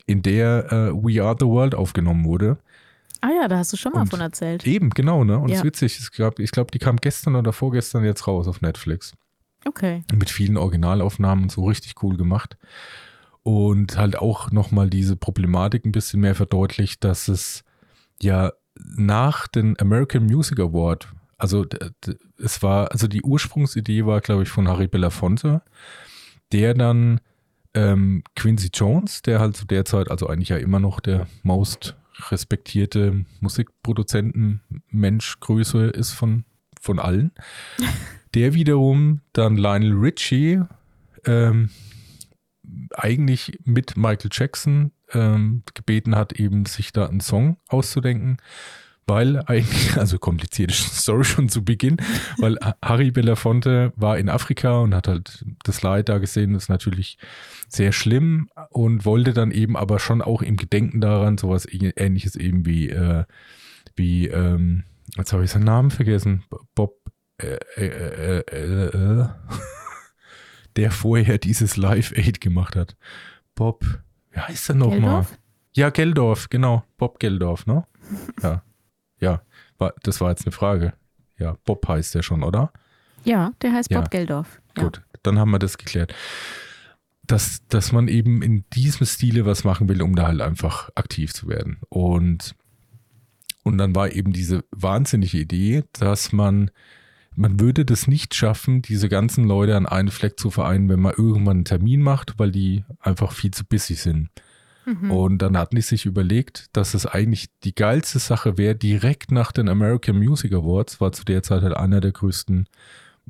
in 0.06 0.22
der 0.22 0.72
äh, 0.72 0.92
We 0.94 1.22
Are 1.22 1.36
the 1.38 1.46
World 1.46 1.74
aufgenommen 1.74 2.24
wurde. 2.24 2.58
Ah 3.20 3.30
ja, 3.42 3.48
da 3.48 3.58
hast 3.58 3.72
du 3.72 3.76
schon 3.76 3.92
mal 3.92 4.02
Und 4.02 4.10
von 4.10 4.20
erzählt. 4.20 4.66
Eben, 4.66 4.90
genau, 4.90 5.24
ne? 5.24 5.38
Und 5.38 5.46
es 5.50 5.54
Ja. 5.56 5.58
ist 5.58 5.64
witzig, 5.64 5.98
es 5.98 6.12
gab, 6.12 6.38
ich 6.38 6.52
glaube, 6.52 6.70
die 6.70 6.78
kam 6.78 6.96
gestern 6.96 7.34
oder 7.36 7.52
vorgestern 7.52 8.04
jetzt 8.04 8.26
raus 8.26 8.46
auf 8.46 8.60
Netflix 8.60 9.12
Okay. 9.66 10.04
mit 10.14 10.30
vielen 10.30 10.56
Originalaufnahmen 10.56 11.48
so 11.48 11.64
richtig 11.66 12.00
cool 12.02 12.16
gemacht 12.16 12.56
und 13.42 13.96
halt 13.96 14.16
auch 14.18 14.50
nochmal 14.52 14.88
diese 14.88 15.16
Problematik 15.16 15.84
ein 15.84 15.92
bisschen 15.92 16.20
mehr 16.20 16.34
verdeutlicht, 16.36 17.02
dass 17.02 17.26
es 17.28 17.64
ja 18.22 18.52
nach 18.76 19.48
den 19.48 19.78
American 19.80 20.24
Music 20.26 20.60
Award, 20.60 21.08
also 21.38 21.64
es 22.36 22.62
war, 22.62 22.90
also 22.90 23.06
die 23.06 23.22
Ursprungsidee 23.22 24.04
war, 24.04 24.20
glaube 24.20 24.42
ich, 24.42 24.48
von 24.48 24.68
Harry 24.68 24.88
Belafonte, 24.88 25.62
der 26.52 26.74
dann 26.74 27.20
ähm, 27.74 28.24
Quincy 28.34 28.70
Jones, 28.74 29.22
der 29.22 29.38
halt 29.38 29.56
zu 29.56 29.64
der 29.64 29.84
Zeit, 29.84 30.10
also 30.10 30.26
eigentlich 30.26 30.48
ja 30.48 30.56
immer 30.56 30.80
noch 30.80 31.00
der 31.00 31.28
most 31.42 31.96
respektierte 32.30 33.24
Musikproduzenten 33.40 34.62
Mensch 34.90 35.38
Größe 35.38 35.86
ist 35.86 36.12
von, 36.12 36.44
von 36.80 36.98
allen. 36.98 37.32
Der 38.34 38.52
wiederum 38.52 39.22
dann 39.32 39.56
Lionel 39.56 39.94
Richie 39.94 40.60
ähm, 41.24 41.70
eigentlich 42.92 43.58
mit 43.64 43.96
Michael 43.96 44.28
Jackson 44.30 44.92
ähm, 45.12 45.62
gebeten 45.72 46.14
hat, 46.14 46.34
eben 46.34 46.66
sich 46.66 46.92
da 46.92 47.06
einen 47.06 47.20
Song 47.20 47.56
auszudenken, 47.68 48.36
weil 49.08 49.42
eigentlich, 49.46 49.96
also 49.96 50.18
komplizierte 50.18 50.74
Story 50.74 51.24
schon 51.24 51.48
zu 51.48 51.64
Beginn, 51.64 51.96
weil 52.38 52.58
Harry 52.82 53.10
Belafonte 53.10 53.92
war 53.96 54.18
in 54.18 54.28
Afrika 54.28 54.78
und 54.80 54.94
hat 54.94 55.08
halt 55.08 55.44
das 55.64 55.82
Leid 55.82 56.08
da 56.08 56.18
gesehen, 56.18 56.52
das 56.52 56.64
ist 56.64 56.68
natürlich 56.68 57.18
sehr 57.68 57.92
schlimm 57.92 58.48
und 58.70 59.04
wollte 59.04 59.32
dann 59.32 59.50
eben 59.50 59.76
aber 59.76 59.98
schon 59.98 60.22
auch 60.22 60.42
im 60.42 60.56
Gedenken 60.56 61.00
daran 61.00 61.38
sowas 61.38 61.66
ähnliches 61.70 62.36
eben 62.36 62.64
wie, 62.66 62.88
äh, 62.90 63.24
wie, 63.96 64.28
ähm, 64.28 64.84
jetzt 65.16 65.32
habe 65.32 65.44
ich 65.44 65.50
seinen 65.50 65.64
Namen 65.64 65.90
vergessen, 65.90 66.44
Bob, 66.74 66.94
äh, 67.40 67.58
äh, 67.76 67.86
äh, 67.86 68.44
äh, 68.50 68.86
äh, 68.86 69.28
der 70.76 70.90
vorher 70.90 71.38
dieses 71.38 71.76
Live 71.76 72.12
Aid 72.12 72.40
gemacht 72.40 72.76
hat. 72.76 72.96
Bob, 73.54 73.84
wie 74.30 74.40
heißt 74.40 74.70
er 74.70 74.74
nochmal? 74.76 75.26
Ja, 75.74 75.90
Geldorf, 75.90 76.48
genau. 76.48 76.84
Bob 76.96 77.18
Geldorf, 77.18 77.66
ne? 77.66 77.86
Ja. 78.42 78.62
Ja, 79.20 79.42
war, 79.78 79.94
das 80.02 80.20
war 80.20 80.30
jetzt 80.30 80.46
eine 80.46 80.52
Frage. 80.52 80.92
Ja, 81.38 81.56
Bob 81.64 81.86
heißt 81.86 82.14
der 82.14 82.22
schon, 82.22 82.42
oder? 82.42 82.72
Ja, 83.24 83.52
der 83.62 83.72
heißt 83.72 83.90
Ja. 83.90 84.00
Bob 84.00 84.10
Geldorf. 84.10 84.60
Ja. 84.76 84.84
Gut, 84.84 85.02
dann 85.22 85.38
haben 85.38 85.50
wir 85.50 85.58
das 85.58 85.78
geklärt. 85.78 86.14
Dass, 87.26 87.66
dass 87.68 87.92
man 87.92 88.08
eben 88.08 88.42
in 88.42 88.64
diesem 88.72 89.06
Stile 89.06 89.44
was 89.44 89.62
machen 89.62 89.88
will, 89.88 90.00
um 90.00 90.16
da 90.16 90.28
halt 90.28 90.40
einfach 90.40 90.88
aktiv 90.94 91.34
zu 91.34 91.46
werden. 91.48 91.78
Und, 91.90 92.54
und 93.64 93.76
dann 93.76 93.94
war 93.94 94.10
eben 94.10 94.32
diese 94.32 94.64
wahnsinnige 94.70 95.36
Idee, 95.38 95.84
dass 95.92 96.32
man, 96.32 96.70
man 97.36 97.60
würde 97.60 97.84
das 97.84 98.06
nicht 98.06 98.34
schaffen, 98.34 98.80
diese 98.80 99.10
ganzen 99.10 99.44
Leute 99.44 99.76
an 99.76 99.84
einen 99.84 100.10
Fleck 100.10 100.40
zu 100.40 100.50
vereinen, 100.50 100.88
wenn 100.88 101.00
man 101.00 101.14
irgendwann 101.18 101.58
einen 101.58 101.64
Termin 101.66 102.00
macht, 102.00 102.38
weil 102.38 102.50
die 102.50 102.84
einfach 103.00 103.32
viel 103.32 103.50
zu 103.50 103.64
busy 103.66 103.94
sind. 103.94 104.30
Mhm. 104.88 105.10
Und 105.10 105.38
dann 105.38 105.56
hatten 105.58 105.76
die 105.76 105.82
sich 105.82 106.06
überlegt, 106.06 106.74
dass 106.76 106.94
es 106.94 107.04
eigentlich 107.04 107.48
die 107.64 107.74
geilste 107.74 108.18
Sache 108.18 108.56
wäre, 108.56 108.74
direkt 108.74 109.30
nach 109.32 109.52
den 109.52 109.68
American 109.68 110.18
Music 110.18 110.52
Awards, 110.52 111.00
war 111.00 111.12
zu 111.12 111.24
der 111.24 111.42
Zeit 111.42 111.62
halt 111.62 111.76
einer 111.76 112.00
der 112.00 112.12
größten 112.12 112.66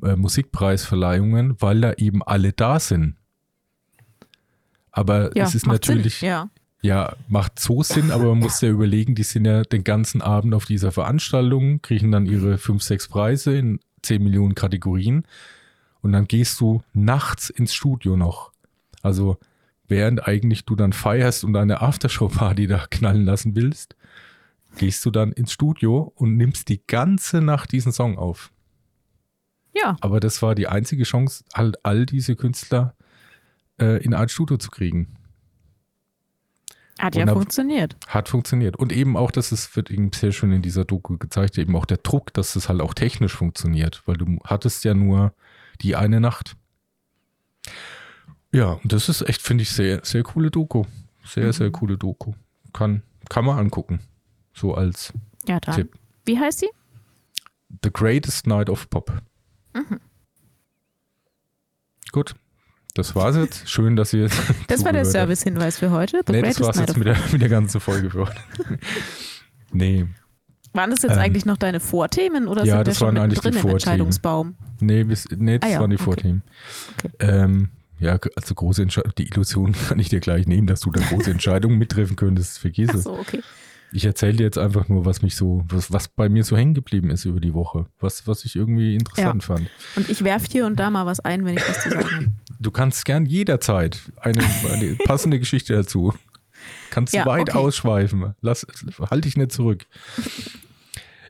äh, 0.03 0.15
Musikpreisverleihungen, 0.15 1.61
weil 1.61 1.81
da 1.81 1.93
eben 1.93 2.23
alle 2.23 2.53
da 2.53 2.79
sind. 2.79 3.15
Aber 4.91 5.35
ja, 5.35 5.43
es 5.43 5.55
ist 5.55 5.63
Sinn. 5.63 5.71
natürlich, 5.71 6.21
Ja. 6.21 6.49
ja, 6.81 7.15
macht 7.27 7.59
so 7.59 7.83
Sinn, 7.83 8.11
aber 8.11 8.25
man 8.29 8.39
muss 8.39 8.61
ja 8.61 8.69
überlegen, 8.69 9.15
die 9.15 9.23
sind 9.23 9.45
ja 9.45 9.63
den 9.63 9.83
ganzen 9.83 10.21
Abend 10.21 10.53
auf 10.53 10.65
dieser 10.65 10.91
Veranstaltung, 10.91 11.81
kriegen 11.81 12.11
dann 12.11 12.25
ihre 12.25 12.57
fünf, 12.57 12.83
sechs 12.83 13.07
Preise 13.07 13.55
in 13.57 13.79
10 14.01 14.23
Millionen 14.23 14.55
Kategorien 14.55 15.23
und 16.01 16.13
dann 16.13 16.27
gehst 16.27 16.59
du 16.61 16.81
nachts 16.93 17.49
ins 17.49 17.73
Studio 17.73 18.15
noch. 18.15 18.51
Also 19.01 19.37
während 19.89 20.27
eigentlich 20.27 20.65
du 20.65 20.75
dann 20.75 20.93
feierst 20.93 21.43
und 21.43 21.55
eine 21.55 21.81
Aftershow-Party 21.81 22.67
da 22.67 22.85
knallen 22.89 23.25
lassen 23.25 23.55
willst, 23.55 23.95
gehst 24.77 25.05
du 25.05 25.11
dann 25.11 25.31
ins 25.31 25.51
Studio 25.51 26.11
und 26.15 26.37
nimmst 26.37 26.69
die 26.69 26.81
ganze 26.85 27.41
Nacht 27.41 27.71
diesen 27.71 27.91
Song 27.91 28.17
auf. 28.17 28.51
Ja. 29.75 29.97
Aber 30.01 30.19
das 30.19 30.41
war 30.41 30.55
die 30.55 30.67
einzige 30.67 31.03
Chance, 31.03 31.43
halt 31.53 31.83
all 31.83 32.05
diese 32.05 32.35
Künstler 32.35 32.95
äh, 33.79 34.03
in 34.03 34.13
ein 34.13 34.29
Studio 34.29 34.57
zu 34.57 34.69
kriegen. 34.69 35.15
Hat 36.99 37.15
ja 37.15 37.23
Und 37.23 37.29
hab- 37.29 37.35
funktioniert. 37.37 37.95
Hat 38.07 38.27
funktioniert. 38.29 38.75
Und 38.75 38.91
eben 38.91 39.15
auch, 39.15 39.31
das 39.31 39.51
ist, 39.51 39.75
wird 39.75 39.89
eben 39.89 40.11
sehr 40.11 40.31
schön 40.33 40.51
in 40.51 40.61
dieser 40.61 40.83
Doku 40.85 41.17
gezeigt, 41.17 41.57
eben 41.57 41.75
auch 41.75 41.85
der 41.85 41.97
Druck, 41.97 42.33
dass 42.33 42.55
es 42.55 42.67
halt 42.67 42.81
auch 42.81 42.93
technisch 42.93 43.33
funktioniert, 43.33 44.03
weil 44.05 44.17
du 44.17 44.37
hattest 44.43 44.83
ja 44.83 44.93
nur 44.93 45.33
die 45.81 45.95
eine 45.95 46.19
Nacht. 46.19 46.55
Ja, 48.51 48.71
und 48.73 48.91
das 48.91 49.09
ist 49.09 49.21
echt, 49.27 49.41
finde 49.41 49.61
ich, 49.63 49.69
sehr, 49.71 49.99
sehr 50.03 50.23
coole 50.23 50.49
Doku. 50.51 50.85
Sehr, 51.25 51.47
Mhm. 51.47 51.51
sehr 51.53 51.71
coole 51.71 51.97
Doku. 51.97 52.33
Kann, 52.73 53.03
kann 53.29 53.45
man 53.45 53.59
angucken. 53.59 53.99
So 54.53 54.73
als 54.73 55.13
Ja, 55.47 55.59
dann. 55.59 55.75
Tipp. 55.75 55.93
Wie 56.25 56.37
heißt 56.39 56.59
sie? 56.59 56.69
The 57.83 57.91
Greatest 57.93 58.47
Night 58.47 58.69
of 58.69 58.89
Pop. 58.89 59.11
Mhm. 59.73 59.99
Gut. 62.11 62.35
Das 62.95 63.15
war's 63.15 63.35
jetzt. 63.35 63.69
Schön, 63.69 63.95
dass 63.95 64.13
ihr. 64.13 64.29
Das 64.67 64.83
war 64.83 64.91
der. 64.91 65.05
Servicehinweis 65.05 65.77
für 65.77 65.91
heute. 65.91 66.21
The 66.25 66.31
Nee, 66.33 66.41
das 66.41 66.59
war's 66.59 66.75
Night 66.77 66.89
jetzt 66.89 66.97
mit 66.97 67.07
der, 67.07 67.17
mit 67.31 67.41
der 67.41 67.49
ganzen 67.49 67.79
Folge 67.79 68.09
für 68.09 68.25
heute. 68.27 68.41
nee, 69.71 70.07
Waren 70.73 70.89
das 70.91 71.01
jetzt 71.03 71.13
Ähm, 71.13 71.19
eigentlich 71.19 71.45
noch 71.45 71.57
deine 71.57 71.79
Vorthemen 71.79 72.47
oder 72.47 72.63
ja, 72.65 72.77
sind 72.77 72.87
das 72.87 73.01
waren 73.01 73.17
eigentlich 73.17 73.39
die 73.39 73.51
Vorthemen. 73.51 73.73
Entscheidungsbaum? 73.73 74.55
nee, 74.79 75.03
bis, 75.03 75.27
nee 75.35 75.57
das 75.59 75.69
Ah 75.69 75.73
ja, 75.73 75.79
waren 75.81 75.89
die 75.91 75.95
okay. 75.95 76.03
Vorthemen. 76.03 76.43
Okay. 76.97 77.09
Ähm, 77.19 77.69
ja, 77.99 78.17
also 78.35 78.55
große 78.55 78.81
Entscheidung, 78.81 79.11
die 79.17 79.27
Illusion 79.27 79.73
kann 79.87 79.99
ich 79.99 80.09
dir 80.09 80.19
gleich 80.19 80.47
nehmen, 80.47 80.67
dass 80.67 80.81
du 80.81 80.91
da 80.91 81.01
große 81.01 81.31
Entscheidungen 81.31 81.77
mittreffen 81.77 82.15
könntest. 82.15 82.59
Vergiss 82.59 82.89
Ach 82.91 82.95
es. 82.95 83.03
so, 83.03 83.13
okay. 83.13 83.41
Ich 83.91 84.05
erzähle 84.05 84.33
dir 84.33 84.43
jetzt 84.43 84.59
einfach 84.59 84.87
nur, 84.87 85.05
was 85.05 85.23
mich 85.23 85.35
so, 85.35 85.63
was, 85.67 85.91
was 85.91 86.07
bei 86.07 86.29
mir 86.29 86.43
so 86.43 86.55
hängen 86.55 86.75
geblieben 86.75 87.09
ist 87.09 87.25
über 87.25 87.39
die 87.39 87.55
Woche. 87.55 87.87
Was, 87.99 88.27
was 88.27 88.45
ich 88.45 88.55
irgendwie 88.55 88.93
interessant 88.93 89.43
fand. 89.43 89.67
Und 89.95 90.09
ich 90.09 90.23
werfe 90.23 90.45
hier 90.51 90.67
und 90.67 90.75
da 90.75 90.91
mal 90.91 91.07
was 91.07 91.19
ein, 91.19 91.43
wenn 91.43 91.57
ich 91.57 91.67
was 91.67 91.81
zu 91.81 91.89
sagen 91.89 92.09
habe. 92.11 92.27
Du 92.61 92.71
kannst 92.71 93.05
gern 93.05 93.25
jederzeit 93.25 94.01
eine, 94.19 94.43
eine 94.69 94.95
passende 95.05 95.39
Geschichte 95.39 95.73
dazu. 95.73 96.13
Kannst 96.89 97.13
Ja, 97.13 97.25
weit 97.25 97.51
okay. 97.51 97.57
ausschweifen. 97.57 98.35
Lass, 98.41 98.67
halt 99.09 99.23
dich 99.23 99.37
nicht 99.37 99.53
zurück. 99.53 99.85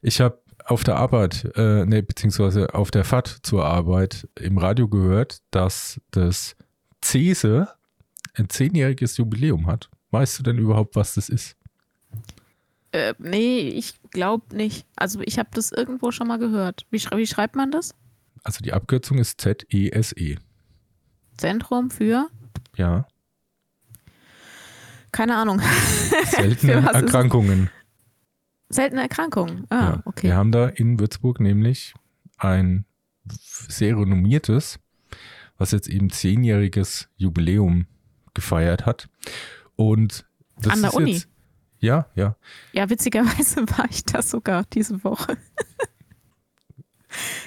Ich 0.02 0.22
habe 0.22 0.40
auf 0.70 0.84
der 0.84 0.98
Arbeit, 0.98 1.52
äh, 1.56 1.86
nee, 1.86 2.02
beziehungsweise 2.02 2.74
auf 2.74 2.92
der 2.92 3.04
Fahrt 3.04 3.40
zur 3.44 3.66
Arbeit 3.66 4.28
im 4.40 4.58
Radio 4.58 4.88
gehört, 4.88 5.40
dass 5.52 6.00
das 6.12 6.56
CESE 7.04 7.68
ein 8.36 8.50
zehnjähriges 8.50 9.18
Jubiläum 9.18 9.68
hat. 9.68 9.90
Weißt 10.12 10.38
du 10.40 10.44
denn 10.44 10.58
überhaupt, 10.58 10.96
was 10.96 11.16
das 11.16 11.30
ist? 11.30 11.56
Äh, 12.92 13.14
nee, 13.18 13.60
ich 13.60 13.96
glaube 14.12 14.56
nicht. 14.56 14.86
Also 14.96 15.22
ich 15.24 15.40
habe 15.40 15.50
das 15.54 15.72
irgendwo 15.72 16.12
schon 16.12 16.28
mal 16.28 16.38
gehört. 16.40 16.86
Wie, 16.92 17.00
schrei 17.00 17.18
wie 17.18 17.28
schreibt 17.28 17.56
man 17.56 17.72
das? 17.72 17.96
Also 18.44 18.64
die 18.64 18.74
Abkürzung 18.74 19.18
ist 19.18 19.42
ZESE. 19.42 20.36
Zentrum 21.38 21.90
für? 21.90 22.28
Ja, 22.76 23.08
Keine 25.12 25.36
Ahnung. 25.36 25.62
seltene 26.26 26.74
Erkrankungen. 26.74 27.70
Seltene 28.70 29.02
Erkrankungen. 29.02 29.66
Ah, 29.70 29.76
ja. 29.76 30.02
okay. 30.06 30.28
Wir 30.28 30.36
haben 30.36 30.52
da 30.52 30.68
in 30.68 31.00
Würzburg 31.00 31.40
nämlich 31.40 31.94
ein 32.38 32.86
sehr 33.28 33.98
renommiertes, 33.98 34.80
was 35.58 35.72
jetzt 35.72 35.88
eben 35.88 36.10
zehnjähriges 36.10 37.10
Jubiläum 37.18 37.88
gefeiert 38.34 38.86
hat. 38.86 39.10
Und 39.76 40.26
das 40.58 40.74
An 40.74 40.82
der 40.82 40.90
ist 40.92 40.96
Uni? 40.96 41.12
Jetzt, 41.14 41.30
ja, 41.80 42.08
ja. 42.16 42.36
Ja, 42.74 42.90
witzigerweise 42.90 43.62
war 43.78 43.86
ich 43.90 44.04
das 44.06 44.30
sogar 44.30 44.66
diese 44.74 45.04
Woche. 45.04 45.38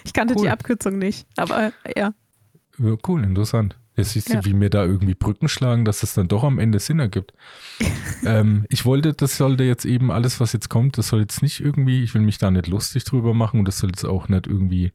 Ich 0.05 0.13
kannte 0.13 0.35
Cool. 0.35 0.43
die 0.43 0.51
Abkürzung 0.51 0.99
nicht, 0.99 1.27
aber 1.37 1.73
ja. 1.97 2.15
Ja, 2.79 2.97
Cool, 3.07 3.23
interessant. 3.23 3.79
Jetzt 3.97 4.13
siehst 4.13 4.31
du, 4.31 4.35
Ja. 4.35 4.45
wie 4.45 4.55
mir 4.55 4.71
da 4.71 4.85
irgendwie 4.85 5.15
Brücken 5.15 5.49
schlagen, 5.49 5.85
dass 5.85 6.03
es 6.03 6.15
dann 6.15 6.29
doch 6.29 6.45
am 6.45 6.59
Ende 6.59 6.79
Sinn 6.79 6.99
ergibt. 6.99 7.35
ähm, 8.25 8.65
ich 8.71 8.85
wollte, 8.87 9.13
das 9.13 9.37
sollte 9.37 9.65
jetzt 9.65 9.85
eben 9.85 10.11
alles, 10.11 10.41
was 10.41 10.53
jetzt 10.55 10.71
kommt, 10.71 10.97
das 10.97 11.09
soll 11.09 11.21
jetzt 11.21 11.43
nicht 11.43 11.61
irgendwie, 11.61 12.03
ich 12.03 12.15
will 12.15 12.23
mich 12.23 12.39
da 12.39 12.51
nicht 12.51 12.69
lustig 12.69 13.05
drüber 13.05 13.35
machen 13.35 13.59
und 13.61 13.69
das 13.69 13.79
soll 13.79 13.91
jetzt 13.91 14.05
auch 14.05 14.29
nicht 14.29 14.47
irgendwie 14.47 14.93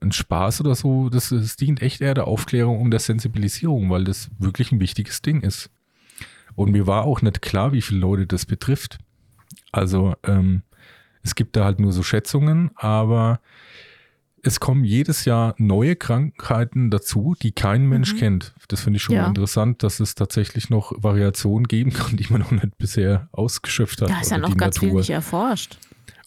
ein 0.00 0.12
Spaß 0.12 0.60
oder 0.60 0.74
so. 0.74 1.08
Das, 1.10 1.28
das 1.28 1.56
dient 1.56 1.82
echt 1.82 2.00
eher 2.00 2.14
der 2.14 2.26
Aufklärung 2.26 2.80
und 2.80 2.90
der 2.90 3.00
Sensibilisierung, 3.00 3.90
weil 3.90 4.04
das 4.04 4.30
wirklich 4.38 4.72
ein 4.72 4.80
wichtiges 4.80 5.20
Ding 5.22 5.42
ist. 5.42 5.70
Und 6.54 6.72
mir 6.72 6.86
war 6.86 7.04
auch 7.04 7.20
nicht 7.20 7.42
klar, 7.42 7.72
wie 7.72 7.82
viele 7.82 8.00
Leute 8.00 8.26
das 8.26 8.46
betrifft. 8.46 8.98
Also 9.72 10.14
ähm, 10.22 10.62
es 11.22 11.34
gibt 11.34 11.56
da 11.56 11.64
halt 11.64 11.80
nur 11.80 11.92
so 11.92 12.02
Schätzungen, 12.02 12.70
aber 12.76 13.40
es 14.42 14.60
kommen 14.60 14.84
jedes 14.84 15.24
Jahr 15.24 15.54
neue 15.58 15.96
Krankheiten 15.96 16.90
dazu, 16.90 17.34
die 17.42 17.52
kein 17.52 17.86
Mensch 17.86 18.14
Mhm. 18.14 18.18
kennt. 18.18 18.54
Das 18.68 18.80
finde 18.80 18.98
ich 18.98 19.02
schon 19.02 19.16
Ja. 19.16 19.22
mal 19.22 19.28
interessant, 19.28 19.82
dass 19.82 19.98
es 20.00 20.14
tatsächlich 20.14 20.70
noch 20.70 20.92
Variationen 20.96 21.66
geben 21.66 21.92
kann, 21.92 22.16
die 22.16 22.26
man 22.30 22.42
noch 22.42 22.50
nicht 22.52 22.78
bisher 22.78 23.28
ausgeschöpft 23.32 24.02
hat. 24.02 24.10
Da 24.10 24.20
ist 24.20 24.30
ja 24.30 24.38
noch 24.38 24.56
ganz 24.56 24.78
viel 24.78 24.88
Natur. 24.88 25.00
nicht 25.00 25.10
erforscht. 25.10 25.78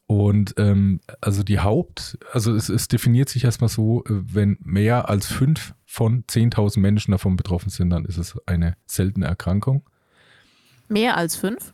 Und 0.07 0.55
ähm, 0.57 1.01
also 1.21 1.43
die 1.43 1.59
Haupt, 1.59 2.17
also 2.33 2.55
es, 2.55 2.67
es 2.69 2.87
definiert 2.87 3.29
sich 3.29 3.43
erstmal 3.43 3.69
so, 3.69 4.03
äh, 4.05 4.09
wenn 4.09 4.57
mehr 4.63 5.07
als 5.07 5.27
fünf 5.27 5.75
von 5.85 6.23
10.000 6.25 6.79
Menschen 6.81 7.11
davon 7.11 7.35
betroffen 7.37 7.69
sind, 7.69 7.91
dann 7.91 8.05
ist 8.05 8.17
es 8.17 8.35
eine 8.47 8.75
seltene 8.87 9.27
Erkrankung. 9.27 9.83
Mehr 10.87 11.15
als 11.15 11.35
fünf? 11.35 11.73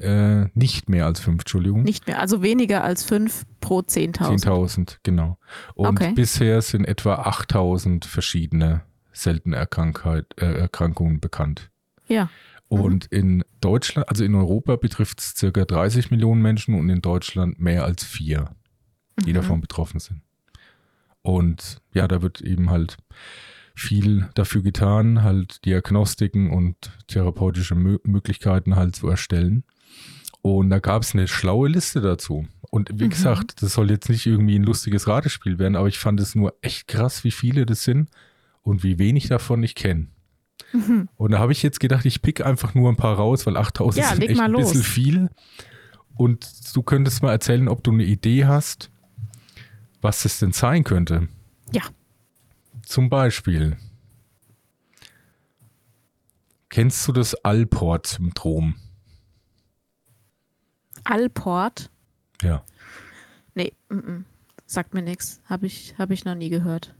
Äh, 0.00 0.48
nicht 0.54 0.88
mehr 0.88 1.06
als 1.06 1.20
fünf, 1.20 1.42
Entschuldigung. 1.42 1.82
Nicht 1.82 2.06
mehr. 2.06 2.20
Also 2.20 2.42
weniger 2.42 2.82
als 2.82 3.04
fünf 3.04 3.44
pro 3.60 3.80
10.000. 3.80 4.44
10.000, 4.44 4.98
genau. 5.02 5.38
Und 5.74 5.88
Okay. 6.00 6.12
bisher 6.14 6.62
sind 6.62 6.84
etwa 6.86 7.16
8.000 7.22 8.06
verschiedene 8.06 8.82
seltene 9.12 9.56
Erkrankheit, 9.56 10.26
äh, 10.38 10.46
Erkrankungen 10.46 11.20
bekannt. 11.20 11.70
Ja. 12.08 12.30
Und 12.68 13.06
in 13.06 13.44
Deutschland, 13.60 14.08
also 14.08 14.24
in 14.24 14.34
Europa 14.34 14.76
betrifft 14.76 15.20
es 15.20 15.34
circa 15.36 15.64
30 15.64 16.10
Millionen 16.10 16.40
Menschen 16.40 16.74
und 16.78 16.88
in 16.88 17.02
Deutschland 17.02 17.60
mehr 17.60 17.84
als 17.84 18.04
vier, 18.04 18.50
die 19.26 19.30
Mhm. 19.30 19.34
davon 19.34 19.60
betroffen 19.60 19.98
sind. 20.00 20.22
Und 21.22 21.82
ja, 21.92 22.08
da 22.08 22.22
wird 22.22 22.40
eben 22.40 22.70
halt 22.70 22.96
viel 23.74 24.28
dafür 24.34 24.62
getan, 24.62 25.22
halt 25.22 25.64
Diagnostiken 25.64 26.50
und 26.50 26.76
therapeutische 27.08 27.74
Mö 27.74 27.98
Möglichkeiten 28.04 28.76
halt 28.76 28.96
zu 28.96 29.08
erstellen. 29.08 29.64
Und 30.42 30.70
da 30.70 30.78
gab 30.78 31.02
es 31.02 31.14
eine 31.14 31.28
schlaue 31.28 31.68
Liste 31.68 32.00
dazu. 32.00 32.46
Und 32.70 32.88
wie 32.94 33.04
Mhm. 33.04 33.10
gesagt, 33.10 33.62
das 33.62 33.74
soll 33.74 33.90
jetzt 33.90 34.08
nicht 34.08 34.26
irgendwie 34.26 34.58
ein 34.58 34.62
lustiges 34.62 35.06
Ratespiel 35.06 35.58
werden, 35.58 35.76
aber 35.76 35.88
ich 35.88 35.98
fand 35.98 36.18
es 36.20 36.34
nur 36.34 36.54
echt 36.62 36.88
krass, 36.88 37.24
wie 37.24 37.30
viele 37.30 37.66
das 37.66 37.82
sind 37.84 38.08
und 38.62 38.82
wie 38.82 38.98
wenig 38.98 39.28
davon 39.28 39.62
ich 39.62 39.74
kenne. 39.74 40.06
Mhm. 40.72 41.08
Und 41.16 41.32
da 41.32 41.38
habe 41.40 41.52
ich 41.52 41.62
jetzt 41.62 41.80
gedacht, 41.80 42.04
ich 42.06 42.22
pick 42.22 42.44
einfach 42.44 42.74
nur 42.74 42.88
ein 42.90 42.96
paar 42.96 43.16
raus, 43.16 43.44
weil 43.46 43.56
8000 43.56 44.04
Ja, 44.04 44.12
sind 44.14 44.22
echt 44.22 44.40
ein 44.40 44.52
bisschen 44.52 44.82
viel. 44.82 45.30
Und 46.14 46.48
du 46.76 46.82
könntest 46.82 47.22
mal 47.22 47.32
erzählen, 47.32 47.66
ob 47.68 47.82
du 47.82 47.90
eine 47.92 48.04
Idee 48.04 48.44
hast, 48.46 48.90
was 50.00 50.22
das 50.22 50.38
denn 50.38 50.52
sein 50.52 50.84
könnte. 50.84 51.28
Ja. 51.72 51.82
Zum 52.86 53.08
Beispiel. 53.10 53.76
Kennst 56.68 57.06
du 57.08 57.12
das 57.12 57.34
Alport-Syndrom? 57.34 58.76
Alport? 61.10 61.90
Ja. 62.42 62.62
Nee, 63.54 63.72
mm 63.88 63.98
-mm. 63.98 64.24
sagt 64.66 64.94
mir 64.94 65.02
nichts. 65.02 65.40
Habe 65.44 65.66
ich, 65.66 65.94
hab 65.98 66.10
ich 66.10 66.24
noch 66.24 66.34
nie 66.34 66.50
gehört. 66.50 66.94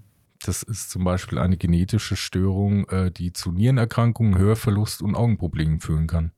Das 0.44 0.62
ist 0.62 0.90
zum 0.90 1.04
Beispiel 1.04 1.38
eine 1.38 1.56
genetische 1.56 2.16
Störung, 2.16 2.88
äh, 2.88 3.10
die 3.10 3.32
zu 3.32 3.52
Nierenerkrankungen, 3.52 4.38
Hörverlust 4.38 5.02
und 5.02 5.14
Augenproblemen 5.14 5.80
führen 5.80 6.06
kann. 6.06 6.32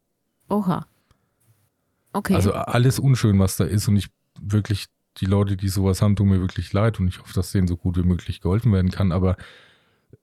Oha. 0.48 0.86
Okay. 2.12 2.34
Also 2.34 2.52
alles 2.52 2.98
unschön, 2.98 3.38
was 3.38 3.56
da 3.56 3.64
ist. 3.64 3.88
Und 3.88 3.96
ich 3.96 4.10
wirklich, 4.40 4.86
die 5.18 5.26
Leute, 5.26 5.56
die 5.56 5.68
sowas 5.68 6.02
haben, 6.02 6.16
tun 6.16 6.28
mir 6.28 6.40
wirklich 6.40 6.72
leid. 6.72 7.00
Und 7.00 7.08
ich 7.08 7.20
hoffe, 7.20 7.32
dass 7.32 7.52
denen 7.52 7.68
so 7.68 7.76
gut 7.76 7.96
wie 7.96 8.02
möglich 8.02 8.40
geholfen 8.40 8.72
werden 8.72 8.90
kann. 8.90 9.12
Aber 9.12 9.36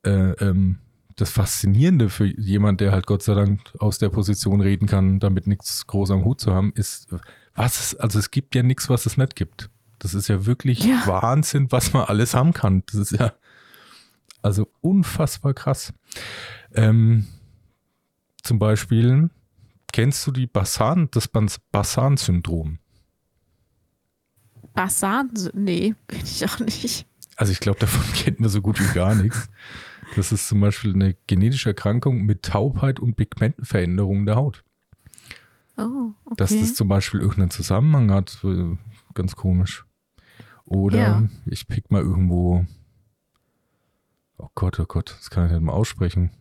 äh, 0.03 0.31
ähm, 0.33 0.79
das 1.15 1.31
Faszinierende 1.31 2.09
für 2.09 2.25
jemand, 2.25 2.81
der 2.81 2.91
halt 2.91 3.05
Gott 3.05 3.23
sei 3.23 3.33
Dank 3.33 3.62
aus 3.79 3.97
der 3.97 4.09
Position 4.09 4.62
reden 4.62 4.88
kann, 4.88 5.19
damit 5.19 5.47
nichts 5.47 5.88
groß 5.88 6.12
am 6.12 6.23
Hut 6.23 6.39
zu 6.39 6.53
haben, 6.53 6.71
ist, 6.73 7.13
was 7.60 7.80
es, 7.80 7.95
also 7.95 8.17
es 8.19 8.32
gibt 8.32 8.56
ja 8.56 8.63
nichts, 8.63 8.89
was 8.89 9.06
es 9.06 9.17
nicht 9.17 9.36
gibt. 9.36 9.69
Das 10.00 10.13
ist 10.13 10.30
ja 10.30 10.45
wirklich 10.45 10.86
Ja. 10.86 11.04
Wahnsinn, 11.06 11.69
was 11.72 11.91
man 11.91 12.06
alles 12.06 12.34
haben 12.34 12.54
kann. 12.54 12.84
Das 12.88 12.95
ist 12.95 13.12
ja 13.12 13.34
also 14.41 14.69
unfassbar 14.80 15.54
krass. 15.54 15.93
Ähm, 16.74 17.28
zum 18.41 18.60
Beispiel, 18.60 19.30
kennst 19.91 20.26
du 20.26 20.32
die 20.32 20.48
Basan, 20.48 21.10
das 21.12 21.28
Bas- 21.28 21.60
Basan-Syndrom? 21.74 22.80
Basan? 24.74 25.32
Nee, 25.54 25.95
bin 26.08 26.19
ich 26.24 26.45
auch 26.45 26.60
nicht. 26.60 27.06
Also 27.36 27.52
ich 27.52 27.60
glaube, 27.60 27.80
davon 27.80 28.02
kennt 28.13 28.39
man 28.39 28.50
so 28.50 28.62
gut 28.62 28.80
wie 28.80 28.93
gar 28.93 29.15
nichts. 29.15 29.50
Das 30.15 30.32
ist 30.32 30.48
zum 30.48 30.62
Beispiel 30.62 30.93
eine 30.93 31.15
genetische 31.28 31.69
Erkrankung 31.69 32.22
mit 32.26 32.43
Taubheit 32.43 33.00
und 33.02 33.15
Pigmentenveränderungen 33.15 34.26
der 34.26 34.38
Haut. 34.38 34.63
Oh, 35.79 36.13
okay. 36.25 36.35
Dass 36.37 36.49
das 36.51 36.75
zum 36.75 36.87
Beispiel 36.87 37.21
irgendeinen 37.21 37.51
Zusammenhang 37.51 38.11
hat, 38.11 38.37
äh, 38.43 38.77
ganz 39.13 39.35
komisch. 39.35 39.85
Oder 40.65 40.97
Ja. 40.97 41.23
ich 41.45 41.67
pick 41.67 41.89
mal 41.89 42.01
irgendwo, 42.01 42.65
oh 44.37 44.49
Gott, 44.55 44.79
oh 44.79 44.85
Gott, 44.85 45.15
das 45.17 45.29
kann 45.29 45.45
ich 45.45 45.51
nicht 45.51 45.61
mal 45.61 45.73
aussprechen. 45.73 46.31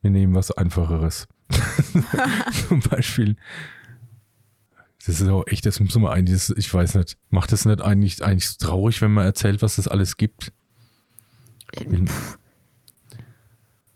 Wir 0.00 0.10
nehmen 0.10 0.34
was 0.34 0.50
Einfacheres. 0.50 1.28
Zum 2.68 2.80
Beispiel. 2.80 3.36
Das 5.04 5.20
ist 5.20 5.28
auch 5.28 5.46
echt, 5.46 5.64
das 5.64 5.80
muss 5.80 5.94
man 5.96 6.12
eigentlich, 6.12 6.50
ich 6.56 6.72
weiß 6.72 6.96
nicht, 6.96 7.18
macht 7.30 7.52
das 7.52 7.64
nicht 7.64 7.80
eigentlich, 7.80 8.22
eigentlich 8.24 8.48
so 8.48 8.64
traurig, 8.66 9.00
wenn 9.00 9.12
man 9.12 9.24
erzählt, 9.24 9.62
was 9.62 9.78
es 9.78 9.88
alles 9.88 10.16
gibt? 10.16 10.52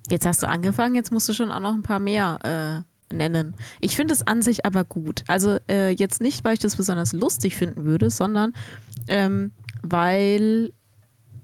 Jetzt 0.09 0.27
hast 0.27 0.43
du 0.43 0.49
angefangen, 0.49 0.95
jetzt 0.95 1.13
musst 1.13 1.29
du 1.29 1.33
schon 1.35 1.51
auch 1.51 1.61
noch 1.61 1.75
ein 1.75 1.83
paar 1.83 1.99
mehr 1.99 2.85
äh, 2.85 2.92
nennen. 3.13 3.55
Ich 3.81 3.97
finde 3.97 4.15
es 4.15 4.27
an 4.27 4.43
sich 4.43 4.65
aber 4.67 4.85
gut. 4.85 5.25
Also 5.27 5.59
äh, 5.69 5.91
jetzt 5.91 6.21
nicht, 6.21 6.45
weil 6.45 6.55
ich 6.55 6.61
das 6.61 6.77
besonders 6.77 7.13
lustig 7.13 7.57
finden 7.57 7.85
würde, 7.85 8.11
sondern 8.11 8.53
ähm, 9.09 9.53
weil 9.83 10.73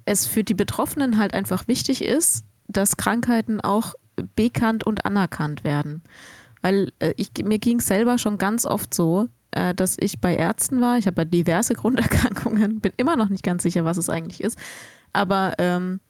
es 0.04 0.26
für 0.26 0.44
die 0.44 0.54
Betroffenen 0.54 1.18
halt 1.18 1.34
einfach 1.34 1.68
wichtig 1.68 2.02
ist, 2.02 2.44
dass 2.66 2.96
Krankheiten 2.96 3.60
auch 3.60 3.94
bekannt 4.36 4.84
und 4.84 5.04
anerkannt 5.04 5.64
werden. 5.64 6.02
Weil 6.62 6.92
äh, 6.98 7.14
ich, 7.16 7.30
mir 7.44 7.58
ging 7.58 7.78
es 7.78 7.86
selber 7.86 8.18
schon 8.18 8.38
ganz 8.38 8.66
oft 8.66 8.92
so, 8.94 9.28
äh, 9.50 9.74
dass 9.74 9.96
ich 9.98 10.20
bei 10.20 10.36
Ärzten 10.36 10.80
war. 10.80 10.98
Ich 10.98 11.06
habe 11.06 11.26
diverse 11.26 11.74
Grunderkrankungen, 11.74 12.80
bin 12.80 12.92
immer 12.96 13.16
noch 13.16 13.28
nicht 13.28 13.44
ganz 13.44 13.62
sicher, 13.62 13.84
was 13.84 13.96
es 13.96 14.08
eigentlich 14.08 14.42
ist. 14.42 14.58
Aber 15.12 15.54
ähm, 15.58 16.00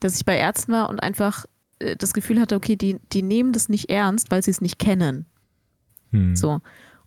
dass 0.00 0.16
ich 0.16 0.24
bei 0.24 0.36
Ärzten 0.36 0.72
war 0.72 0.88
und 0.88 1.02
einfach 1.02 1.46
das 1.78 2.12
Gefühl 2.12 2.40
hatte, 2.40 2.56
okay, 2.56 2.76
die, 2.76 2.98
die 3.12 3.22
nehmen 3.22 3.52
das 3.52 3.68
nicht 3.68 3.90
ernst, 3.90 4.30
weil 4.30 4.42
sie 4.42 4.50
es 4.50 4.60
nicht 4.60 4.78
kennen. 4.78 5.26
Hm. 6.10 6.36
So. 6.36 6.60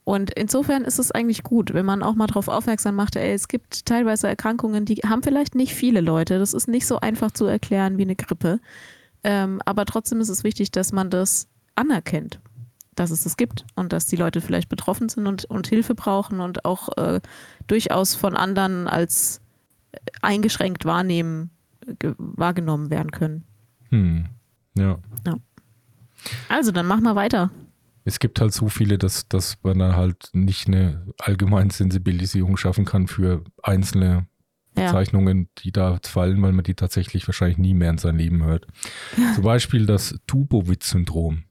Und 0.04 0.32
insofern 0.32 0.86
ist 0.86 0.98
es 0.98 1.12
eigentlich 1.12 1.44
gut, 1.44 1.74
wenn 1.74 1.86
man 1.86 2.02
auch 2.02 2.16
mal 2.16 2.28
darauf 2.28 2.48
aufmerksam 2.48 2.96
macht, 2.96 3.16
ey, 3.16 3.32
es 3.32 3.48
gibt 3.48 3.86
teilweise 3.86 4.28
Erkrankungen, 4.28 4.86
die 4.86 4.96
haben 4.96 5.22
vielleicht 5.22 5.54
nicht 5.54 5.76
viele 5.76 6.02
Leute. 6.02 6.40
Das 6.40 6.54
ist 6.54 6.68
nicht 6.68 6.88
so 6.88 7.00
einfach 7.00 7.32
zu 7.32 7.46
erklären 7.46 7.98
wie 7.98 8.04
eine 8.04 8.16
Grippe. 8.16 8.60
Ähm, 9.24 9.62
aber 9.66 9.86
trotzdem 9.86 10.20
ist 10.20 10.30
es 10.30 10.44
wichtig, 10.44 10.72
dass 10.72 10.92
man 10.92 11.10
das 11.10 11.48
anerkennt, 11.76 12.40
dass 12.96 13.12
es 13.12 13.24
das 13.24 13.38
gibt 13.38 13.66
und 13.76 13.94
dass 13.94 14.08
die 14.08 14.16
Leute 14.16 14.42
vielleicht 14.42 14.70
betroffen 14.70 15.10
sind 15.10 15.28
und, 15.28 15.46
und 15.46 15.68
Hilfe 15.68 15.94
brauchen 15.94 16.40
und 16.40 16.66
auch 16.66 16.90
äh, 16.98 17.22
durchaus 17.68 18.16
von 18.16 18.36
anderen 18.36 18.88
als 18.88 19.42
eingeschränkt 20.22 20.86
wahrnehmen, 20.86 21.52
wahrgenommen 22.18 22.90
werden 22.90 23.12
können. 23.12 23.44
Hm. 23.90 24.26
Ja. 24.80 25.00
ja. 25.26 25.36
Also, 26.48 26.72
dann 26.72 26.86
mach 26.86 27.00
mal 27.00 27.16
weiter. 27.16 27.52
Es 28.06 28.20
gibt 28.20 28.42
halt 28.42 28.54
so 28.54 28.70
viele, 28.70 28.98
dass, 28.98 29.28
dass 29.28 29.58
man 29.62 29.80
dann 29.80 29.96
halt 29.96 30.30
nicht 30.34 30.68
eine 30.68 31.06
allgemeine 31.20 31.72
Sensibilisierung 31.72 32.58
schaffen 32.58 32.86
kann 32.86 33.08
für 33.08 33.44
einzelne 33.62 34.28
Bezeichnungen, 34.74 35.42
ja. 35.42 35.48
die 35.64 35.72
da 35.72 36.00
fallen, 36.04 36.42
weil 36.42 36.54
man 36.54 36.64
die 36.64 36.76
tatsächlich 36.76 37.28
wahrscheinlich 37.28 37.58
nie 37.58 37.74
mehr 37.74 37.90
in 37.90 37.98
seinem 37.98 38.18
Leben 38.18 38.44
hört. 38.44 38.68
Ja. 39.18 39.34
Zum 39.36 39.44
Beispiel 39.44 39.86
das 39.86 40.16
Tubowitz-Syndrom. 40.28 41.44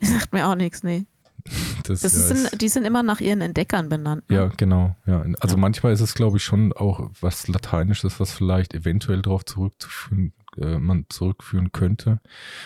Sagt 0.00 0.32
mir 0.32 0.48
auch 0.48 0.54
nichts, 0.54 0.82
nee. 0.82 1.06
Das, 1.84 2.00
das 2.00 2.14
ja, 2.14 2.34
sind, 2.34 2.62
die 2.62 2.68
sind 2.70 2.86
immer 2.86 3.02
nach 3.02 3.20
ihren 3.20 3.42
Entdeckern 3.42 3.90
benannt. 3.90 4.30
Ne? 4.30 4.36
Ja, 4.36 4.46
genau. 4.56 4.96
Ja. 5.04 5.22
Also 5.40 5.58
manchmal 5.58 5.92
ist 5.92 6.00
es, 6.00 6.14
glaube 6.14 6.38
ich, 6.38 6.42
schon 6.42 6.72
auch 6.72 7.10
was 7.20 7.46
Lateinisches, 7.46 8.18
was 8.18 8.32
vielleicht 8.32 8.72
eventuell 8.72 9.20
darauf 9.20 9.44
zurückzuführen 9.44 10.32
äh, 10.58 10.78
man 10.78 11.06
zurückführen 11.08 11.72
könnte. 11.72 12.20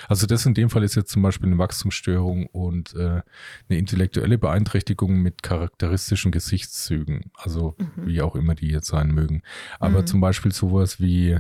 Also 0.09 0.27
das 0.27 0.47
in 0.47 0.55
dem 0.55 0.71
Fall 0.71 0.83
ist 0.83 0.95
jetzt 0.95 1.11
zum 1.11 1.23
Beispiel 1.23 1.49
eine 1.49 1.59
Wachstumsstörung 1.59 2.47
und 2.47 2.95
äh, 2.95 3.23
eine 3.69 3.79
intellektuelle 3.79 4.39
Beeinträchtigung 4.39 5.21
mit 5.21 5.43
charakteristischen 5.43 6.33
Gesichtszügen, 6.33 7.31
also 7.35 7.77
mhm. 7.79 8.07
wie 8.07 8.23
auch 8.23 8.35
immer 8.35 8.55
die 8.55 8.69
jetzt 8.69 8.89
sein 8.89 9.13
mögen. 9.13 9.43
Aber 9.79 10.03
mhm. 10.03 10.07
zum 10.07 10.21
Beispiel 10.21 10.53
sowas 10.53 11.01
wie 11.01 11.39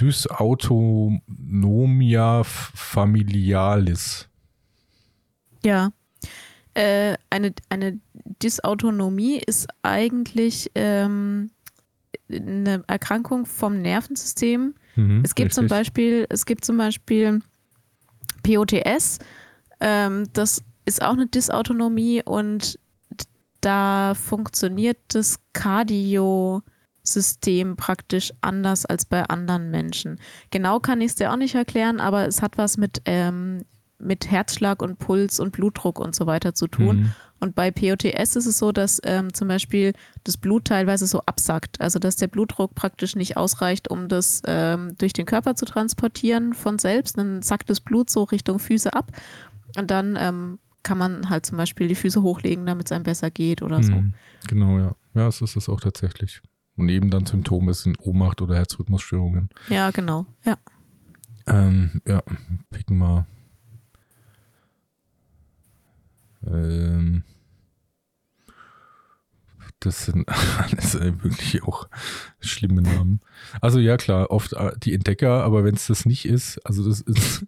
Dysautonomia 0.00 2.44
familialis. 2.44 4.28
Ja. 5.64 5.90
Äh, 6.74 7.16
eine, 7.30 7.54
eine 7.70 7.98
Dysautonomie 8.42 9.38
ist 9.38 9.68
eigentlich 9.82 10.70
ähm, 10.74 11.50
eine 12.30 12.84
Erkrankung 12.86 13.46
vom 13.46 13.80
Nervensystem. 13.80 14.74
Mhm, 14.96 15.22
es 15.24 15.34
gibt 15.34 15.50
richtig. 15.50 15.54
zum 15.54 15.68
Beispiel, 15.68 16.26
es 16.28 16.44
gibt 16.46 16.64
zum 16.64 16.76
Beispiel 16.76 17.40
POTS, 18.42 19.18
ähm, 19.80 20.24
das 20.32 20.62
ist 20.84 21.02
auch 21.02 21.12
eine 21.12 21.26
Dysautonomie 21.26 22.22
und 22.24 22.78
da 23.60 24.14
funktioniert 24.14 24.98
das 25.08 25.40
Cardiosystem 25.52 27.76
praktisch 27.76 28.32
anders 28.40 28.86
als 28.86 29.04
bei 29.04 29.24
anderen 29.24 29.70
Menschen. 29.70 30.20
Genau 30.50 30.78
kann 30.78 31.00
ich 31.00 31.08
es 31.08 31.16
dir 31.16 31.32
auch 31.32 31.36
nicht 31.36 31.56
erklären, 31.56 32.00
aber 32.00 32.26
es 32.26 32.42
hat 32.42 32.58
was 32.58 32.76
mit, 32.76 33.02
ähm, 33.06 33.64
mit 33.98 34.30
Herzschlag 34.30 34.82
und 34.82 34.98
Puls 34.98 35.40
und 35.40 35.52
Blutdruck 35.52 35.98
und 35.98 36.14
so 36.14 36.26
weiter 36.26 36.54
zu 36.54 36.68
tun. 36.68 37.00
Mhm. 37.00 37.12
Und 37.38 37.54
bei 37.54 37.70
POTS 37.70 38.36
ist 38.36 38.46
es 38.46 38.58
so, 38.58 38.72
dass 38.72 39.00
ähm, 39.04 39.34
zum 39.34 39.48
Beispiel 39.48 39.92
das 40.24 40.36
Blut 40.36 40.66
teilweise 40.66 41.06
so 41.06 41.20
absackt. 41.20 41.80
Also 41.80 41.98
dass 41.98 42.16
der 42.16 42.28
Blutdruck 42.28 42.74
praktisch 42.74 43.14
nicht 43.14 43.36
ausreicht, 43.36 43.90
um 43.90 44.08
das 44.08 44.42
ähm, 44.46 44.96
durch 44.98 45.12
den 45.12 45.26
Körper 45.26 45.54
zu 45.54 45.66
transportieren 45.66 46.54
von 46.54 46.78
selbst. 46.78 47.18
Dann 47.18 47.42
sackt 47.42 47.68
das 47.68 47.80
Blut 47.80 48.10
so 48.10 48.24
Richtung 48.24 48.58
Füße 48.58 48.92
ab. 48.92 49.12
Und 49.76 49.90
dann 49.90 50.16
ähm, 50.18 50.58
kann 50.82 50.98
man 50.98 51.28
halt 51.28 51.44
zum 51.44 51.58
Beispiel 51.58 51.88
die 51.88 51.94
Füße 51.94 52.22
hochlegen, 52.22 52.64
damit 52.64 52.86
es 52.86 52.92
einem 52.92 53.04
besser 53.04 53.30
geht 53.30 53.60
oder 53.60 53.82
so. 53.82 53.92
Mhm, 53.92 54.14
genau, 54.48 54.78
ja. 54.78 54.94
Ja, 55.14 55.28
es 55.28 55.40
ist 55.40 55.56
es 55.56 55.68
auch 55.68 55.80
tatsächlich. 55.80 56.40
Und 56.76 56.88
eben 56.90 57.10
dann 57.10 57.26
Symptome 57.26 57.74
sind 57.74 57.98
Ohnmacht 58.00 58.40
oder 58.42 58.54
Herzrhythmusstörungen. 58.54 59.48
Ja, 59.68 59.90
genau, 59.90 60.26
ja. 60.44 60.56
Ähm, 61.46 62.02
ja, 62.06 62.22
picken 62.70 62.98
wir 62.98 63.26
ähm, 66.46 67.24
das 69.80 70.06
sind 70.06 70.26
alles 70.28 70.94
wirklich 70.94 71.62
auch 71.62 71.88
schlimme 72.40 72.80
Namen. 72.82 73.20
Also 73.60 73.78
ja, 73.78 73.96
klar, 73.96 74.30
oft 74.30 74.52
äh, 74.54 74.72
die 74.78 74.94
Entdecker, 74.94 75.44
aber 75.44 75.62
wenn 75.64 75.74
es 75.74 75.86
das 75.86 76.04
nicht 76.06 76.24
ist, 76.26 76.58
also 76.66 76.88
das 76.88 77.02
ist, 77.02 77.46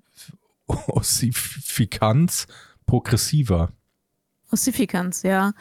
ossificans 0.66 2.48
progressiva. 2.86 3.70
Ossificans, 4.50 5.22
ja. 5.22 5.52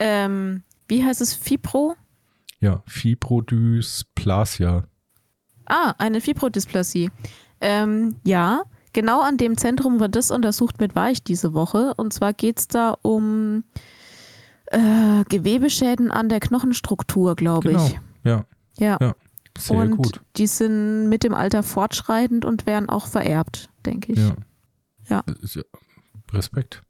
Ähm, 0.00 0.64
wie 0.88 1.04
heißt 1.04 1.20
es? 1.20 1.34
Fibro? 1.34 1.94
Ja, 2.58 2.82
Fibrodysplasia. 2.86 4.88
Ah, 5.66 5.94
eine 5.98 6.20
Fibrodysplasie. 6.20 7.10
Ähm, 7.60 8.16
ja, 8.24 8.62
genau 8.92 9.20
an 9.20 9.36
dem 9.36 9.56
Zentrum 9.56 10.00
wird 10.00 10.16
das 10.16 10.30
untersucht 10.30 10.80
mit 10.80 10.96
Weich 10.96 11.22
diese 11.22 11.54
Woche. 11.54 11.94
Und 11.96 12.12
zwar 12.12 12.32
geht 12.32 12.58
es 12.58 12.68
da 12.68 12.96
um 13.02 13.64
äh, 14.66 15.24
Gewebeschäden 15.28 16.10
an 16.10 16.28
der 16.28 16.40
Knochenstruktur, 16.40 17.36
glaube 17.36 17.68
genau. 17.68 17.86
ich. 17.86 18.00
Ja. 18.24 18.46
Ja. 18.78 18.98
ja. 19.00 19.14
Sehr 19.58 19.76
und 19.76 19.96
gut. 19.96 20.20
die 20.36 20.46
sind 20.46 21.08
mit 21.08 21.22
dem 21.22 21.34
Alter 21.34 21.62
fortschreitend 21.62 22.44
und 22.44 22.66
werden 22.66 22.88
auch 22.88 23.06
vererbt, 23.06 23.68
denke 23.84 24.12
ich. 24.12 24.18
Ja. 24.18 24.34
ja. 25.08 25.24
Respekt. 26.32 26.82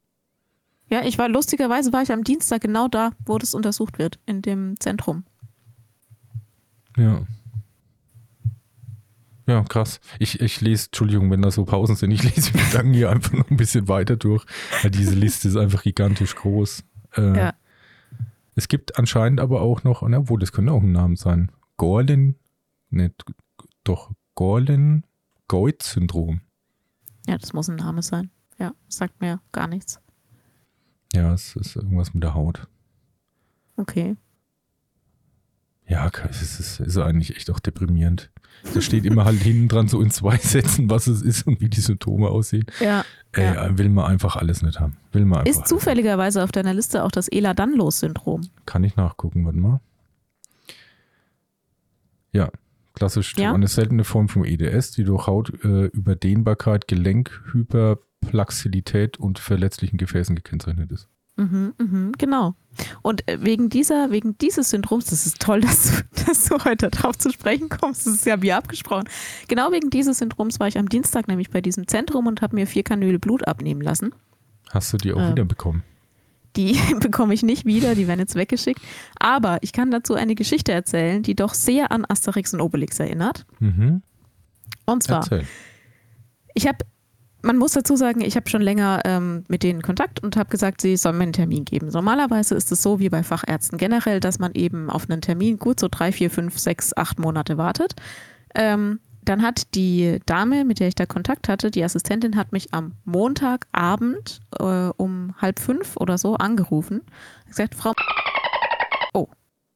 Ja, 0.91 1.03
ich 1.03 1.17
war 1.17 1.29
lustigerweise 1.29 1.93
war 1.93 2.01
ich 2.01 2.11
am 2.11 2.25
Dienstag 2.25 2.61
genau 2.61 2.89
da, 2.89 3.11
wo 3.25 3.37
das 3.37 3.53
untersucht 3.53 3.97
wird, 3.97 4.19
in 4.25 4.41
dem 4.41 4.77
Zentrum. 4.79 5.23
Ja. 6.97 7.25
Ja, 9.47 9.63
krass. 9.63 10.01
Ich, 10.19 10.41
ich 10.41 10.59
lese, 10.59 10.87
Entschuldigung, 10.87 11.31
wenn 11.31 11.41
da 11.41 11.49
so 11.49 11.63
Pausen 11.63 11.95
sind, 11.95 12.11
ich 12.11 12.23
lese 12.23 12.51
die 12.51 12.57
Gedanken 12.57 12.93
hier 12.93 13.09
einfach 13.09 13.31
noch 13.31 13.49
ein 13.49 13.57
bisschen 13.57 13.87
weiter 13.87 14.17
durch, 14.17 14.45
weil 14.81 14.91
diese 14.91 15.15
Liste 15.15 15.47
ist 15.47 15.55
einfach 15.55 15.83
gigantisch 15.83 16.35
groß. 16.35 16.83
Äh, 17.15 17.37
ja. 17.37 17.53
Es 18.55 18.67
gibt 18.67 18.99
anscheinend 18.99 19.39
aber 19.39 19.61
auch 19.61 19.83
noch, 19.83 20.01
na, 20.07 20.17
obwohl 20.19 20.39
das 20.39 20.51
könnte 20.51 20.73
auch 20.73 20.83
ein 20.83 20.91
Name 20.91 21.15
sein, 21.15 21.51
Gorlin, 21.77 22.35
ne, 22.89 23.13
doch, 23.85 24.11
Gorlin 24.35 25.05
Goit 25.47 25.83
Syndrom. 25.83 26.41
Ja, 27.27 27.37
das 27.37 27.53
muss 27.53 27.69
ein 27.69 27.77
Name 27.77 28.03
sein. 28.03 28.29
Ja, 28.59 28.73
sagt 28.89 29.21
mir 29.21 29.39
gar 29.51 29.67
nichts. 29.67 30.01
Ja, 31.13 31.33
es 31.33 31.55
ist 31.55 31.75
irgendwas 31.75 32.13
mit 32.13 32.23
der 32.23 32.33
Haut. 32.33 32.67
Okay. 33.77 34.15
Ja, 35.87 36.09
es 36.29 36.41
ist, 36.41 36.79
ist 36.79 36.97
eigentlich 36.97 37.35
echt 37.35 37.49
auch 37.51 37.59
deprimierend. 37.59 38.31
Da 38.73 38.79
steht 38.79 39.05
immer 39.05 39.25
halt 39.25 39.41
hinten 39.41 39.67
dran 39.67 39.87
so 39.87 40.01
in 40.01 40.09
zwei 40.11 40.37
Sätzen, 40.37 40.89
was 40.89 41.07
es 41.07 41.21
ist 41.21 41.47
und 41.47 41.59
wie 41.59 41.69
die 41.69 41.81
Symptome 41.81 42.29
aussehen. 42.29 42.65
Ja. 42.79 43.03
Ey, 43.33 43.55
ja. 43.55 43.77
Will 43.77 43.89
man 43.89 44.05
einfach 44.05 44.35
alles 44.35 44.61
nicht 44.61 44.79
haben. 44.79 44.97
Will 45.11 45.25
man 45.25 45.45
ist 45.45 45.67
zufälligerweise 45.67 46.43
auf 46.43 46.51
deiner 46.51 46.73
Liste 46.73 47.03
auch 47.03 47.11
das 47.11 47.27
Ehlers-Danlos-Syndrom? 47.27 48.41
Kann 48.65 48.83
ich 48.83 48.95
nachgucken, 48.95 49.45
warte 49.45 49.57
mal. 49.57 49.81
Ja, 52.31 52.49
klassisch 52.93 53.35
ja? 53.37 53.53
eine 53.53 53.67
seltene 53.67 54.03
Form 54.03 54.29
vom 54.29 54.45
EDS, 54.45 54.91
die 54.91 55.03
durch 55.03 55.27
Hautüberdehnbarkeit, 55.27 56.83
äh, 56.83 56.95
Gelenkhyper 56.95 57.99
Plaxilität 58.21 59.17
und 59.17 59.39
verletzlichen 59.39 59.97
Gefäßen 59.97 60.35
gekennzeichnet 60.35 60.91
ist. 60.91 61.09
Mhm, 61.37 61.73
mhm, 61.79 62.11
genau. 62.17 62.55
Und 63.01 63.27
äh, 63.27 63.39
wegen 63.41 63.69
dieser, 63.69 64.11
wegen 64.11 64.37
dieses 64.37 64.69
Syndroms, 64.69 65.05
das 65.05 65.25
ist 65.25 65.39
toll, 65.39 65.61
dass 65.61 65.91
du, 65.91 66.23
dass 66.25 66.45
du 66.45 66.63
heute 66.63 66.89
darauf 66.89 67.17
zu 67.17 67.31
sprechen 67.31 67.69
kommst, 67.69 68.05
das 68.05 68.15
ist 68.15 68.25
ja 68.25 68.41
wie 68.41 68.53
abgesprochen. 68.53 69.05
Genau 69.47 69.71
wegen 69.71 69.89
dieses 69.89 70.19
Syndroms 70.19 70.59
war 70.59 70.67
ich 70.67 70.77
am 70.77 70.89
Dienstag 70.89 71.27
nämlich 71.27 71.49
bei 71.49 71.61
diesem 71.61 71.87
Zentrum 71.87 72.27
und 72.27 72.41
habe 72.41 72.55
mir 72.55 72.67
vier 72.67 72.83
Kanüle 72.83 73.19
Blut 73.19 73.47
abnehmen 73.47 73.81
lassen. 73.81 74.13
Hast 74.69 74.93
du 74.93 74.97
die 74.97 75.13
auch 75.13 75.19
äh, 75.19 75.31
wieder 75.31 75.45
bekommen? 75.45 75.83
Die 76.55 76.77
bekomme 76.99 77.33
ich 77.33 77.43
nicht 77.43 77.65
wieder, 77.65 77.95
die 77.95 78.07
werden 78.07 78.19
jetzt 78.19 78.35
weggeschickt. 78.35 78.81
Aber 79.19 79.57
ich 79.61 79.73
kann 79.73 79.89
dazu 79.91 80.13
eine 80.13 80.35
Geschichte 80.35 80.71
erzählen, 80.71 81.23
die 81.23 81.35
doch 81.35 81.53
sehr 81.53 81.91
an 81.91 82.05
Asterix 82.07 82.53
und 82.53 82.61
Obelix 82.61 82.99
erinnert. 82.99 83.45
Mhm. 83.59 84.01
Und 84.85 85.03
zwar, 85.03 85.21
Erzähl. 85.21 85.45
ich 86.53 86.67
habe 86.67 86.79
man 87.41 87.57
muss 87.57 87.73
dazu 87.73 87.95
sagen, 87.95 88.21
ich 88.21 88.35
habe 88.35 88.49
schon 88.49 88.61
länger 88.61 89.01
ähm, 89.05 89.43
mit 89.47 89.63
denen 89.63 89.81
Kontakt 89.81 90.21
und 90.21 90.35
habe 90.35 90.49
gesagt, 90.49 90.81
sie 90.81 90.97
sollen 90.97 91.17
mir 91.17 91.23
einen 91.23 91.33
Termin 91.33 91.65
geben. 91.65 91.87
Normalerweise 91.87 92.55
ist 92.55 92.71
es 92.71 92.81
so 92.81 92.99
wie 92.99 93.09
bei 93.09 93.23
Fachärzten 93.23 93.77
generell, 93.77 94.19
dass 94.19 94.39
man 94.39 94.53
eben 94.53 94.89
auf 94.89 95.09
einen 95.09 95.21
Termin 95.21 95.57
gut 95.57 95.79
so 95.79 95.87
drei, 95.89 96.11
vier, 96.11 96.29
fünf, 96.29 96.57
sechs, 96.59 96.95
acht 96.95 97.19
Monate 97.19 97.57
wartet. 97.57 97.95
Ähm, 98.55 98.99
dann 99.23 99.43
hat 99.43 99.75
die 99.75 100.19
Dame, 100.25 100.65
mit 100.65 100.79
der 100.79 100.87
ich 100.87 100.95
da 100.95 101.05
Kontakt 101.05 101.47
hatte, 101.47 101.71
die 101.71 101.83
Assistentin, 101.83 102.35
hat 102.35 102.51
mich 102.51 102.73
am 102.73 102.93
Montagabend 103.05 104.39
äh, 104.57 104.63
um 104.97 105.35
halb 105.37 105.59
fünf 105.59 105.97
oder 105.97 106.17
so 106.17 106.35
angerufen. 106.35 107.01
Gesagt, 107.47 107.75
Frau, 107.75 107.93
oh, 109.13 109.27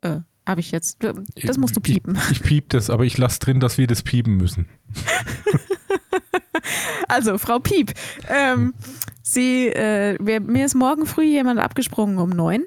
äh, 0.01 0.21
habe 0.47 0.61
ich 0.61 0.71
jetzt, 0.71 1.03
das 1.43 1.57
musst 1.57 1.75
du 1.75 1.79
piepen. 1.81 2.17
Ich, 2.29 2.39
ich 2.39 2.43
piep 2.43 2.69
das, 2.69 2.89
aber 2.89 3.05
ich 3.05 3.17
lasse 3.17 3.39
drin, 3.39 3.59
dass 3.59 3.77
wir 3.77 3.87
das 3.87 4.03
piepen 4.03 4.37
müssen. 4.37 4.67
Also, 7.07 7.37
Frau 7.37 7.59
Piep, 7.59 7.93
ähm, 8.27 8.73
Sie, 9.21 9.67
äh, 9.67 10.17
wir, 10.19 10.39
mir 10.39 10.65
ist 10.65 10.75
morgen 10.75 11.05
früh 11.05 11.23
jemand 11.23 11.59
abgesprungen 11.59 12.17
um 12.17 12.29
neun. 12.29 12.63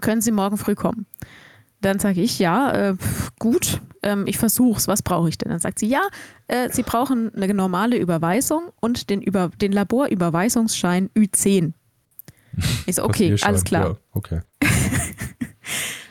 Können 0.00 0.20
Sie 0.20 0.32
morgen 0.32 0.56
früh 0.56 0.74
kommen? 0.74 1.06
Dann 1.80 1.98
sage 1.98 2.20
ich, 2.20 2.38
ja, 2.38 2.72
äh, 2.72 2.96
gut, 3.38 3.80
ähm, 4.02 4.24
ich 4.26 4.38
versuch's. 4.38 4.88
Was 4.88 5.02
brauche 5.02 5.28
ich 5.28 5.38
denn? 5.38 5.50
Dann 5.50 5.60
sagt 5.60 5.78
sie, 5.78 5.88
ja, 5.88 6.02
äh, 6.48 6.70
Sie 6.70 6.82
brauchen 6.82 7.34
eine 7.34 7.52
normale 7.52 7.96
Überweisung 7.98 8.70
und 8.80 9.10
den, 9.10 9.20
Über 9.20 9.50
den 9.60 9.72
Laborüberweisungsschein 9.72 11.10
Ü10. 11.10 11.72
Ich 12.86 12.96
so, 12.96 13.04
okay, 13.04 13.36
alles 13.42 13.64
klar. 13.64 13.88
Ja, 13.90 13.96
okay. 14.12 14.40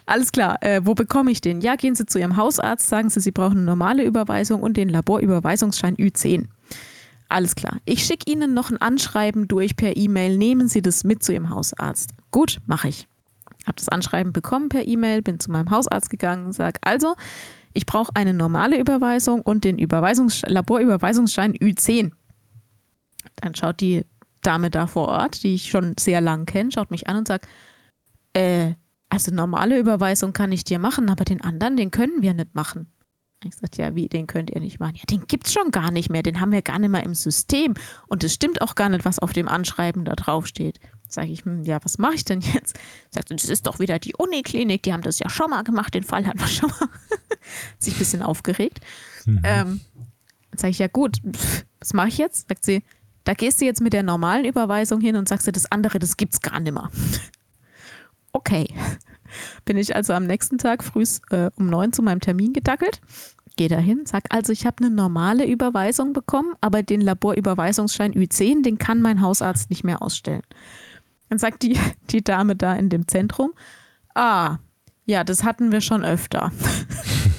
Alles 0.05 0.31
klar, 0.31 0.61
äh, 0.61 0.81
wo 0.83 0.93
bekomme 0.93 1.31
ich 1.31 1.41
den? 1.41 1.61
Ja, 1.61 1.75
gehen 1.75 1.95
Sie 1.95 2.05
zu 2.05 2.19
Ihrem 2.19 2.37
Hausarzt, 2.37 2.87
sagen 2.87 3.09
Sie, 3.09 3.19
Sie 3.19 3.31
brauchen 3.31 3.57
eine 3.57 3.65
normale 3.65 4.03
Überweisung 4.03 4.61
und 4.61 4.77
den 4.77 4.89
Laborüberweisungsschein 4.89 5.95
Ü10. 5.95 6.45
Alles 7.27 7.55
klar. 7.55 7.79
Ich 7.85 8.05
schicke 8.05 8.31
Ihnen 8.31 8.53
noch 8.53 8.69
ein 8.69 8.77
Anschreiben 8.77 9.47
durch 9.47 9.75
per 9.75 9.97
E-Mail. 9.97 10.37
Nehmen 10.37 10.67
Sie 10.67 10.83
das 10.83 11.03
mit 11.03 11.23
zu 11.23 11.33
Ihrem 11.33 11.49
Hausarzt. 11.49 12.11
Gut, 12.29 12.59
mache 12.67 12.89
ich. 12.89 13.07
Habe 13.65 13.77
das 13.77 13.89
Anschreiben 13.89 14.31
bekommen 14.31 14.69
per 14.69 14.87
E-Mail, 14.87 15.23
bin 15.23 15.39
zu 15.39 15.51
meinem 15.51 15.71
Hausarzt 15.71 16.11
gegangen, 16.11 16.51
sage 16.53 16.79
also, 16.83 17.15
ich 17.73 17.85
brauche 17.87 18.15
eine 18.15 18.33
normale 18.33 18.79
Überweisung 18.79 19.41
und 19.41 19.63
den 19.63 19.79
Überweisungs 19.79 20.43
Laborüberweisungsschein 20.47 21.53
Ü10. 21.53 22.11
Dann 23.37 23.55
schaut 23.55 23.81
die 23.81 24.05
Dame 24.41 24.69
da 24.69 24.85
vor 24.87 25.07
Ort, 25.07 25.43
die 25.43 25.55
ich 25.55 25.69
schon 25.71 25.95
sehr 25.99 26.21
lang 26.21 26.45
kenne, 26.45 26.71
schaut 26.71 26.91
mich 26.91 27.09
an 27.09 27.17
und 27.17 27.27
sagt, 27.27 27.47
äh, 28.33 28.75
also 29.15 29.33
normale 29.33 29.79
Überweisung 29.79 30.33
kann 30.33 30.51
ich 30.51 30.65
dir 30.65 30.77
machen, 30.77 31.09
aber 31.09 31.23
den 31.23 31.41
anderen, 31.41 31.77
den 31.77 31.89
können 31.89 32.21
wir 32.21 32.33
nicht 32.33 32.53
machen. 32.53 32.91
Ich 33.45 33.55
sagte, 33.55 33.81
ja, 33.81 33.95
wie, 33.95 34.09
den 34.09 34.27
könnt 34.27 34.49
ihr 34.49 34.59
nicht 34.59 34.79
machen? 34.79 34.95
Ja, 34.95 35.03
den 35.05 35.27
gibt 35.27 35.47
es 35.47 35.53
schon 35.53 35.71
gar 35.71 35.91
nicht 35.91 36.09
mehr, 36.09 36.23
den 36.23 36.41
haben 36.41 36.51
wir 36.51 36.61
gar 36.61 36.79
nicht 36.79 36.89
mehr 36.89 37.03
im 37.03 37.15
System. 37.15 37.75
Und 38.07 38.23
es 38.23 38.33
stimmt 38.33 38.61
auch 38.61 38.75
gar 38.75 38.89
nicht, 38.89 39.05
was 39.05 39.19
auf 39.19 39.33
dem 39.33 39.47
Anschreiben 39.47 40.03
da 40.03 40.15
drauf 40.15 40.47
steht. 40.47 40.79
Sage 41.07 41.29
ich, 41.29 41.45
hm, 41.45 41.63
ja, 41.63 41.79
was 41.83 41.97
mache 41.97 42.15
ich 42.15 42.25
denn 42.25 42.41
jetzt? 42.41 42.77
Sagt, 43.09 43.31
das 43.31 43.45
ist 43.45 43.67
doch 43.67 43.79
wieder 43.79 43.99
die 43.99 44.15
Uniklinik, 44.15 44.83
die 44.83 44.91
haben 44.91 45.03
das 45.03 45.19
ja 45.19 45.29
schon 45.29 45.49
mal 45.49 45.63
gemacht, 45.63 45.93
den 45.93 46.03
Fall 46.03 46.25
hatten 46.25 46.39
wir 46.39 46.47
schon 46.47 46.69
mal. 46.69 46.89
Sich 47.79 47.95
ein 47.95 47.99
bisschen 47.99 48.21
aufgeregt. 48.21 48.79
Mhm. 49.25 49.41
Ähm, 49.43 49.81
dann 50.51 50.57
sage 50.57 50.71
ich, 50.71 50.79
ja 50.79 50.87
gut, 50.87 51.17
was 51.79 51.93
mache 51.93 52.09
ich 52.09 52.17
jetzt? 52.17 52.49
Sagt 52.49 52.65
sie, 52.65 52.83
da 53.23 53.33
gehst 53.33 53.61
du 53.61 53.65
jetzt 53.65 53.81
mit 53.81 53.93
der 53.93 54.03
normalen 54.03 54.45
Überweisung 54.45 55.01
hin 55.01 55.15
und 55.15 55.27
sagst 55.27 55.47
dir, 55.47 55.51
das 55.51 55.71
andere, 55.71 55.99
das 55.99 56.17
gibt's 56.17 56.41
gar 56.41 56.59
nicht 56.59 56.73
mehr. 56.73 56.89
Okay. 58.35 58.67
Bin 59.65 59.77
ich 59.77 59.95
also 59.95 60.11
am 60.11 60.27
nächsten 60.27 60.57
Tag 60.57 60.83
früh 60.83 61.05
äh, 61.29 61.49
um 61.55 61.67
neun 61.67 61.93
zu 61.93 62.01
meinem 62.01 62.19
Termin 62.19 62.51
gedackelt, 62.51 62.99
gehe 63.55 63.69
dahin, 63.69 64.05
sag 64.05 64.25
also, 64.29 64.51
ich 64.51 64.65
habe 64.65 64.83
eine 64.83 64.93
normale 64.93 65.45
Überweisung 65.47 66.11
bekommen, 66.11 66.53
aber 66.59 66.83
den 66.83 66.99
Laborüberweisungsschein 66.99 68.13
Ü10, 68.13 68.61
den 68.61 68.77
kann 68.77 69.01
mein 69.01 69.21
Hausarzt 69.21 69.69
nicht 69.69 69.85
mehr 69.85 70.01
ausstellen. 70.01 70.43
Dann 71.29 71.39
sagt 71.39 71.63
die, 71.63 71.79
die 72.09 72.23
Dame 72.23 72.57
da 72.57 72.75
in 72.75 72.89
dem 72.89 73.07
Zentrum, 73.07 73.53
ah, 74.13 74.57
ja, 75.05 75.23
das 75.23 75.45
hatten 75.45 75.71
wir 75.71 75.79
schon 75.79 76.03
öfter. 76.03 76.51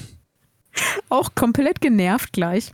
Auch 1.09 1.35
komplett 1.35 1.79
genervt 1.79 2.33
gleich. 2.33 2.73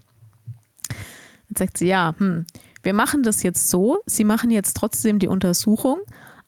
Dann 0.87 1.57
sagt 1.57 1.77
sie, 1.77 1.87
ja, 1.87 2.15
hm, 2.17 2.45
wir 2.83 2.93
machen 2.93 3.21
das 3.23 3.43
jetzt 3.43 3.69
so, 3.69 3.99
Sie 4.05 4.23
machen 4.23 4.49
jetzt 4.49 4.77
trotzdem 4.77 5.19
die 5.19 5.27
Untersuchung, 5.27 5.99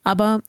aber 0.03 0.41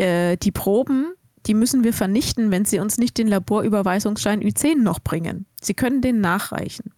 äh, 0.00 0.36
die 0.36 0.52
Proben, 0.52 1.12
die 1.46 1.54
müssen 1.54 1.84
wir 1.84 1.92
vernichten, 1.92 2.50
wenn 2.50 2.64
Sie 2.64 2.80
uns 2.80 2.98
nicht 2.98 3.18
den 3.18 3.28
Laborüberweisungsschein 3.28 4.42
Ü10 4.42 4.76
noch 4.76 5.00
bringen. 5.00 5.46
Sie 5.60 5.74
können 5.74 6.02
den 6.02 6.20
nachreichen. 6.20 6.92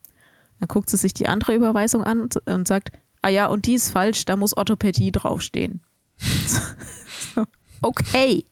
Dann 0.59 0.69
guckt 0.69 0.91
sie 0.91 0.97
sich 0.97 1.13
die 1.13 1.27
andere 1.27 1.55
Überweisung 1.55 2.05
an 2.05 2.29
und, 2.47 2.69
sagt, 2.69 2.93
ah 3.21 3.29
ja, 3.29 3.47
und 3.47 3.67
die 3.67 3.75
ist 3.75 3.91
falsch, 3.91 4.25
da 4.25 4.37
muss 4.37 4.57
Orthopädie 4.57 5.11
draufstehen. 5.11 5.81
okay. 7.83 8.45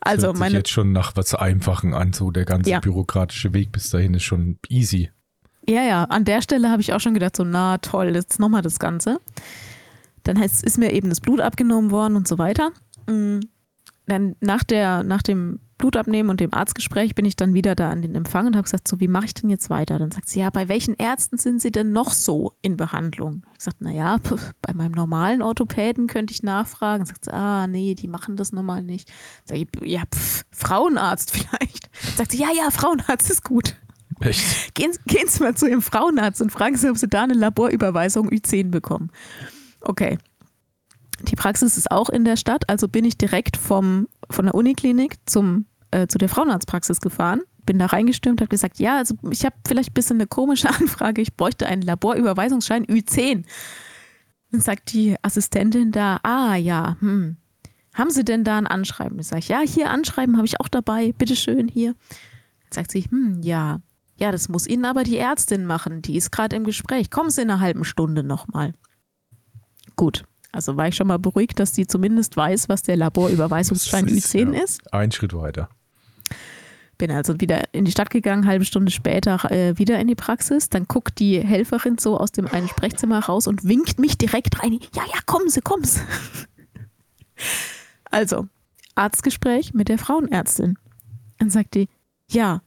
also 0.00 0.32
das 0.32 0.38
meine 0.38 0.56
jetzt 0.56 0.70
schon 0.70 0.90
nach 0.90 1.12
was 1.14 1.32
Einfachen 1.34 1.94
an, 1.94 2.12
so 2.12 2.32
der 2.32 2.44
ganze 2.44 2.70
ja. 2.70 2.80
bürokratische 2.80 3.54
Weg 3.54 3.70
bis 3.70 3.90
dahin 3.90 4.14
ist 4.14 4.24
schon 4.24 4.58
easy. 4.68 5.10
Ja, 5.68 5.84
ja, 5.84 6.04
an 6.04 6.24
der 6.24 6.42
Stelle 6.42 6.70
habe 6.70 6.82
ich 6.82 6.92
auch 6.92 7.00
schon 7.00 7.14
gedacht, 7.14 7.36
so, 7.36 7.44
na 7.44 7.78
toll, 7.78 8.14
jetzt 8.14 8.40
nochmal 8.40 8.62
das 8.62 8.80
Ganze. 8.80 9.20
Dann 10.24 10.38
heißt, 10.38 10.64
ist 10.64 10.78
mir 10.78 10.92
eben 10.92 11.08
das 11.08 11.20
Blut 11.20 11.40
abgenommen 11.40 11.90
worden 11.90 12.16
und 12.16 12.26
so 12.26 12.38
weiter. 12.38 12.72
Mm, 13.06 13.40
dann 14.06 14.36
nach, 14.40 14.64
der, 14.64 15.02
nach 15.02 15.22
dem 15.22 15.60
Blutabnehmen 15.78 16.30
und 16.30 16.40
dem 16.40 16.54
Arztgespräch 16.54 17.14
bin 17.14 17.24
ich 17.24 17.36
dann 17.36 17.54
wieder 17.54 17.74
da 17.74 17.90
an 17.90 18.02
den 18.02 18.14
Empfang 18.14 18.46
und 18.46 18.54
habe 18.54 18.64
gesagt, 18.64 18.86
so 18.86 19.00
wie 19.00 19.08
mache 19.08 19.26
ich 19.26 19.34
denn 19.34 19.50
jetzt 19.50 19.70
weiter? 19.70 19.98
Dann 19.98 20.10
sagt 20.10 20.28
sie, 20.28 20.40
ja, 20.40 20.50
bei 20.50 20.68
welchen 20.68 20.94
Ärzten 20.94 21.38
sind 21.38 21.60
Sie 21.60 21.72
denn 21.72 21.92
noch 21.92 22.12
so 22.12 22.52
in 22.62 22.76
Behandlung? 22.76 23.44
Ich 23.52 23.58
gesagt, 23.58 23.80
naja, 23.80 24.18
bei 24.62 24.74
meinem 24.74 24.92
normalen 24.92 25.42
Orthopäden 25.42 26.06
könnte 26.06 26.32
ich 26.32 26.42
nachfragen. 26.42 27.06
Sagt 27.06 27.24
sie, 27.24 27.32
ah, 27.32 27.66
nee, 27.66 27.94
die 27.94 28.08
machen 28.08 28.36
das 28.36 28.52
normal 28.52 28.82
nicht. 28.82 29.10
Sag 29.44 29.58
ich, 29.58 29.68
ja, 29.82 30.02
pf, 30.14 30.44
Frauenarzt 30.50 31.30
vielleicht. 31.36 31.90
Sagt 32.16 32.32
sie, 32.32 32.38
ja, 32.38 32.48
ja, 32.56 32.70
Frauenarzt 32.70 33.30
ist 33.30 33.42
gut. 33.42 33.74
Echt? 34.20 34.74
Gehen, 34.74 34.92
gehen 35.06 35.28
Sie 35.28 35.42
mal 35.42 35.56
zu 35.56 35.66
Ihrem 35.66 35.82
Frauenarzt 35.82 36.40
und 36.40 36.50
fragen 36.50 36.76
Sie, 36.76 36.88
ob 36.88 36.96
Sie 36.96 37.08
da 37.08 37.24
eine 37.24 37.34
Laborüberweisung 37.34 38.30
Ü10 38.30 38.70
bekommen. 38.70 39.10
Okay. 39.80 40.18
Die 41.22 41.36
Praxis 41.36 41.76
ist 41.76 41.90
auch 41.90 42.08
in 42.08 42.24
der 42.24 42.36
Stadt, 42.36 42.68
also 42.68 42.88
bin 42.88 43.04
ich 43.04 43.16
direkt 43.16 43.56
vom, 43.56 44.08
von 44.30 44.46
der 44.46 44.54
Uniklinik 44.54 45.16
zum, 45.26 45.66
äh, 45.90 46.06
zu 46.06 46.18
der 46.18 46.28
Frauenarztpraxis 46.28 47.00
gefahren, 47.00 47.42
bin 47.64 47.78
da 47.78 47.86
reingestürmt, 47.86 48.40
habe 48.40 48.48
gesagt, 48.48 48.78
ja, 48.78 48.98
also 48.98 49.14
ich 49.30 49.44
habe 49.44 49.56
vielleicht 49.66 49.90
ein 49.90 49.94
bisschen 49.94 50.16
eine 50.16 50.26
komische 50.26 50.68
Anfrage, 50.80 51.22
ich 51.22 51.36
bräuchte 51.36 51.66
einen 51.66 51.82
Laborüberweisungsschein 51.82 52.86
Ü10. 52.86 53.44
Dann 54.50 54.60
sagt 54.60 54.92
die 54.92 55.16
Assistentin 55.22 55.92
da, 55.92 56.20
ah 56.22 56.56
ja, 56.56 56.96
hm, 57.00 57.36
haben 57.94 58.10
Sie 58.10 58.24
denn 58.24 58.44
da 58.44 58.58
ein 58.58 58.66
Anschreiben? 58.66 59.18
Ich 59.20 59.28
sage, 59.28 59.44
ja, 59.46 59.60
hier 59.60 59.90
Anschreiben 59.90 60.36
habe 60.36 60.46
ich 60.46 60.60
auch 60.60 60.68
dabei, 60.68 61.12
bitteschön 61.12 61.68
hier. 61.68 61.94
Dann 62.64 62.72
sagt 62.72 62.90
sie, 62.90 63.02
hm, 63.02 63.40
ja, 63.42 63.80
ja, 64.16 64.32
das 64.32 64.48
muss 64.48 64.66
Ihnen 64.66 64.84
aber 64.84 65.04
die 65.04 65.16
Ärztin 65.16 65.64
machen, 65.64 66.02
die 66.02 66.16
ist 66.16 66.30
gerade 66.30 66.56
im 66.56 66.64
Gespräch. 66.64 67.10
Kommen 67.10 67.30
Sie 67.30 67.42
in 67.42 67.50
einer 67.50 67.60
halben 67.60 67.84
Stunde 67.84 68.22
nochmal. 68.22 68.74
Gut, 69.96 70.24
also 70.54 70.76
war 70.76 70.88
ich 70.88 70.96
schon 70.96 71.08
mal 71.08 71.18
beruhigt, 71.18 71.58
dass 71.58 71.72
die 71.72 71.86
zumindest 71.86 72.36
weiß, 72.36 72.68
was 72.68 72.82
der 72.82 72.96
Laborüberweisungsschein 72.96 74.06
Ü10 74.06 74.54
ja, 74.54 74.62
ist. 74.62 74.92
Ein 74.92 75.10
Schritt 75.10 75.34
weiter. 75.34 75.68
Bin 76.96 77.10
also 77.10 77.40
wieder 77.40 77.62
in 77.72 77.84
die 77.84 77.90
Stadt 77.90 78.10
gegangen, 78.10 78.46
halbe 78.46 78.64
Stunde 78.64 78.92
später 78.92 79.50
äh, 79.50 79.76
wieder 79.78 79.98
in 79.98 80.06
die 80.06 80.14
Praxis. 80.14 80.68
Dann 80.68 80.84
guckt 80.86 81.18
die 81.18 81.40
Helferin 81.40 81.98
so 81.98 82.18
aus 82.18 82.30
dem 82.30 82.46
einen 82.46 82.68
Sprechzimmer 82.68 83.18
raus 83.18 83.48
und 83.48 83.64
winkt 83.64 83.98
mich 83.98 84.16
direkt 84.16 84.62
rein. 84.62 84.78
Ja, 84.94 85.02
ja, 85.12 85.18
kommen 85.26 85.48
Sie, 85.48 85.60
kommen 85.60 85.84
Sie. 85.84 86.00
Also, 88.10 88.46
Arztgespräch 88.94 89.74
mit 89.74 89.88
der 89.88 89.98
Frauenärztin. 89.98 90.78
Dann 91.38 91.50
sagt 91.50 91.74
die, 91.74 91.88
ja, 92.30 92.62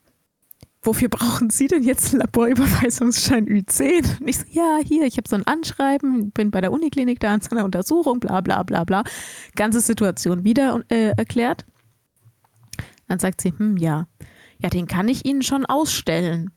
wofür 0.87 1.09
brauchen 1.09 1.49
Sie 1.49 1.67
denn 1.67 1.83
jetzt 1.83 2.13
einen 2.13 2.21
Laborüberweisungsschein 2.21 3.45
Ü10? 3.45 4.21
Und 4.21 4.27
ich 4.27 4.37
so, 4.37 4.45
ja, 4.49 4.79
hier, 4.83 5.03
ich 5.03 5.17
habe 5.17 5.27
so 5.27 5.35
ein 5.35 5.45
Anschreiben, 5.45 6.31
bin 6.31 6.49
bei 6.49 6.61
der 6.61 6.71
Uniklinik 6.71 7.19
da 7.19 7.33
an 7.33 7.41
so 7.41 7.51
einer 7.51 7.65
Untersuchung, 7.65 8.19
bla 8.19 8.41
bla 8.41 8.63
bla 8.63 8.85
bla. 8.85 9.03
Ganze 9.55 9.81
Situation 9.81 10.45
wieder 10.45 10.81
äh, 10.87 11.11
erklärt. 11.17 11.65
Dann 13.07 13.19
sagt 13.19 13.41
sie, 13.41 13.53
hm, 13.55 13.77
ja, 13.77 14.07
ja, 14.59 14.69
den 14.69 14.87
kann 14.87 15.07
ich 15.07 15.25
Ihnen 15.25 15.43
schon 15.43 15.65
ausstellen. 15.65 16.51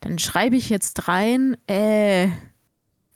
Dann 0.00 0.18
schreibe 0.18 0.56
ich 0.56 0.68
jetzt 0.68 1.08
rein, 1.08 1.56
äh, 1.68 2.26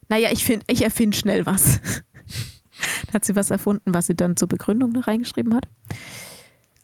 naja, 0.08 0.30
ich, 0.32 0.44
find, 0.44 0.62
ich 0.68 0.82
erfinde 0.82 1.16
schnell 1.16 1.44
was. 1.44 1.80
hat 3.12 3.24
sie 3.24 3.34
was 3.34 3.50
erfunden, 3.50 3.94
was 3.94 4.06
sie 4.06 4.14
dann 4.14 4.36
zur 4.36 4.48
Begründung 4.48 4.92
noch 4.92 5.08
reingeschrieben 5.08 5.54
hat. 5.54 5.66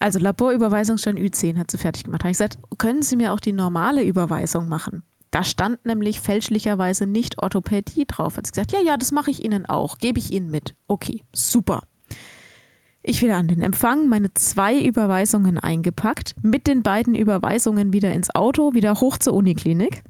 Also 0.02 0.18
Laborüberweisungsschein 0.18 1.16
Ü10 1.16 1.56
hat 1.56 1.70
sie 1.70 1.78
fertig 1.78 2.02
gemacht. 2.02 2.22
Da 2.22 2.24
habe 2.24 2.32
ich 2.32 2.38
gesagt, 2.38 2.58
können 2.76 3.02
Sie 3.02 3.14
mir 3.14 3.32
auch 3.32 3.38
die 3.38 3.52
normale 3.52 4.02
Überweisung 4.02 4.68
machen? 4.68 5.04
Da 5.30 5.44
stand 5.44 5.86
nämlich 5.86 6.18
fälschlicherweise 6.20 7.06
nicht 7.06 7.38
Orthopädie 7.38 8.04
drauf. 8.04 8.36
Hat 8.36 8.44
sie 8.44 8.50
gesagt, 8.50 8.72
ja, 8.72 8.80
ja, 8.80 8.96
das 8.96 9.12
mache 9.12 9.30
ich 9.30 9.44
Ihnen 9.44 9.64
auch. 9.64 9.98
Gebe 9.98 10.18
ich 10.18 10.32
Ihnen 10.32 10.50
mit. 10.50 10.74
Okay, 10.88 11.22
super. 11.32 11.84
Ich 13.04 13.22
wieder 13.22 13.36
an 13.36 13.46
den 13.46 13.62
Empfang, 13.62 14.08
meine 14.08 14.34
zwei 14.34 14.76
Überweisungen 14.76 15.56
eingepackt, 15.60 16.34
mit 16.42 16.66
den 16.66 16.82
beiden 16.82 17.14
Überweisungen 17.14 17.92
wieder 17.92 18.12
ins 18.12 18.34
Auto, 18.34 18.74
wieder 18.74 18.94
hoch 19.00 19.18
zur 19.18 19.34
Uniklinik, 19.34 20.02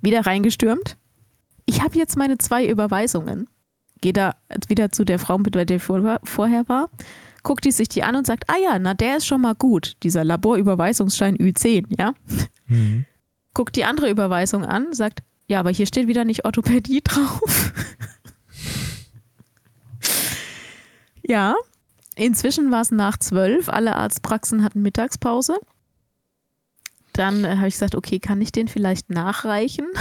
wieder 0.00 0.26
reingestürmt. 0.26 0.96
Ich 1.64 1.80
habe 1.80 1.96
jetzt 1.96 2.16
meine 2.16 2.38
zwei 2.38 2.66
Überweisungen. 2.66 3.48
Gehe 4.00 4.12
da 4.12 4.34
wieder 4.66 4.90
zu 4.90 5.04
der 5.04 5.20
Frau, 5.20 5.38
mit 5.38 5.54
der 5.54 5.70
ich 5.70 5.82
vorher 5.82 6.68
war, 6.68 6.90
guckt 7.42 7.64
die 7.64 7.72
sich 7.72 7.88
die 7.88 8.02
an 8.02 8.16
und 8.16 8.26
sagt, 8.26 8.44
ah 8.48 8.56
ja, 8.62 8.78
na 8.78 8.94
der 8.94 9.18
ist 9.18 9.26
schon 9.26 9.40
mal 9.40 9.54
gut, 9.54 9.96
dieser 10.02 10.24
Laborüberweisungsschein 10.24 11.36
Ü10, 11.36 11.86
ja. 11.98 12.14
Mhm. 12.66 13.06
Guckt 13.54 13.76
die 13.76 13.84
andere 13.84 14.10
Überweisung 14.10 14.64
an, 14.64 14.92
sagt, 14.92 15.22
ja, 15.46 15.60
aber 15.60 15.70
hier 15.70 15.86
steht 15.86 16.06
wieder 16.06 16.24
nicht 16.24 16.44
Orthopädie 16.44 17.02
drauf. 17.02 17.72
ja, 21.22 21.54
inzwischen 22.16 22.70
war 22.70 22.82
es 22.82 22.90
nach 22.90 23.18
zwölf, 23.18 23.68
alle 23.68 23.96
Arztpraxen 23.96 24.62
hatten 24.62 24.82
Mittagspause. 24.82 25.58
Dann 27.12 27.44
äh, 27.44 27.56
habe 27.56 27.68
ich 27.68 27.74
gesagt, 27.74 27.94
okay, 27.94 28.18
kann 28.18 28.40
ich 28.40 28.52
den 28.52 28.68
vielleicht 28.68 29.10
nachreichen? 29.10 29.86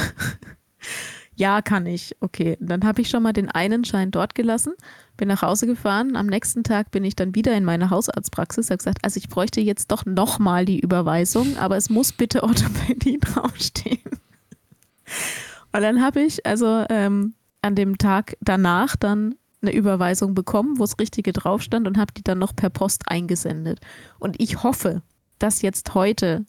Ja, 1.35 1.61
kann 1.61 1.85
ich. 1.85 2.15
Okay, 2.19 2.57
dann 2.59 2.83
habe 2.83 3.01
ich 3.01 3.09
schon 3.09 3.23
mal 3.23 3.33
den 3.33 3.49
einen 3.49 3.85
Schein 3.85 4.11
dort 4.11 4.35
gelassen, 4.35 4.73
bin 5.17 5.27
nach 5.27 5.41
Hause 5.41 5.65
gefahren. 5.65 6.15
Am 6.15 6.27
nächsten 6.27 6.63
Tag 6.63 6.91
bin 6.91 7.03
ich 7.03 7.15
dann 7.15 7.35
wieder 7.35 7.55
in 7.55 7.63
meine 7.63 7.89
Hausarztpraxis, 7.89 8.69
habe 8.69 8.77
gesagt, 8.77 8.99
also 9.03 9.17
ich 9.17 9.29
bräuchte 9.29 9.61
jetzt 9.61 9.91
doch 9.91 10.05
nochmal 10.05 10.65
die 10.65 10.79
Überweisung, 10.79 11.57
aber 11.57 11.77
es 11.77 11.89
muss 11.89 12.11
bitte 12.11 12.43
Orthopädie 12.43 13.19
draufstehen. 13.19 13.99
Und 15.73 15.81
dann 15.81 16.01
habe 16.01 16.21
ich 16.21 16.45
also 16.45 16.85
ähm, 16.89 17.33
an 17.61 17.75
dem 17.75 17.97
Tag 17.97 18.35
danach 18.41 18.95
dann 18.95 19.35
eine 19.61 19.73
Überweisung 19.73 20.33
bekommen, 20.33 20.79
wo 20.79 20.83
das 20.83 20.99
Richtige 20.99 21.33
drauf 21.33 21.61
stand 21.61 21.87
und 21.87 21.97
habe 21.97 22.13
die 22.13 22.23
dann 22.23 22.39
noch 22.39 22.55
per 22.55 22.69
Post 22.69 23.03
eingesendet. 23.07 23.79
Und 24.19 24.39
ich 24.39 24.63
hoffe, 24.63 25.01
dass 25.39 25.61
jetzt 25.61 25.93
heute 25.93 26.45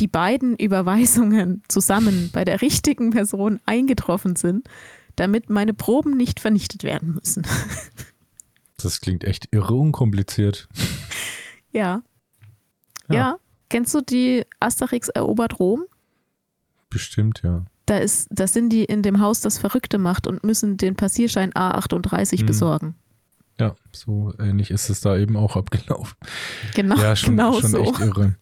die 0.00 0.08
beiden 0.08 0.56
Überweisungen 0.56 1.62
zusammen 1.68 2.30
bei 2.32 2.44
der 2.44 2.62
richtigen 2.62 3.10
Person 3.10 3.60
eingetroffen 3.66 4.36
sind, 4.36 4.68
damit 5.16 5.50
meine 5.50 5.74
Proben 5.74 6.16
nicht 6.16 6.40
vernichtet 6.40 6.84
werden 6.84 7.14
müssen. 7.14 7.46
Das 8.78 9.00
klingt 9.00 9.22
echt 9.22 9.48
irre 9.52 9.74
unkompliziert. 9.74 10.68
Ja. 11.70 12.02
ja. 13.08 13.14
Ja. 13.14 13.36
Kennst 13.68 13.94
du 13.94 14.00
die 14.00 14.44
Asterix 14.60 15.08
erobert 15.08 15.58
Rom? 15.58 15.84
Bestimmt, 16.90 17.42
ja. 17.42 17.64
Da, 17.86 17.98
ist, 17.98 18.28
da 18.30 18.46
sind 18.46 18.70
die 18.70 18.84
in 18.84 19.02
dem 19.02 19.20
Haus, 19.20 19.40
das 19.40 19.58
Verrückte 19.58 19.98
macht 19.98 20.26
und 20.26 20.44
müssen 20.44 20.76
den 20.76 20.94
Passierschein 20.94 21.52
A38 21.52 22.40
hm. 22.40 22.46
besorgen. 22.46 22.94
Ja, 23.58 23.76
so 23.92 24.34
ähnlich 24.38 24.70
ist 24.70 24.88
es 24.90 25.00
da 25.00 25.16
eben 25.16 25.36
auch 25.36 25.56
abgelaufen. 25.56 26.16
Genau, 26.74 26.96
ja, 26.96 27.16
schon, 27.16 27.36
genau 27.36 27.60
schon 27.60 27.70
so. 27.70 27.78
echt 27.78 28.00
irre. 28.00 28.36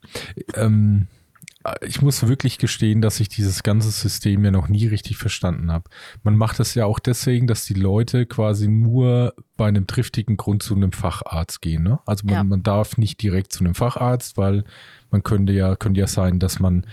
Ähm, 0.55 1.07
ich 1.83 2.01
muss 2.01 2.27
wirklich 2.27 2.59
gestehen, 2.59 3.03
dass 3.03 3.21
ich 3.21 3.29
dieses 3.29 3.63
ganze 3.63 3.91
System 3.91 4.45
ja 4.45 4.51
noch 4.51 4.69
nie 4.69 4.87
richtig 4.87 5.19
verstanden 5.19 5.71
habe. 5.71 5.91
Man 6.23 6.37
macht 6.37 6.59
das 6.59 6.75
ja 6.75 6.87
auch 6.87 6.99
deswegen, 6.99 7.47
dass 7.47 7.67
die 7.67 7.75
Leute 7.75 8.25
quasi 8.25 8.67
nur 8.67 9.35
bei 9.57 9.69
einem 9.69 9.87
triftigen 9.87 10.39
Grund 10.39 10.63
zu 10.63 10.75
einem 10.75 10.93
Facharzt 10.93 11.61
gehen. 11.61 11.83
Ne? 11.83 11.99
Also 12.07 12.25
man, 12.25 12.35
ja. 12.35 12.45
man 12.45 12.63
darf 12.63 12.97
nicht 12.97 13.21
direkt 13.23 13.53
zu 13.53 13.63
einem 13.63 13.75
Facharzt, 13.75 14.39
weil 14.39 14.65
man 15.11 15.23
könnte 15.23 15.53
ja, 15.53 15.77
könnte 15.77 16.01
ja 16.01 16.07
sein, 16.07 16.39
dass 16.39 16.61
man 16.61 16.87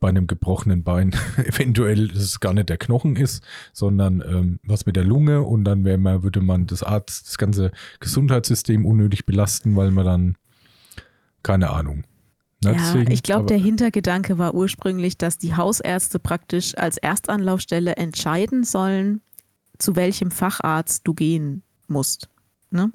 bei 0.00 0.08
einem 0.08 0.26
gebrochenen 0.26 0.82
Bein 0.82 1.14
eventuell 1.36 2.10
es 2.10 2.40
gar 2.40 2.52
nicht 2.52 2.68
der 2.68 2.78
Knochen 2.78 3.16
ist, 3.16 3.42
sondern 3.72 4.22
ähm, 4.26 4.60
was 4.64 4.84
mit 4.84 4.96
der 4.96 5.04
Lunge 5.04 5.42
und 5.42 5.64
dann 5.64 5.84
wäre 5.84 5.98
man, 5.98 6.22
würde 6.22 6.42
man 6.42 6.66
das 6.66 6.82
Arzt, 6.82 7.28
das 7.28 7.38
ganze 7.38 7.70
Gesundheitssystem 8.00 8.84
unnötig 8.84 9.24
belasten, 9.24 9.76
weil 9.76 9.90
man 9.90 10.04
dann 10.04 10.36
keine 11.42 11.70
Ahnung 11.70 12.04
ja, 12.62 12.72
Deswegen, 12.72 13.10
ich 13.10 13.22
glaube, 13.22 13.46
der 13.46 13.58
Hintergedanke 13.58 14.36
war 14.36 14.54
ursprünglich, 14.54 15.16
dass 15.16 15.38
die 15.38 15.56
Hausärzte 15.56 16.18
praktisch 16.18 16.76
als 16.76 16.98
Erstanlaufstelle 16.98 17.96
entscheiden 17.96 18.64
sollen, 18.64 19.22
zu 19.78 19.96
welchem 19.96 20.30
Facharzt 20.30 21.06
du 21.06 21.14
gehen 21.14 21.62
musst. 21.88 22.28
Ne? 22.70 22.92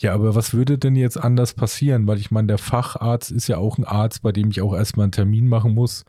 Ja, 0.00 0.12
aber 0.14 0.34
was 0.34 0.54
würde 0.54 0.76
denn 0.76 0.96
jetzt 0.96 1.16
anders 1.16 1.54
passieren? 1.54 2.06
Weil 2.06 2.18
ich 2.18 2.30
meine, 2.30 2.48
der 2.48 2.58
Facharzt 2.58 3.30
ist 3.30 3.48
ja 3.48 3.58
auch 3.58 3.78
ein 3.78 3.84
Arzt, 3.84 4.22
bei 4.22 4.32
dem 4.32 4.50
ich 4.50 4.60
auch 4.60 4.74
erstmal 4.74 5.04
einen 5.04 5.12
Termin 5.12 5.48
machen 5.48 5.72
muss, 5.72 6.04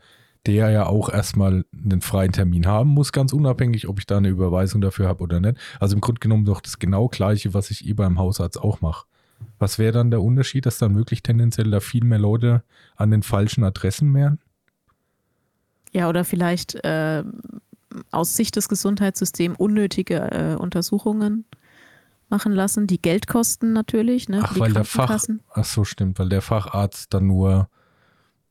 der 0.46 0.70
ja 0.70 0.86
auch 0.86 1.08
erstmal 1.08 1.64
einen 1.72 2.00
freien 2.00 2.32
Termin 2.32 2.66
haben 2.66 2.90
muss, 2.90 3.12
ganz 3.12 3.32
unabhängig, 3.32 3.88
ob 3.88 3.98
ich 3.98 4.06
da 4.06 4.16
eine 4.16 4.28
Überweisung 4.28 4.80
dafür 4.80 5.08
habe 5.08 5.22
oder 5.22 5.40
nicht. 5.40 5.56
Also 5.80 5.94
im 5.94 6.00
Grunde 6.00 6.20
genommen 6.20 6.44
doch 6.44 6.60
das 6.60 6.78
genau 6.78 7.08
gleiche, 7.08 7.54
was 7.54 7.70
ich 7.70 7.86
eh 7.86 7.94
beim 7.94 8.18
Hausarzt 8.18 8.60
auch 8.60 8.80
mache. 8.80 9.06
Was 9.58 9.78
wäre 9.78 9.92
dann 9.92 10.10
der 10.10 10.22
Unterschied, 10.22 10.66
dass 10.66 10.78
dann 10.78 10.96
wirklich 10.96 11.22
tendenziell 11.22 11.70
da 11.70 11.80
viel 11.80 12.04
mehr 12.04 12.18
Leute 12.18 12.62
an 12.96 13.10
den 13.10 13.22
falschen 13.22 13.64
Adressen 13.64 14.12
wären? 14.14 14.38
Ja, 15.92 16.08
oder 16.08 16.24
vielleicht 16.24 16.74
äh, 16.84 17.24
aus 18.10 18.36
Sicht 18.36 18.56
des 18.56 18.68
Gesundheitssystems 18.68 19.58
unnötige 19.58 20.30
äh, 20.30 20.56
Untersuchungen 20.56 21.46
machen 22.28 22.52
lassen, 22.52 22.86
die 22.86 23.00
Geld 23.00 23.26
kosten 23.26 23.72
natürlich. 23.72 24.28
Ne, 24.28 24.40
ach, 24.42 24.58
weil 24.58 24.72
der 24.72 24.84
Fach, 24.84 25.16
ach 25.54 25.64
so 25.64 25.84
stimmt, 25.84 26.18
weil 26.18 26.28
der 26.28 26.42
Facharzt 26.42 27.14
dann 27.14 27.26
nur 27.26 27.68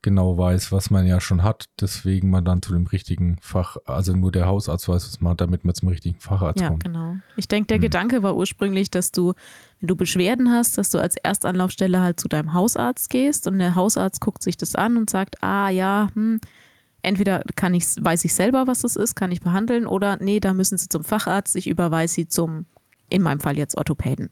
genau 0.06 0.38
weiß, 0.38 0.72
was 0.72 0.91
man 0.91 1.08
ja 1.08 1.20
schon 1.20 1.41
hat, 1.41 1.66
deswegen 1.82 2.30
man 2.30 2.45
dann 2.45 2.62
zu 2.62 2.74
dem 2.74 2.86
richtigen 2.86 3.38
Fach, 3.41 3.78
also 3.86 4.14
nur 4.14 4.32
der 4.32 4.45
Hausarzt 4.45 4.88
weiß, 4.88 5.08
was 5.08 5.20
man 5.20 5.32
hat, 5.32 5.41
damit 5.41 5.66
man 5.66 5.74
zum 5.74 5.89
richtigen 5.89 6.20
Facharzt 6.20 6.62
ja, 6.62 6.70
kommt. 6.70 6.84
Ja, 6.86 6.91
genau. 6.91 7.16
Ich 7.38 7.47
denke, 7.47 7.68
der 7.68 7.78
hm. 7.78 7.82
Gedanke 7.82 8.22
war 8.22 8.36
ursprünglich, 8.36 8.91
dass 8.91 9.12
du, 9.12 9.34
wenn 9.80 9.88
du 9.88 9.95
Beschwerden 9.95 10.51
hast, 10.51 10.78
dass 10.78 10.91
du 10.91 10.99
als 10.99 11.16
Erstanlaufstelle 11.18 12.01
halt 12.01 12.20
zu 12.20 12.28
deinem 12.28 12.53
Hausarzt 12.53 13.10
gehst 13.10 13.47
und 13.47 13.58
der 13.58 13.74
Hausarzt 13.74 14.22
guckt 14.22 14.43
sich 14.43 14.58
das 14.58 14.76
an 14.76 14.95
und 14.95 15.10
sagt, 15.10 15.41
ah 15.41 15.70
ja, 15.70 16.10
hm, 16.14 16.39
entweder 17.01 17.41
kann 17.56 17.74
ich, 17.74 17.86
weiß 17.99 18.26
ich 18.26 18.36
selber, 18.36 18.68
was 18.68 18.82
das 18.82 18.95
ist, 18.95 19.16
kann 19.16 19.32
ich 19.32 19.41
behandeln 19.41 19.88
oder 19.88 20.18
nee, 20.22 20.39
da 20.39 20.53
müssen 20.53 20.78
sie 20.78 20.88
zum 20.88 21.03
Facharzt, 21.03 21.56
ich 21.56 21.66
überweise 21.66 22.14
sie 22.14 22.28
zum, 22.28 22.68
in 23.10 23.24
meinem 23.24 23.39
Fall 23.39 23.58
jetzt 23.58 23.76
Orthopäden. 23.76 24.30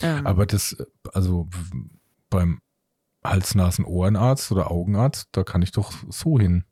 Ähm. 0.00 0.26
Aber 0.26 0.46
das, 0.46 0.76
also 1.12 1.48
beim 2.28 2.58
Hals-Nasen-Ohrenarzt 3.24 4.50
oder 4.52 4.70
Augenarzt, 4.70 5.28
da 5.32 5.44
kann 5.44 5.62
ich 5.62 5.72
doch 5.72 5.92
so 6.10 6.38
hin. 6.38 6.64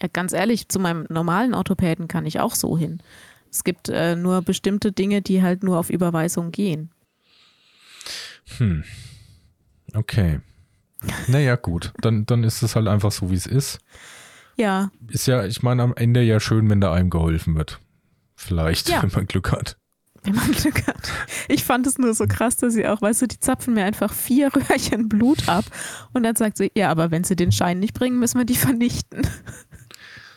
Ja, 0.00 0.08
ganz 0.12 0.32
ehrlich, 0.32 0.68
zu 0.68 0.78
meinem 0.78 1.06
normalen 1.08 1.54
Orthopäden 1.54 2.08
kann 2.08 2.26
ich 2.26 2.40
auch 2.40 2.54
so 2.54 2.76
hin. 2.76 3.02
Es 3.50 3.64
gibt 3.64 3.88
äh, 3.88 4.16
nur 4.16 4.42
bestimmte 4.42 4.92
Dinge, 4.92 5.22
die 5.22 5.42
halt 5.42 5.62
nur 5.62 5.78
auf 5.78 5.90
Überweisung 5.90 6.50
gehen. 6.50 6.90
Hm. 8.58 8.84
Okay. 9.94 10.40
Naja, 11.28 11.56
gut. 11.56 11.92
Dann, 12.00 12.26
dann 12.26 12.44
ist 12.44 12.62
es 12.62 12.76
halt 12.76 12.88
einfach 12.88 13.12
so, 13.12 13.30
wie 13.30 13.34
es 13.36 13.46
ist. 13.46 13.78
Ja. 14.56 14.90
Ist 15.08 15.26
ja, 15.26 15.44
ich 15.44 15.62
meine, 15.62 15.82
am 15.82 15.94
Ende 15.94 16.22
ja 16.22 16.40
schön, 16.40 16.68
wenn 16.70 16.80
da 16.80 16.92
einem 16.92 17.10
geholfen 17.10 17.54
wird. 17.56 17.80
Vielleicht, 18.34 18.88
ja. 18.88 19.02
wenn 19.02 19.10
man 19.12 19.26
Glück 19.26 19.52
hat 19.52 19.76
wenn 20.26 20.34
man 20.34 20.52
Glück 20.52 20.86
hat. 20.86 21.10
Ich 21.48 21.64
fand 21.64 21.86
es 21.86 21.98
nur 21.98 22.12
so 22.14 22.26
krass, 22.26 22.56
dass 22.56 22.74
sie 22.74 22.86
auch, 22.86 23.00
weißt 23.00 23.22
du, 23.22 23.26
die 23.28 23.38
zapfen 23.38 23.74
mir 23.74 23.84
einfach 23.84 24.12
vier 24.12 24.50
Röhrchen 24.54 25.08
Blut 25.08 25.48
ab 25.48 25.64
und 26.12 26.22
dann 26.24 26.36
sagt 26.36 26.58
sie, 26.58 26.70
ja, 26.74 26.90
aber 26.90 27.10
wenn 27.10 27.24
sie 27.24 27.36
den 27.36 27.52
Schein 27.52 27.78
nicht 27.78 27.94
bringen, 27.94 28.18
müssen 28.18 28.38
wir 28.38 28.44
die 28.44 28.56
vernichten. 28.56 29.22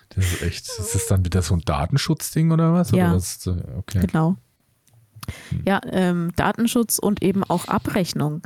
Das 0.10 0.26
ist 0.26 0.42
echt, 0.42 0.68
ist 0.68 0.96
das 0.96 1.08
dann 1.08 1.26
wieder 1.26 1.42
so 1.42 1.56
ein 1.56 1.62
Datenschutzding 1.62 2.52
oder 2.52 2.74
was? 2.74 2.92
Ja, 2.92 3.10
oder 3.10 3.16
was? 3.16 3.48
Okay. 3.78 4.06
genau. 4.06 4.38
Hm. 5.50 5.64
Ja, 5.66 5.82
ähm, 5.86 6.32
Datenschutz 6.36 6.98
und 6.98 7.22
eben 7.22 7.44
auch 7.44 7.68
Abrechnung. 7.68 8.42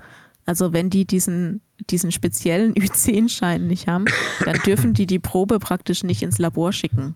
Also 0.45 0.73
wenn 0.73 0.89
die 0.89 1.05
diesen, 1.05 1.61
diesen 1.89 2.11
speziellen 2.11 2.73
Ü10-Schein 2.75 3.67
nicht 3.67 3.87
haben, 3.87 4.05
dann 4.43 4.59
dürfen 4.65 4.93
die 4.93 5.07
die 5.07 5.19
Probe 5.19 5.59
praktisch 5.59 6.03
nicht 6.03 6.21
ins 6.21 6.37
Labor 6.37 6.73
schicken. 6.73 7.15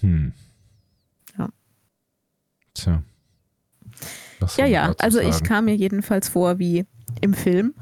Hm. 0.00 0.32
Ja. 1.38 1.48
Tja 2.74 3.02
ja, 4.56 4.66
ja, 4.66 4.94
also 4.98 5.18
sagen. 5.18 5.30
ich 5.30 5.42
kam 5.42 5.64
mir 5.66 5.76
jedenfalls 5.76 6.28
vor 6.28 6.58
wie 6.58 6.86
im 7.20 7.34
Film. 7.34 7.74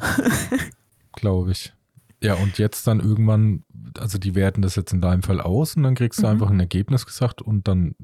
Glaube 1.13 1.53
ich. 1.53 1.73
Ja, 2.23 2.35
und 2.35 2.59
jetzt 2.59 2.87
dann 2.87 3.01
irgendwann, 3.01 3.65
also 3.99 4.19
die 4.19 4.35
werten 4.35 4.63
das 4.63 4.77
jetzt 4.77 4.93
in 4.93 5.01
deinem 5.01 5.23
Fall 5.23 5.41
aus 5.41 5.77
und 5.77 5.85
dann 5.85 5.95
kriegst 5.95 6.19
du 6.19 6.27
mhm. 6.27 6.33
einfach 6.33 6.51
ein 6.51 6.61
Ergebnis 6.61 7.07
gesagt 7.07 7.43
und 7.43 7.69
dann 7.69 7.95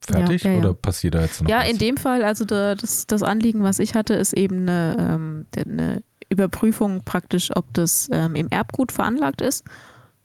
fertig 0.00 0.44
ja, 0.44 0.50
ja, 0.50 0.56
ja. 0.56 0.62
oder 0.62 0.74
passiert 0.74 1.14
da 1.14 1.22
jetzt 1.22 1.42
noch 1.42 1.48
Ja, 1.48 1.60
was? 1.60 1.70
in 1.70 1.78
dem 1.78 1.96
Fall, 1.96 2.22
also 2.24 2.44
das, 2.44 3.06
das 3.06 3.22
Anliegen, 3.22 3.62
was 3.62 3.78
ich 3.78 3.94
hatte, 3.94 4.14
ist 4.14 4.34
eben 4.34 4.68
eine, 4.68 4.96
ähm, 4.98 5.46
eine 5.56 6.02
Überprüfung 6.28 7.04
praktisch, 7.04 7.50
ob 7.54 7.72
das 7.72 8.08
ähm, 8.12 8.34
im 8.34 8.48
Erbgut 8.48 8.92
veranlagt 8.92 9.40
ist 9.40 9.64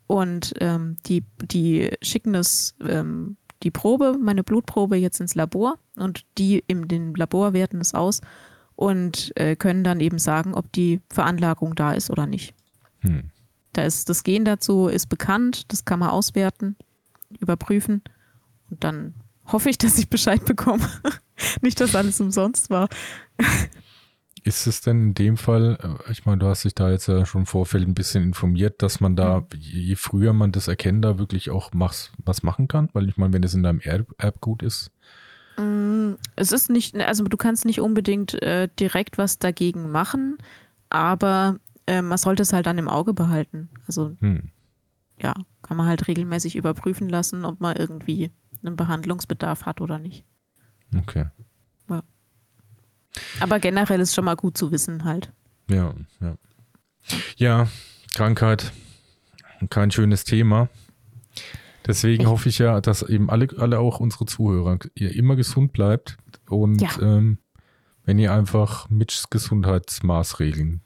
Und 0.07 0.53
ähm, 0.59 0.97
die, 1.05 1.23
die 1.41 1.91
schicken 2.01 2.33
das, 2.33 2.75
ähm, 2.85 3.37
die 3.63 3.71
Probe, 3.71 4.17
meine 4.19 4.43
Blutprobe 4.43 4.97
jetzt 4.97 5.19
ins 5.19 5.35
Labor 5.35 5.77
und 5.95 6.25
die 6.37 6.63
in 6.67 6.87
dem 6.87 7.15
Labor 7.15 7.53
werten 7.53 7.81
es 7.81 7.93
aus 7.93 8.21
und 8.75 9.33
äh, 9.35 9.55
können 9.55 9.83
dann 9.83 9.99
eben 9.99 10.19
sagen, 10.19 10.53
ob 10.53 10.71
die 10.71 11.01
Veranlagung 11.09 11.75
da 11.75 11.91
ist 11.91 12.09
oder 12.09 12.25
nicht. 12.25 12.53
Hm. 12.99 13.31
Da 13.73 13.83
ist 13.83 14.09
das 14.09 14.23
Gen 14.23 14.45
dazu 14.45 14.87
ist 14.87 15.07
bekannt, 15.07 15.71
das 15.71 15.85
kann 15.85 15.99
man 15.99 16.09
auswerten, 16.09 16.75
überprüfen 17.39 18.01
und 18.69 18.83
dann 18.83 19.13
hoffe 19.45 19.69
ich, 19.69 19.77
dass 19.77 19.97
ich 19.97 20.09
Bescheid 20.09 20.43
bekomme. 20.45 20.87
Nicht, 21.61 21.79
dass 21.79 21.95
alles 21.95 22.19
umsonst 22.19 22.69
war. 22.69 22.89
Ist 24.43 24.67
es 24.67 24.81
denn 24.81 25.01
in 25.01 25.13
dem 25.13 25.37
Fall, 25.37 25.77
äh, 25.81 26.11
ich 26.11 26.25
meine, 26.25 26.39
du 26.39 26.47
hast 26.47 26.63
dich 26.63 26.75
da 26.75 26.89
jetzt 26.89 27.07
ja 27.07 27.25
schon 27.25 27.41
im 27.41 27.45
Vorfeld 27.45 27.87
ein 27.87 27.93
bisschen 27.93 28.23
informiert, 28.23 28.81
dass 28.81 28.99
man 28.99 29.15
da, 29.15 29.45
je 29.57 29.95
früher 29.95 30.33
man 30.33 30.51
das 30.51 30.67
erkennt, 30.67 31.03
da 31.03 31.17
wirklich 31.17 31.49
auch 31.49 31.69
was, 31.73 32.11
was 32.23 32.43
machen 32.43 32.67
kann? 32.67 32.89
Weil 32.93 33.09
ich 33.09 33.17
meine, 33.17 33.33
wenn 33.33 33.43
es 33.43 33.53
in 33.53 33.63
deinem 33.63 33.81
Erbgut 33.81 34.63
ist. 34.63 34.91
Mm, 35.57 36.13
es 36.35 36.51
ist 36.51 36.69
nicht, 36.69 36.95
also 36.95 37.23
du 37.23 37.37
kannst 37.37 37.65
nicht 37.65 37.81
unbedingt 37.81 38.41
äh, 38.41 38.69
direkt 38.79 39.17
was 39.17 39.39
dagegen 39.39 39.91
machen, 39.91 40.37
aber 40.89 41.59
äh, 41.87 42.01
man 42.01 42.17
sollte 42.17 42.43
es 42.43 42.53
halt 42.53 42.65
dann 42.65 42.77
im 42.77 42.87
Auge 42.87 43.13
behalten. 43.13 43.69
Also 43.87 44.15
hm. 44.19 44.51
ja, 45.21 45.33
kann 45.61 45.77
man 45.77 45.87
halt 45.87 46.07
regelmäßig 46.07 46.55
überprüfen 46.55 47.09
lassen, 47.09 47.45
ob 47.45 47.59
man 47.59 47.75
irgendwie 47.75 48.31
einen 48.63 48.75
Behandlungsbedarf 48.75 49.65
hat 49.65 49.81
oder 49.81 49.99
nicht. 49.99 50.23
Okay. 50.95 51.25
Aber 53.39 53.59
generell 53.59 53.99
ist 53.99 54.13
schon 54.13 54.25
mal 54.25 54.35
gut 54.35 54.57
zu 54.57 54.71
wissen 54.71 55.03
halt. 55.03 55.31
Ja, 55.69 55.93
ja. 56.21 56.35
Ja, 57.37 57.67
Krankheit, 58.13 58.71
kein 59.69 59.91
schönes 59.91 60.23
Thema. 60.23 60.69
Deswegen 61.85 62.23
Echt? 62.23 62.29
hoffe 62.29 62.49
ich 62.49 62.59
ja, 62.59 62.81
dass 62.81 63.01
eben 63.01 63.29
alle, 63.29 63.47
alle 63.57 63.79
auch 63.79 63.99
unsere 63.99 64.25
Zuhörer 64.25 64.77
ihr 64.93 65.15
immer 65.15 65.35
gesund 65.35 65.73
bleibt 65.73 66.17
und 66.49 66.81
ja. 66.81 66.89
ähm, 67.01 67.39
wenn 68.03 68.19
ihr 68.19 68.33
einfach 68.33 68.89
Mitchs 68.89 69.29
Gesundheitsmaßregeln 69.29 70.81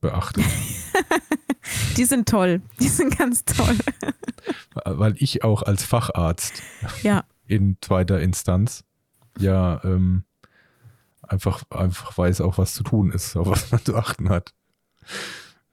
beachtet. 0.00 0.44
Die 1.96 2.04
sind 2.04 2.28
toll. 2.28 2.62
Die 2.80 2.88
sind 2.88 3.16
ganz 3.18 3.44
toll. 3.44 3.76
Weil 4.84 5.14
ich 5.18 5.44
auch 5.44 5.62
als 5.62 5.84
Facharzt 5.84 6.62
ja. 7.02 7.24
in 7.46 7.76
zweiter 7.80 8.20
Instanz 8.20 8.84
ja 9.38 9.82
ähm, 9.84 10.24
einfach, 11.28 11.62
einfach 11.70 12.16
weiß 12.16 12.40
auch, 12.40 12.58
was 12.58 12.74
zu 12.74 12.82
tun 12.82 13.12
ist, 13.12 13.36
auf 13.36 13.48
was 13.48 13.70
man 13.70 13.80
zu 13.84 13.96
achten 13.96 14.28
hat. 14.28 14.54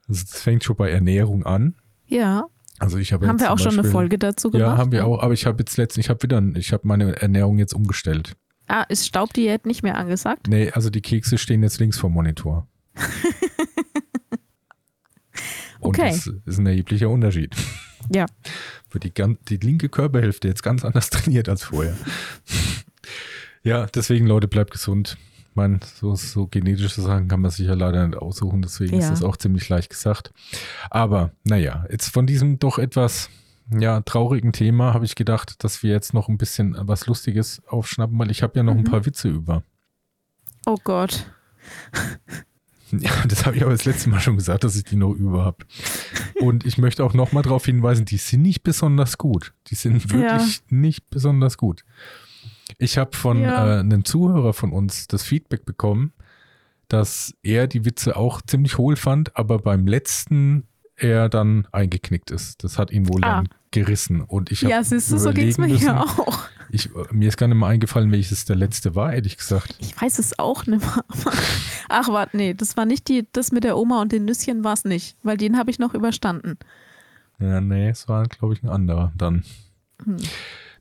Also 0.08 0.24
das 0.24 0.42
fängt 0.42 0.64
schon 0.64 0.76
bei 0.76 0.92
Ernährung 0.92 1.46
an. 1.46 1.76
Ja. 2.08 2.46
Also 2.78 2.98
ich 2.98 3.14
habe 3.14 3.28
haben 3.28 3.40
wir 3.40 3.52
auch 3.52 3.56
Beispiel, 3.56 3.72
schon 3.72 3.80
eine 3.80 3.90
Folge 3.90 4.20
dazu 4.20 4.52
gemacht? 4.52 4.68
Ja, 4.68 4.78
haben 4.78 4.92
wir 4.92 5.06
auch. 5.06 5.22
Aber 5.22 5.34
ich 5.34 5.46
habe 5.46 5.60
jetzt 5.60 5.78
letztens, 5.78 6.06
ich 6.06 6.10
habe 6.10 6.22
wieder, 6.24 6.42
ich 6.56 6.74
habe 6.74 6.88
meine 6.88 7.22
Ernährung 7.22 7.58
jetzt 7.58 7.74
umgestellt. 7.74 8.36
Ah, 8.68 8.84
ist 8.84 9.08
Staubdiät 9.08 9.66
nicht 9.66 9.84
mehr 9.84 9.98
angesagt? 9.98 10.48
Nee, 10.48 10.72
also 10.72 10.90
die 10.90 11.02
Kekse 11.02 11.38
stehen 11.38 11.64
jetzt 11.64 11.80
links 11.80 11.98
vom 11.98 12.14
Monitor. 12.14 12.68
Und 15.80 16.00
okay. 16.00 16.10
das 16.10 16.28
ist 16.46 16.58
ein 16.58 16.66
erheblicher 16.66 17.10
Unterschied. 17.10 17.56
Ja. 18.14 18.26
Wird 18.92 19.04
die, 19.04 19.14
die 19.50 19.58
linke 19.58 19.90
Körperhälfte 19.90 20.48
jetzt 20.48 20.64
ganz 20.64 20.84
anders 20.84 21.10
trainiert 21.10 21.48
als 21.50 21.64
vorher. 21.64 21.96
ja, 23.64 23.86
deswegen, 23.88 24.26
Leute, 24.26 24.48
bleibt 24.48 24.72
gesund. 24.72 25.18
Ich 25.56 25.58
meine, 25.58 25.80
so, 25.86 26.16
so 26.16 26.48
genetische 26.48 27.00
Sachen 27.00 27.30
kann 27.30 27.40
man 27.40 27.50
sich 27.50 27.66
ja 27.66 27.76
leider 27.76 28.06
nicht 28.06 28.18
aussuchen, 28.18 28.62
deswegen 28.62 28.96
ja. 28.96 29.00
ist 29.00 29.10
das 29.10 29.24
auch 29.24 29.38
ziemlich 29.38 29.70
leicht 29.70 29.90
gesagt. 29.90 30.34
Aber 30.90 31.32
naja, 31.46 31.86
jetzt 31.90 32.10
von 32.10 32.28
diesem 32.28 32.60
doch 32.60 32.78
etwas 32.78 33.30
ja, 33.72 34.02
traurigen 34.02 34.52
Thema 34.52 34.94
habe 34.94 35.06
ich 35.06 35.16
gedacht, 35.16 35.64
dass 35.64 35.82
wir 35.82 35.92
jetzt 35.92 36.14
noch 36.14 36.28
ein 36.28 36.38
bisschen 36.38 36.76
was 36.78 37.08
Lustiges 37.08 37.62
aufschnappen, 37.68 38.20
weil 38.20 38.32
ich 38.32 38.44
habe 38.44 38.58
ja 38.58 38.64
noch 38.64 38.74
mhm. 38.74 38.80
ein 38.80 38.84
paar 38.84 39.06
Witze 39.06 39.30
über. 39.30 39.64
Oh 40.66 40.76
Gott. 40.84 41.26
Ja, 42.92 43.12
das 43.28 43.48
habe 43.48 43.58
ich 43.58 43.64
aber 43.64 43.72
das 43.72 43.84
letzte 43.84 44.10
Mal 44.10 44.20
schon 44.20 44.38
gesagt, 44.38 44.64
dass 44.64 44.76
ich 44.76 44.84
die 44.84 44.96
noch 44.96 45.12
über 45.12 45.44
habe. 45.44 45.66
Und 46.40 46.66
ich 46.68 46.78
möchte 46.78 47.04
auch 47.04 47.14
nochmal 47.14 47.42
darauf 47.42 47.66
hinweisen, 47.66 48.06
die 48.06 48.18
sind 48.18 48.44
nicht 48.44 48.62
besonders 48.62 49.18
gut. 49.18 49.54
Die 49.68 49.76
sind 49.76 50.14
wirklich 50.14 50.58
ja. 50.58 50.64
nicht 50.70 51.10
besonders 51.10 51.58
gut. 51.58 51.84
Ich 52.78 52.98
habe 52.98 53.16
von 53.16 53.42
ja. 53.42 53.78
äh, 53.78 53.80
einem 53.80 54.06
Zuhörer 54.06 54.54
von 54.54 54.72
uns 54.72 55.08
das 55.08 55.24
Feedback 55.24 55.66
bekommen, 55.66 56.14
dass 56.88 57.34
er 57.42 57.68
die 57.68 57.86
Witze 57.86 58.16
auch 58.16 58.42
ziemlich 58.42 58.78
hohl 58.78 58.96
fand, 58.96 59.36
aber 59.36 59.60
beim 59.60 59.88
letzten 59.88 60.68
er 60.98 61.30
dann 61.30 61.68
eingeknickt 61.72 62.32
ist. 62.32 62.64
Das 62.64 62.78
hat 62.78 62.92
ihn 62.92 63.10
wohl 63.10 63.24
ah. 63.24 63.38
dann 63.38 63.50
gerissen. 63.72 64.22
Und 64.22 64.52
ich 64.52 64.62
ja, 64.62 64.84
siehst 64.84 65.12
du, 65.12 65.18
so 65.18 65.32
geht 65.32 65.50
es 65.50 65.58
mir 65.58 65.68
ja 65.68 66.02
auch. 66.02 66.48
Ich, 66.70 66.90
mir 67.12 67.28
ist 67.28 67.38
gar 67.38 67.48
nicht 67.48 67.58
mal 67.58 67.70
eingefallen, 67.70 68.12
welches 68.12 68.46
der 68.46 68.56
letzte 68.56 68.96
war, 68.96 69.14
ehrlich 69.14 69.38
gesagt. 69.38 69.76
Ich 69.80 70.00
weiß 70.02 70.20
es 70.20 70.40
auch 70.40 70.66
nicht 70.66 70.82
mehr. 70.82 71.06
Ach, 71.90 72.08
warte, 72.10 72.38
nee, 72.38 72.54
das 72.54 72.76
war 72.78 72.86
nicht 72.86 73.08
die, 73.08 73.28
das 73.34 73.52
mit 73.52 73.64
der 73.64 73.78
Oma 73.78 74.02
und 74.02 74.12
den 74.12 74.26
Nüsschen 74.26 74.64
war 74.64 74.74
es 74.74 74.86
nicht, 74.86 75.18
weil 75.24 75.38
den 75.38 75.58
habe 75.58 75.70
ich 75.70 75.80
noch 75.80 75.94
überstanden. 75.94 76.58
Ja, 77.40 77.62
nee, 77.62 77.90
es 77.90 78.08
war, 78.08 78.24
glaube 78.28 78.54
ich, 78.54 78.64
ein 78.64 78.70
anderer 78.70 79.12
dann. 79.18 79.44
Hm. 80.04 80.18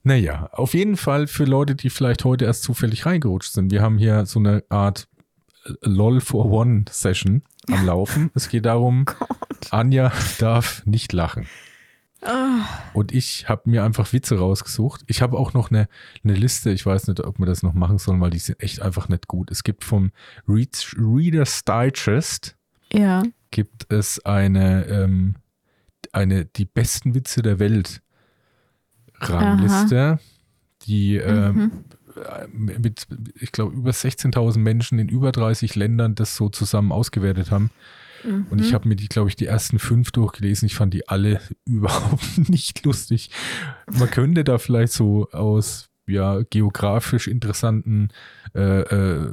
Naja, 0.06 0.50
auf 0.52 0.74
jeden 0.74 0.98
Fall 0.98 1.26
für 1.26 1.44
Leute, 1.44 1.74
die 1.74 1.88
vielleicht 1.88 2.24
heute 2.24 2.44
erst 2.44 2.62
zufällig 2.62 3.06
reingerutscht 3.06 3.54
sind. 3.54 3.70
Wir 3.72 3.80
haben 3.80 3.96
hier 3.96 4.26
so 4.26 4.38
eine 4.38 4.62
Art 4.68 5.08
äh, 5.64 5.72
LOL 5.80 6.20
for 6.20 6.44
One 6.44 6.84
Session 6.90 7.42
am 7.70 7.86
Laufen. 7.86 8.30
es 8.34 8.50
geht 8.50 8.66
darum, 8.66 9.06
oh 9.20 9.26
Anja 9.70 10.12
darf 10.38 10.84
nicht 10.84 11.14
lachen. 11.14 11.46
Ah. 12.20 12.66
Und 12.92 13.12
ich 13.12 13.48
habe 13.48 13.68
mir 13.70 13.82
einfach 13.82 14.12
Witze 14.12 14.38
rausgesucht. 14.38 15.02
Ich 15.06 15.22
habe 15.22 15.38
auch 15.38 15.54
noch 15.54 15.70
eine, 15.70 15.88
eine 16.22 16.34
Liste, 16.34 16.70
ich 16.70 16.84
weiß 16.84 17.08
nicht, 17.08 17.20
ob 17.20 17.38
wir 17.38 17.46
das 17.46 17.62
noch 17.62 17.74
machen 17.74 17.96
sollen, 17.96 18.20
weil 18.20 18.30
die 18.30 18.38
sind 18.38 18.62
echt 18.62 18.82
einfach 18.82 19.08
nicht 19.08 19.26
gut. 19.26 19.50
Es 19.50 19.64
gibt 19.64 19.84
vom 19.84 20.10
Read, 20.46 20.94
Reader's 20.98 21.64
Digest 21.64 22.56
ja. 22.92 23.22
gibt 23.50 23.90
es 23.90 24.24
eine, 24.24 24.84
ähm, 24.86 25.36
eine 26.12 26.44
die 26.44 26.66
besten 26.66 27.14
Witze 27.14 27.40
der 27.40 27.58
Welt 27.58 28.02
Rangliste, 29.20 30.00
Aha. 30.00 30.18
die 30.82 31.16
ähm, 31.16 31.72
mhm. 32.52 32.82
mit, 32.82 33.06
ich 33.40 33.52
glaube, 33.52 33.74
über 33.74 33.90
16.000 33.90 34.58
Menschen 34.58 34.98
in 34.98 35.08
über 35.08 35.32
30 35.32 35.74
Ländern 35.74 36.14
das 36.14 36.36
so 36.36 36.48
zusammen 36.48 36.92
ausgewertet 36.92 37.50
haben. 37.50 37.70
Mhm. 38.24 38.46
Und 38.50 38.60
ich 38.60 38.70
mhm. 38.70 38.74
habe 38.74 38.88
mir 38.88 38.96
die, 38.96 39.08
glaube 39.08 39.28
ich, 39.28 39.36
die 39.36 39.46
ersten 39.46 39.78
fünf 39.78 40.10
durchgelesen. 40.10 40.66
Ich 40.66 40.74
fand 40.74 40.94
die 40.94 41.08
alle 41.08 41.40
überhaupt 41.64 42.48
nicht 42.48 42.84
lustig. 42.84 43.30
Man 43.90 44.10
könnte 44.10 44.44
da 44.44 44.58
vielleicht 44.58 44.92
so 44.92 45.30
aus 45.30 45.88
ja, 46.06 46.42
geografisch 46.50 47.28
interessanten, 47.28 48.08
äh, 48.54 48.80
äh, 48.80 49.32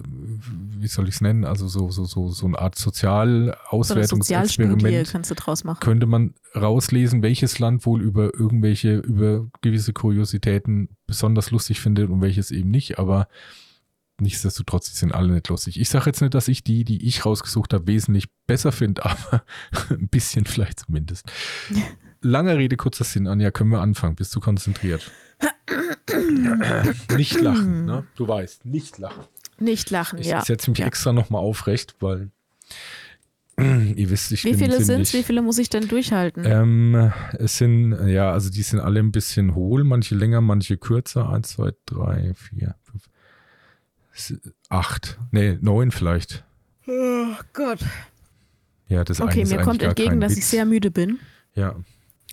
wie 0.77 0.87
soll 0.87 1.07
ich 1.07 1.15
es 1.15 1.21
nennen, 1.21 1.45
also 1.45 1.67
so, 1.67 1.89
so, 1.91 2.05
so, 2.05 2.29
so 2.29 2.45
eine 2.45 2.59
Art 2.59 2.77
Sozialauswertungsexperiment 2.77 5.07
so 5.07 5.11
kannst 5.11 5.31
du 5.31 5.35
draus 5.35 5.63
machen. 5.63 5.79
Könnte 5.81 6.05
man 6.05 6.33
rauslesen, 6.55 7.21
welches 7.21 7.59
Land 7.59 7.85
wohl 7.85 8.01
über 8.01 8.33
irgendwelche, 8.33 8.97
über 8.97 9.47
gewisse 9.61 9.93
Kuriositäten 9.93 10.89
besonders 11.07 11.51
lustig 11.51 11.79
findet 11.81 12.09
und 12.09 12.21
welches 12.21 12.51
eben 12.51 12.71
nicht, 12.71 12.99
aber 12.99 13.27
nichtsdestotrotz, 14.21 14.97
sind 14.97 15.13
alle 15.13 15.33
nicht 15.33 15.49
lustig. 15.49 15.79
Ich 15.79 15.89
sage 15.89 16.05
jetzt 16.05 16.21
nicht, 16.21 16.33
dass 16.33 16.47
ich 16.47 16.63
die, 16.63 16.85
die 16.85 17.05
ich 17.05 17.25
rausgesucht 17.25 17.73
habe, 17.73 17.87
wesentlich 17.87 18.27
besser 18.47 18.71
finde, 18.71 19.03
aber 19.05 19.43
ein 19.89 20.07
bisschen 20.07 20.45
vielleicht 20.45 20.81
zumindest. 20.81 21.29
Lange 22.21 22.57
Rede, 22.57 22.77
kurzer 22.77 23.03
Sinn, 23.03 23.27
Anja, 23.27 23.51
können 23.51 23.71
wir 23.71 23.81
anfangen. 23.81 24.15
Bist 24.15 24.35
du 24.35 24.39
konzentriert? 24.39 25.11
nicht 27.17 27.39
lachen, 27.41 27.85
ne? 27.85 28.05
Du 28.15 28.27
weißt, 28.27 28.65
nicht 28.65 28.97
lachen. 28.97 29.23
Nicht 29.57 29.89
lachen, 29.89 30.19
ich 30.19 30.27
ja. 30.27 30.39
Ich 30.39 30.45
setze 30.45 30.69
mich 30.69 30.79
ja. 30.79 30.87
extra 30.87 31.13
nochmal 31.13 31.41
aufrecht, 31.41 31.95
weil 31.99 32.29
ihr 33.57 34.09
wisst, 34.09 34.31
ich 34.31 34.43
Wie 34.43 34.51
bin 34.51 34.59
viele 34.59 34.83
sind 34.83 35.01
es? 35.01 35.13
Wie 35.13 35.23
viele 35.23 35.41
muss 35.41 35.57
ich 35.57 35.69
denn 35.69 35.87
durchhalten? 35.87 36.45
Ähm, 36.45 37.11
es 37.37 37.57
sind, 37.57 38.07
ja, 38.07 38.31
also 38.31 38.49
die 38.49 38.63
sind 38.63 38.79
alle 38.79 38.99
ein 38.99 39.11
bisschen 39.11 39.55
hohl, 39.55 39.83
manche 39.83 40.15
länger, 40.15 40.41
manche 40.41 40.77
kürzer. 40.77 41.29
Eins, 41.29 41.49
zwei, 41.51 41.71
drei, 41.85 42.33
vier, 42.35 42.75
fünf, 42.83 43.09
acht, 44.69 45.19
nee, 45.31 45.57
neun 45.61 45.91
vielleicht. 45.91 46.43
Oh 46.87 47.35
Gott. 47.53 47.79
Ja, 48.87 49.03
das 49.03 49.21
Okay, 49.21 49.45
mir 49.45 49.61
kommt 49.61 49.81
entgegen, 49.81 50.19
dass 50.19 50.33
Witz. 50.33 50.39
ich 50.39 50.45
sehr 50.47 50.65
müde 50.65 50.91
bin. 50.91 51.19
Ja. 51.55 51.75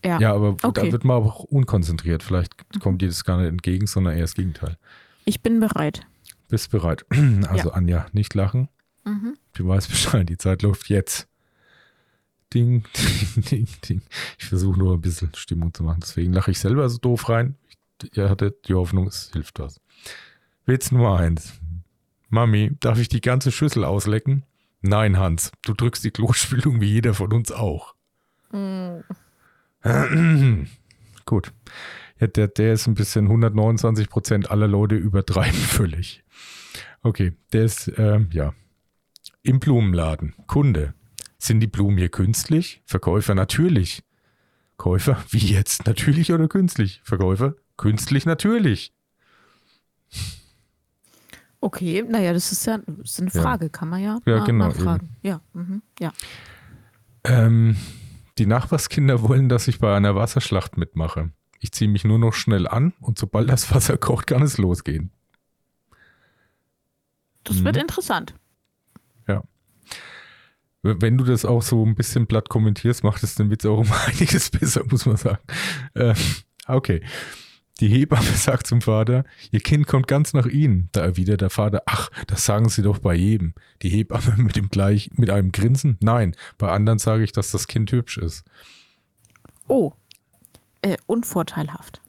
Ja, 0.05 0.21
ja 0.21 0.35
aber 0.35 0.57
okay. 0.63 0.87
da 0.87 0.93
wird 0.93 1.05
man 1.05 1.23
auch 1.23 1.45
unkonzentriert. 1.45 2.23
Vielleicht 2.23 2.55
kommt 2.81 3.03
dir 3.03 3.09
das 3.09 3.25
gar 3.25 3.39
nicht 3.39 3.49
entgegen, 3.49 3.87
sondern 3.87 4.15
eher 4.15 4.23
das 4.23 4.35
Gegenteil. 4.35 4.77
Ich 5.25 5.43
bin 5.43 5.61
bereit. 5.61 6.07
Bist 6.49 6.71
bereit. 6.71 7.05
Also 7.49 7.69
ja. 7.69 7.75
Anja, 7.75 8.07
nicht 8.13 8.35
lachen. 8.35 8.69
Mhm. 9.05 9.37
Du 9.55 9.69
weißt 9.69 9.89
Bescheid, 9.89 10.29
die 10.29 10.39
Zeit 10.39 10.63
läuft 10.63 10.89
jetzt. 10.89 11.29
Ding, 12.55 12.85
ding, 13.37 13.43
ding, 13.43 13.69
ding. 13.89 14.03
Ich 14.39 14.47
versuche 14.47 14.79
nur 14.79 14.95
ein 14.95 15.01
bisschen 15.01 15.31
Stimmung 15.35 15.75
zu 15.75 15.83
machen. 15.83 16.01
Deswegen 16.03 16.33
lache 16.33 16.51
ich 16.51 16.59
selber 16.59 16.89
so 16.89 16.99
doof 16.99 17.29
rein. 17.29 17.57
Ihr 18.15 18.31
hattet 18.31 18.69
die 18.69 18.75
Hoffnung, 18.75 19.09
es 19.09 19.31
hilft 19.33 19.59
was. 19.59 19.81
Witz 20.67 20.93
Nummer 20.93 21.19
eins. 21.19 21.55
Mami, 22.31 22.73
darf 22.81 22.99
ich 22.99 23.09
die 23.09 23.21
ganze 23.21 23.51
Schüssel 23.51 23.85
auslecken? 23.85 24.45
Nein, 24.81 25.19
Hans, 25.19 25.51
du 25.63 25.75
drückst 25.75 26.05
die 26.05 26.11
Klospülung 26.11 26.81
wie 26.81 26.93
jeder 26.93 27.15
von 27.15 27.33
uns 27.33 27.51
auch. 27.51 27.95
Mm. 28.53 29.01
Gut. 31.27 31.53
Ja, 32.21 32.27
der, 32.27 32.49
der 32.49 32.73
ist 32.73 32.87
ein 32.87 32.95
bisschen 32.95 33.27
129 33.27 34.09
Prozent 34.09 34.51
aller 34.51 34.69
Leute 34.69 34.97
übertreiben 34.97 35.53
völlig. 35.59 36.25
Okay, 37.03 37.33
der 37.53 37.65
ist, 37.65 37.93
ähm, 37.97 38.29
ja. 38.33 38.55
Im 39.43 39.61
Blumenladen. 39.61 40.35
Kunde. 40.47 40.95
Sind 41.39 41.61
die 41.61 41.69
Blumen 41.69 41.97
hier 41.99 42.09
künstlich? 42.09 42.83
Verkäufer 42.85 43.35
natürlich. 43.35 44.03
Käufer, 44.77 45.23
wie 45.31 45.39
jetzt? 45.39 45.87
Natürlich 45.87 46.33
oder 46.33 46.49
künstlich? 46.49 47.01
Verkäufer, 47.05 47.55
künstlich 47.77 48.27
natürlich. 48.27 48.93
Okay, 51.61 52.05
naja, 52.09 52.33
das 52.33 52.53
ist 52.53 52.67
ja 52.67 52.79
das 52.87 53.11
ist 53.11 53.21
eine 53.21 53.31
Frage, 53.31 53.65
ja. 53.67 53.69
kann 53.69 53.89
man 53.89 54.01
ja, 54.01 54.21
ja 54.27 54.45
genau, 54.45 54.69
nachfragen. 54.69 55.17
Ja, 55.23 55.41
mhm, 55.53 55.83
ja. 55.99 56.13
Ähm, 57.25 57.77
die 58.39 58.47
Nachbarskinder 58.47 59.23
wollen, 59.23 59.49
dass 59.49 59.69
ich 59.69 59.79
bei 59.79 59.95
einer 59.97 60.15
Wasserschlacht 60.15 60.77
mitmache. 60.77 61.31
Ich 61.61 61.73
ziehe 61.73 61.91
mich 61.91 62.05
nur 62.05 62.19
noch 62.19 62.35
schnell 62.35 62.69
an 62.69 62.93
und 63.01 63.19
sobald 63.19 63.51
das 63.51 63.75
Wasser 63.75 63.97
kocht, 63.99 64.27
kann 64.29 64.43
es 64.43 64.59
losgehen. 64.59 65.11
Das 67.45 67.57
mhm. 67.57 67.65
wird 67.65 67.77
interessant. 67.77 68.35
Ja. 69.27 69.43
Wenn 70.83 71.19
du 71.19 71.25
das 71.25 71.45
auch 71.45 71.63
so 71.63 71.85
ein 71.85 71.95
bisschen 71.95 72.27
platt 72.27 72.49
kommentierst, 72.49 73.03
macht 73.03 73.23
es 73.23 73.35
den 73.35 73.51
Witz 73.51 73.65
auch 73.65 73.79
um 73.79 73.93
einiges 74.07 74.51
besser, 74.51 74.85
muss 74.89 75.07
man 75.07 75.17
sagen. 75.17 75.43
Äh, 75.95 76.15
okay. 76.67 77.03
Die 77.81 77.89
Hebamme 77.89 78.23
sagt 78.35 78.67
zum 78.67 78.81
Vater, 78.81 79.25
ihr 79.51 79.61
Kind 79.61 79.87
kommt 79.87 80.09
ganz 80.09 80.33
nach 80.33 80.47
Ihnen. 80.47 80.89
Da 80.93 81.03
erwidert 81.03 81.41
der 81.41 81.51
Vater, 81.51 81.83
ach, 81.87 82.11
das 82.27 82.45
sagen 82.45 82.69
Sie 82.69 82.83
doch 82.83 82.99
bei 82.99 83.15
jedem. 83.15 83.55
Die 83.83 83.89
Hebamme 83.89 84.35
mit 84.37 84.57
dem 84.57 84.69
gleich, 84.69 85.11
mit 85.15 85.31
einem 85.31 85.53
Grinsen? 85.53 85.97
Nein, 86.01 86.35
bei 86.57 86.71
anderen 86.71 86.99
sage 86.99 87.25
ich, 87.25 87.33
dass 87.33 87.51
das 87.51 87.67
Kind 87.67 87.93
hübsch 87.93 88.19
ist. 88.19 88.45
Oh, 89.69 89.93
äh, 90.83 90.97
unvorteilhaft. 91.07 92.01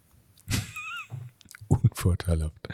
unvorteilhaft. 1.68 2.68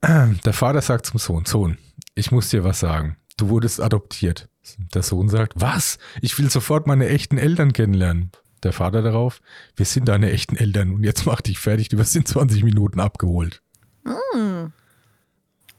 Der 0.02 0.52
Vater 0.52 0.80
sagt 0.80 1.06
zum 1.06 1.18
Sohn, 1.18 1.44
Sohn, 1.44 1.76
ich 2.14 2.30
muss 2.30 2.50
dir 2.50 2.62
was 2.62 2.80
sagen. 2.80 3.16
Du 3.36 3.48
wurdest 3.48 3.80
adoptiert. 3.80 4.48
Der 4.94 5.02
Sohn 5.02 5.28
sagt, 5.28 5.54
was? 5.56 5.98
Ich 6.20 6.38
will 6.38 6.50
sofort 6.50 6.86
meine 6.86 7.08
echten 7.08 7.38
Eltern 7.38 7.72
kennenlernen 7.72 8.30
der 8.64 8.72
Vater 8.72 9.02
darauf, 9.02 9.40
wir 9.76 9.86
sind 9.86 10.08
deine 10.08 10.30
echten 10.30 10.56
Eltern 10.56 10.92
und 10.92 11.04
jetzt 11.04 11.26
mach 11.26 11.40
dich 11.40 11.58
fertig, 11.58 11.88
du 11.88 11.98
wirst 11.98 12.16
in 12.16 12.26
20 12.26 12.64
Minuten 12.64 13.00
abgeholt. 13.00 13.62
Mm. 14.04 14.66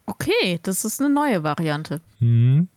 Okay, 0.06 0.60
das 0.64 0.86
ist 0.86 1.00
eine 1.00 1.14
neue 1.14 1.44
Variante. 1.44 2.02
Mhm. 2.20 2.68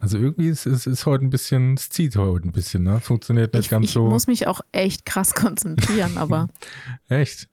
Also 0.00 0.16
irgendwie 0.18 0.48
ist 0.48 0.66
es 0.66 0.86
ist 0.86 1.06
heute 1.06 1.24
ein 1.24 1.30
bisschen, 1.30 1.74
es 1.74 1.90
zieht 1.90 2.16
heute 2.16 2.48
ein 2.48 2.52
bisschen, 2.52 2.84
ne? 2.84 3.00
Funktioniert 3.00 3.52
nicht 3.54 3.66
ich, 3.66 3.70
ganz 3.70 3.86
ich 3.86 3.92
so. 3.92 4.06
Ich 4.06 4.12
muss 4.12 4.26
mich 4.26 4.46
auch 4.46 4.60
echt 4.72 5.04
krass 5.04 5.34
konzentrieren, 5.34 6.16
aber. 6.18 6.48
echt? 7.08 7.48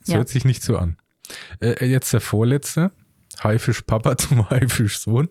Das 0.00 0.08
ja. 0.08 0.16
hört 0.16 0.28
sich 0.28 0.44
nicht 0.44 0.62
so 0.62 0.78
an. 0.78 0.96
Äh, 1.60 1.86
jetzt 1.86 2.12
der 2.12 2.20
vorletzte. 2.20 2.92
Haifisch 3.42 3.82
Papa 3.82 4.16
zum 4.18 4.48
Haifisch 4.48 4.98
Sohn. 4.98 5.28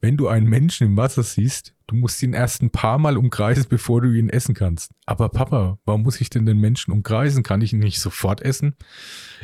Wenn 0.00 0.16
du 0.16 0.28
einen 0.28 0.46
Menschen 0.46 0.86
im 0.86 0.96
Wasser 0.96 1.22
siehst, 1.22 1.76
Du 1.88 1.94
musst 1.94 2.20
ihn 2.22 2.32
erst 2.32 2.62
ein 2.62 2.70
paar 2.70 2.98
Mal 2.98 3.16
umkreisen, 3.16 3.66
bevor 3.68 4.00
du 4.00 4.10
ihn 4.12 4.28
essen 4.28 4.54
kannst. 4.56 4.90
Aber 5.06 5.28
Papa, 5.28 5.78
warum 5.84 6.02
muss 6.02 6.20
ich 6.20 6.30
denn 6.30 6.44
den 6.44 6.58
Menschen 6.58 6.92
umkreisen? 6.92 7.44
Kann 7.44 7.60
ich 7.60 7.72
ihn 7.72 7.78
nicht 7.78 8.00
sofort 8.00 8.42
essen? 8.42 8.74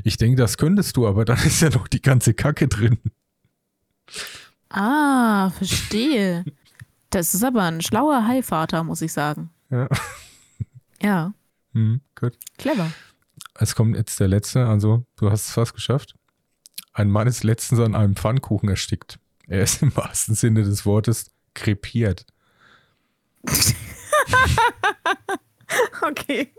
Ich 0.02 0.16
denke, 0.16 0.36
das 0.36 0.56
könntest 0.56 0.96
du, 0.96 1.06
aber 1.06 1.24
dann 1.24 1.38
ist 1.46 1.62
ja 1.62 1.70
noch 1.70 1.86
die 1.86 2.02
ganze 2.02 2.34
Kacke 2.34 2.66
drin. 2.66 2.98
Ah, 4.70 5.50
verstehe. 5.50 6.44
Das 7.10 7.32
ist 7.32 7.44
aber 7.44 7.62
ein 7.62 7.80
schlauer 7.80 8.26
Haivater, 8.26 8.82
muss 8.82 9.02
ich 9.02 9.12
sagen. 9.12 9.50
Ja. 9.70 9.88
Ja. 11.00 11.34
Hm, 11.74 12.00
gut. 12.18 12.36
Clever. 12.58 12.90
Es 13.54 13.76
kommt 13.76 13.96
jetzt 13.96 14.18
der 14.18 14.28
letzte, 14.28 14.66
also 14.66 15.04
du 15.16 15.30
hast 15.30 15.46
es 15.46 15.52
fast 15.52 15.74
geschafft. 15.74 16.14
Ein 16.92 17.10
Mann 17.10 17.28
ist 17.28 17.44
letztens 17.44 17.80
an 17.80 17.94
einem 17.94 18.16
Pfannkuchen 18.16 18.68
erstickt. 18.68 19.18
Er 19.52 19.64
ist 19.64 19.82
im 19.82 19.94
wahrsten 19.94 20.34
Sinne 20.34 20.62
des 20.62 20.86
Wortes 20.86 21.30
krepiert. 21.52 22.24
okay. 26.00 26.50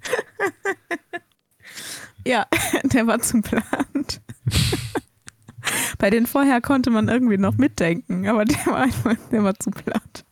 ja, 2.24 2.46
der 2.84 3.08
war 3.08 3.18
zu 3.18 3.42
plant. 3.42 4.20
Bei 5.98 6.08
den 6.08 6.28
vorher 6.28 6.60
konnte 6.60 6.90
man 6.90 7.08
irgendwie 7.08 7.36
noch 7.36 7.56
mitdenken, 7.56 8.28
aber 8.28 8.44
der 8.44 8.64
war 8.66 8.76
einfach, 8.76 9.16
der 9.32 9.42
war 9.42 9.58
zu 9.58 9.72
platt. 9.72 10.24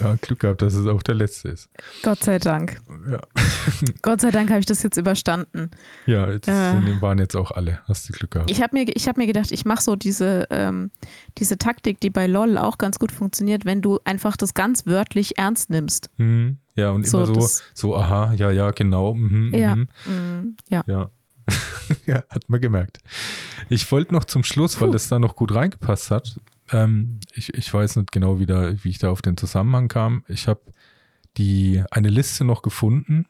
Ja, 0.00 0.16
Glück 0.20 0.40
gehabt, 0.40 0.62
dass 0.62 0.74
es 0.74 0.86
auch 0.86 1.02
der 1.02 1.14
letzte 1.14 1.48
ist. 1.48 1.68
Gott 2.02 2.22
sei 2.22 2.38
Dank. 2.38 2.80
Ja. 3.10 3.20
Gott 4.02 4.20
sei 4.20 4.30
Dank 4.30 4.50
habe 4.50 4.60
ich 4.60 4.66
das 4.66 4.82
jetzt 4.82 4.96
überstanden. 4.96 5.70
Ja, 6.06 6.30
jetzt 6.30 6.48
äh, 6.48 7.00
waren 7.00 7.18
jetzt 7.18 7.36
auch 7.36 7.50
alle. 7.50 7.80
Hast 7.86 8.08
du 8.08 8.12
Glück 8.12 8.32
gehabt. 8.32 8.50
Ich 8.50 8.62
habe 8.62 8.76
mir, 8.76 8.86
hab 8.86 9.16
mir 9.16 9.26
gedacht, 9.26 9.52
ich 9.52 9.64
mache 9.64 9.82
so 9.82 9.96
diese, 9.96 10.46
ähm, 10.50 10.90
diese 11.38 11.58
Taktik, 11.58 12.00
die 12.00 12.10
bei 12.10 12.26
LOL 12.26 12.58
auch 12.58 12.78
ganz 12.78 12.98
gut 12.98 13.12
funktioniert, 13.12 13.64
wenn 13.64 13.82
du 13.82 13.98
einfach 14.04 14.36
das 14.36 14.54
ganz 14.54 14.86
wörtlich 14.86 15.38
ernst 15.38 15.70
nimmst. 15.70 16.10
Mhm. 16.16 16.58
Ja, 16.74 16.90
und 16.90 17.06
so, 17.06 17.24
immer 17.24 17.40
so, 17.40 17.62
so, 17.74 17.96
aha, 17.96 18.32
ja, 18.34 18.50
ja, 18.50 18.70
genau. 18.70 19.14
Mhm, 19.14 19.54
ja. 19.54 19.76
Mhm. 19.76 19.88
mhm 20.06 20.56
ja. 20.68 20.84
ja. 20.86 21.10
ja, 22.06 22.22
hat 22.28 22.48
man 22.48 22.60
gemerkt. 22.60 22.98
Ich 23.68 23.90
wollte 23.90 24.14
noch 24.14 24.24
zum 24.24 24.44
Schluss, 24.44 24.80
weil 24.80 24.88
Puh. 24.88 24.92
das 24.92 25.08
da 25.08 25.18
noch 25.18 25.36
gut 25.36 25.54
reingepasst 25.54 26.10
hat, 26.10 26.40
ähm, 26.72 27.20
ich, 27.34 27.54
ich 27.54 27.72
weiß 27.72 27.96
nicht 27.96 28.12
genau, 28.12 28.38
wie, 28.38 28.46
da, 28.46 28.72
wie 28.82 28.88
ich 28.88 28.98
da 28.98 29.10
auf 29.10 29.22
den 29.22 29.36
Zusammenhang 29.36 29.88
kam. 29.88 30.24
Ich 30.28 30.48
habe 30.48 30.60
die 31.36 31.82
eine 31.90 32.08
Liste 32.08 32.44
noch 32.44 32.62
gefunden 32.62 33.26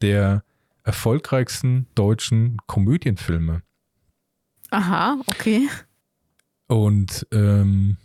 der 0.00 0.44
erfolgreichsten 0.82 1.86
deutschen 1.94 2.58
Komödienfilme. 2.66 3.62
Aha, 4.70 5.20
okay. 5.26 5.68
Und 6.66 7.26
ähm, 7.32 7.96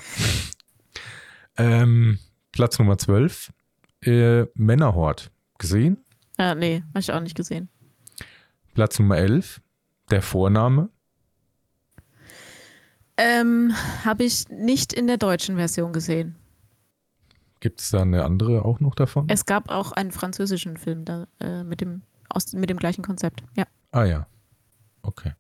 Ähm, 1.57 2.19
Platz 2.51 2.79
Nummer 2.79 2.97
12. 2.97 3.53
Äh, 4.01 4.47
Männerhort. 4.55 5.29
Gesehen? 5.59 6.02
Ja, 6.39 6.55
nee, 6.55 6.83
habe 6.89 6.99
ich 6.99 7.11
auch 7.11 7.19
nicht 7.19 7.35
gesehen. 7.35 7.69
Platz 8.73 8.99
Nummer 8.99 9.17
11. 9.17 9.61
Der 10.09 10.21
Vorname. 10.21 10.89
Ähm, 13.17 13.73
habe 14.03 14.23
ich 14.23 14.49
nicht 14.49 14.91
in 14.93 15.07
der 15.07 15.17
deutschen 15.17 15.55
Version 15.55 15.93
gesehen. 15.93 16.35
Gibt 17.59 17.79
es 17.79 17.91
da 17.91 18.01
eine 18.01 18.25
andere 18.25 18.65
auch 18.65 18.79
noch 18.79 18.95
davon? 18.95 19.27
Es 19.29 19.45
gab 19.45 19.69
auch 19.69 19.91
einen 19.91 20.11
französischen 20.11 20.77
Film 20.77 21.05
da, 21.05 21.27
äh, 21.39 21.63
mit, 21.63 21.79
dem, 21.79 22.01
aus, 22.29 22.51
mit 22.53 22.69
dem 22.69 22.77
gleichen 22.77 23.03
Konzept, 23.03 23.43
ja. 23.55 23.65
Ah 23.91 24.03
ja, 24.03 24.27
okay. 25.03 25.33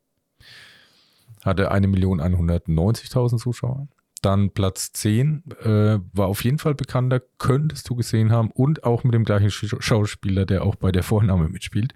Hatte 1.43 1.73
1.190.000 1.73 3.37
Zuschauer. 3.39 3.87
Dann 4.23 4.51
Platz 4.51 4.93
10 4.93 5.43
äh, 5.63 5.99
war 6.13 6.27
auf 6.27 6.43
jeden 6.45 6.57
Fall 6.57 6.75
bekannter, 6.75 7.21
könntest 7.37 7.89
du 7.89 7.95
gesehen 7.95 8.31
haben 8.31 8.51
und 8.51 8.85
auch 8.85 9.03
mit 9.03 9.13
dem 9.13 9.25
gleichen 9.25 9.51
Sch 9.51 9.75
Schauspieler, 9.79 10.45
der 10.45 10.63
auch 10.63 10.75
bei 10.75 10.93
der 10.93 11.03
Vorname 11.03 11.49
mitspielt. 11.49 11.93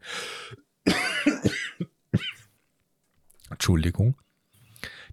Entschuldigung. 3.50 4.18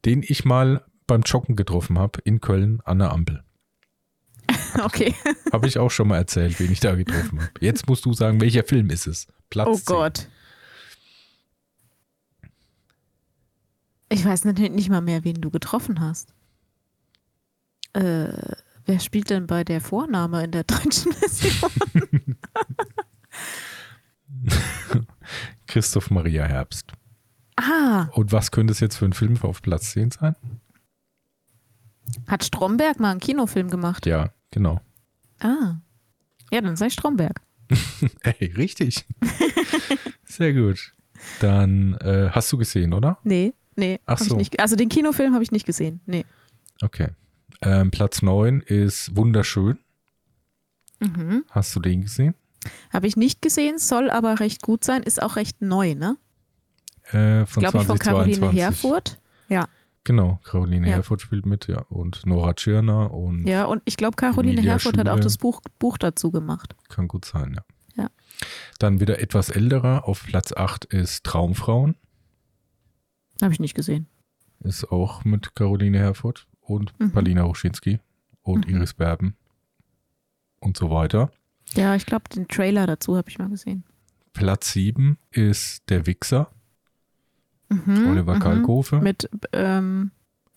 Den 0.04 0.24
ich 0.26 0.44
mal 0.44 0.84
beim 1.06 1.22
Joggen 1.22 1.54
getroffen 1.54 1.98
habe 2.00 2.20
in 2.24 2.40
Köln 2.40 2.80
an 2.84 2.98
der 2.98 3.12
Ampel. 3.12 3.44
Okay. 4.82 5.14
Habe 5.52 5.68
ich 5.68 5.78
auch 5.78 5.92
schon 5.92 6.08
mal 6.08 6.16
erzählt, 6.16 6.58
wen 6.58 6.72
ich 6.72 6.80
da 6.80 6.96
getroffen 6.96 7.40
habe. 7.40 7.52
Jetzt 7.60 7.86
musst 7.86 8.04
du 8.04 8.12
sagen, 8.12 8.40
welcher 8.40 8.64
Film 8.64 8.90
ist 8.90 9.06
es? 9.06 9.28
Platz 9.48 9.68
Oh 9.68 9.74
10. 9.76 9.84
Gott. 9.84 10.28
Ich 14.08 14.24
weiß 14.24 14.44
natürlich 14.46 14.72
nicht 14.72 14.90
mal 14.90 15.00
mehr, 15.00 15.22
wen 15.22 15.40
du 15.40 15.52
getroffen 15.52 16.00
hast. 16.00 16.33
Äh, 17.94 18.28
wer 18.86 19.00
spielt 19.00 19.30
denn 19.30 19.46
bei 19.46 19.64
der 19.64 19.80
Vorname 19.80 20.44
in 20.44 20.50
der 20.50 20.64
deutschen 20.64 21.12
Version? 21.14 21.70
Christoph 25.66 26.10
Maria 26.10 26.44
Herbst. 26.44 26.92
Ah, 27.56 28.08
Und 28.12 28.32
was 28.32 28.50
könnte 28.50 28.72
es 28.72 28.80
jetzt 28.80 28.96
für 28.96 29.04
ein 29.04 29.12
Film 29.12 29.38
auf 29.42 29.62
Platz 29.62 29.92
10 29.92 30.10
sein? 30.10 30.34
hat 32.26 32.44
Stromberg 32.44 33.00
mal 33.00 33.12
einen 33.12 33.20
Kinofilm 33.20 33.70
gemacht? 33.70 34.04
Ja, 34.06 34.30
genau. 34.50 34.80
Ah. 35.40 35.76
Ja, 36.52 36.60
dann 36.60 36.76
sei 36.76 36.90
Stromberg. 36.90 37.40
Ey, 38.20 38.52
richtig. 38.56 39.06
Sehr 40.24 40.52
gut. 40.52 40.92
Dann 41.40 41.94
äh, 41.94 42.28
hast 42.30 42.52
du 42.52 42.58
gesehen, 42.58 42.92
oder? 42.92 43.18
Nee, 43.24 43.54
nee. 43.76 44.00
Ach 44.04 44.18
so. 44.18 44.34
Ich 44.34 44.38
nicht, 44.38 44.60
also 44.60 44.76
den 44.76 44.90
Kinofilm 44.90 45.32
habe 45.32 45.42
ich 45.42 45.50
nicht 45.50 45.64
gesehen. 45.64 46.00
Nee. 46.04 46.26
Okay. 46.82 47.08
Ähm, 47.62 47.90
Platz 47.90 48.22
9 48.22 48.60
ist 48.60 49.16
Wunderschön. 49.16 49.78
Mhm. 51.00 51.44
Hast 51.50 51.74
du 51.76 51.80
den 51.80 52.02
gesehen? 52.02 52.34
Habe 52.90 53.06
ich 53.06 53.16
nicht 53.16 53.42
gesehen, 53.42 53.78
soll 53.78 54.10
aber 54.10 54.40
recht 54.40 54.62
gut 54.62 54.84
sein, 54.84 55.02
ist 55.02 55.22
auch 55.22 55.36
recht 55.36 55.60
neu, 55.60 55.94
ne? 55.94 56.16
Äh, 57.10 57.44
von 57.46 57.60
Glaube 57.62 57.78
ich 57.78 57.84
von 57.86 57.98
Caroline 57.98 58.38
2022. 58.38 58.60
Herfurth. 58.62 59.20
Ja. 59.48 59.68
Genau, 60.04 60.40
Caroline 60.44 60.88
Ja. 60.88 60.94
Herfurth 60.96 61.20
spielt 61.22 61.46
mit, 61.46 61.66
ja. 61.66 61.80
Und 61.88 62.24
Nora 62.26 62.54
Tschirner 62.54 63.12
und 63.12 63.46
Ja, 63.46 63.64
und 63.64 63.82
ich 63.84 63.96
glaube, 63.96 64.16
Caroline 64.16 64.54
Emilia 64.54 64.72
Herfurth 64.72 64.96
hat 64.98 65.08
auch 65.08 65.12
Schule. 65.14 65.24
das 65.24 65.38
Buch, 65.38 65.60
Buch 65.78 65.98
dazu 65.98 66.30
gemacht. 66.30 66.74
kann 66.88 67.08
gut 67.08 67.24
sein, 67.24 67.54
ja. 67.56 67.62
Ja. 68.04 68.10
Dann 68.78 69.00
wieder 69.00 69.20
etwas 69.20 69.48
älterer. 69.50 70.08
Auf 70.08 70.24
Platz 70.24 70.52
8 70.52 70.86
ist 70.86 71.24
Traumfrauen. 71.24 71.96
Habe 73.42 73.52
ich 73.52 73.60
nicht 73.60 73.74
gesehen. 73.74 74.06
Ist 74.60 74.90
auch 74.90 75.24
mit 75.24 75.54
Caroline 75.54 75.98
Herfurth 75.98 76.46
und 76.64 76.92
Mhm. 77.00 77.12
Palina 77.12 77.42
Ruschinski 77.42 78.00
und 78.42 78.66
Mhm. 78.68 78.76
Iris 78.76 78.94
Berben 78.94 79.36
und 80.60 80.76
so 80.76 80.90
weiter. 80.90 81.30
Ja, 81.74 81.94
ich 81.94 82.06
glaube, 82.06 82.24
den 82.34 82.48
Trailer 82.48 82.86
dazu 82.86 83.16
habe 83.16 83.28
ich 83.30 83.38
mal 83.38 83.48
gesehen. 83.48 83.84
Platz 84.32 84.72
7 84.72 85.16
ist 85.30 85.88
Der 85.90 86.06
Wichser, 86.06 86.50
Mhm, 87.68 88.08
Oliver 88.10 88.34
mhm. 88.36 88.40
Kalkofe. 88.40 89.00
Mit, 89.00 89.28
ähm, 89.52 90.10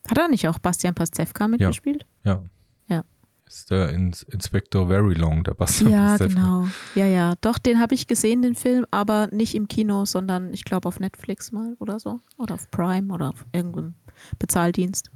hat 0.08 0.18
er 0.18 0.28
nicht 0.28 0.48
auch 0.48 0.60
Bastian 0.60 0.94
Pastewka 0.96 1.48
mitgespielt? 1.48 2.06
Ja. 2.24 2.44
Ja. 2.88 3.04
Ist 3.46 3.72
der 3.72 3.90
Ins 3.92 4.24
Inspektor 4.24 4.88
Very 4.88 5.14
Long, 5.14 5.44
der 5.44 5.54
Bastian 5.54 5.92
Ja, 5.92 6.08
Pastewka. 6.18 6.34
genau. 6.34 6.68
Ja, 6.96 7.06
ja. 7.06 7.36
Doch, 7.42 7.58
den 7.58 7.80
habe 7.80 7.96
ich 7.96 8.08
gesehen, 8.08 8.42
den 8.42 8.56
Film, 8.56 8.86
aber 8.92 9.28
nicht 9.32 9.56
im 9.56 9.68
Kino, 9.68 10.06
sondern 10.06 10.54
ich 10.54 10.66
glaube 10.66 10.88
auf 10.88 11.00
Netflix 11.00 11.52
mal 11.52 11.76
oder 11.80 12.00
so. 12.00 12.20
Oder 12.38 12.56
auf 12.56 12.70
Prime 12.72 13.12
oder 13.14 13.30
auf 13.30 13.46
irgendeinem 13.54 13.96
Bezahldienst. 14.38 15.10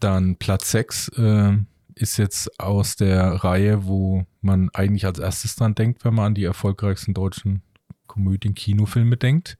Dann 0.00 0.36
Platz 0.36 0.70
6 0.72 1.08
äh, 1.16 1.56
ist 1.94 2.16
jetzt 2.16 2.58
aus 2.58 2.96
der 2.96 3.44
Reihe, 3.44 3.86
wo 3.86 4.24
man 4.40 4.70
eigentlich 4.72 5.04
als 5.06 5.18
erstes 5.18 5.56
dran 5.56 5.74
denkt, 5.74 6.04
wenn 6.04 6.14
man 6.14 6.26
an 6.26 6.34
die 6.34 6.44
erfolgreichsten 6.44 7.12
deutschen 7.14 7.62
Komödien-Kinofilme 8.06 9.16
denkt. 9.16 9.58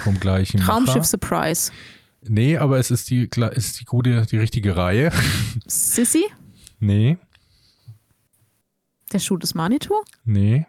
Vom 0.00 0.20
gleichen 0.20 0.60
Traumschiff 0.60 0.94
Macher. 0.96 1.04
Surprise. 1.04 1.72
Nee, 2.22 2.58
aber 2.58 2.78
es 2.78 2.90
ist 2.90 3.08
die, 3.10 3.28
ist 3.52 3.80
die 3.80 3.84
gute, 3.86 4.26
die 4.26 4.36
richtige 4.36 4.76
Reihe. 4.76 5.10
Sissy? 5.66 6.24
nee, 6.78 7.18
Der 9.12 9.18
Schuh 9.18 9.36
des 9.38 9.54
Manitou? 9.54 10.02
nee. 10.24 10.66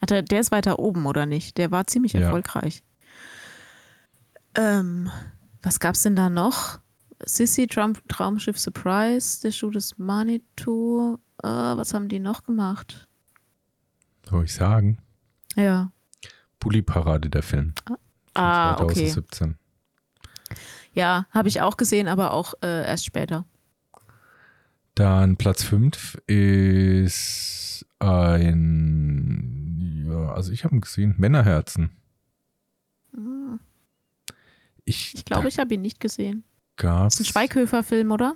Hat 0.00 0.10
er, 0.10 0.22
der 0.22 0.40
ist 0.40 0.50
weiter 0.50 0.80
oben, 0.80 1.06
oder 1.06 1.26
nicht? 1.26 1.58
Der 1.58 1.70
war 1.70 1.86
ziemlich 1.86 2.12
Ja. 2.14 2.22
erfolgreich. 2.22 2.82
Ähm, 4.56 5.10
was 5.62 5.78
gab's 5.78 6.02
denn 6.02 6.16
da 6.16 6.28
noch? 6.28 6.80
Sissy, 7.24 7.66
Traum, 7.66 7.94
Traumschiff 8.08 8.58
Surprise, 8.58 9.40
der 9.42 9.52
Schuh 9.52 9.70
des 9.70 9.98
Manitou. 9.98 11.18
Äh, 11.42 11.46
was 11.48 11.94
haben 11.94 12.08
die 12.08 12.18
noch 12.20 12.44
gemacht? 12.44 13.08
Soll 14.28 14.44
ich 14.44 14.54
sagen? 14.54 14.98
Ja. 15.56 15.90
Bully-Parade, 16.60 17.28
der 17.30 17.42
Film. 17.42 17.74
von 17.86 17.96
Ah, 18.34 18.74
okay. 18.80 19.10
2017. 19.10 19.56
Ja, 20.94 21.26
habe 21.30 21.48
ich 21.48 21.60
auch 21.60 21.76
gesehen, 21.76 22.08
aber 22.08 22.32
auch 22.32 22.54
äh, 22.62 22.86
erst 22.86 23.04
später. 23.06 23.44
Dann 24.94 25.36
Platz 25.36 25.62
5 25.64 26.16
ist 26.26 27.86
ein, 27.98 30.04
ja, 30.06 30.32
also 30.32 30.52
ich 30.52 30.64
habe 30.64 30.76
ihn 30.76 30.80
gesehen, 30.82 31.14
Männerherzen. 31.16 31.90
Hm, 33.14 33.58
Ich, 34.84 35.14
Ich 35.14 35.24
glaube, 35.24 35.48
ich 35.48 35.58
habe 35.58 35.74
ihn 35.74 35.82
nicht 35.82 36.00
gesehen. 36.00 36.44
Gab 36.76 37.08
ist 37.08 37.20
ein 37.20 37.24
Schweighöfer-Film, 37.24 38.10
oder? 38.10 38.34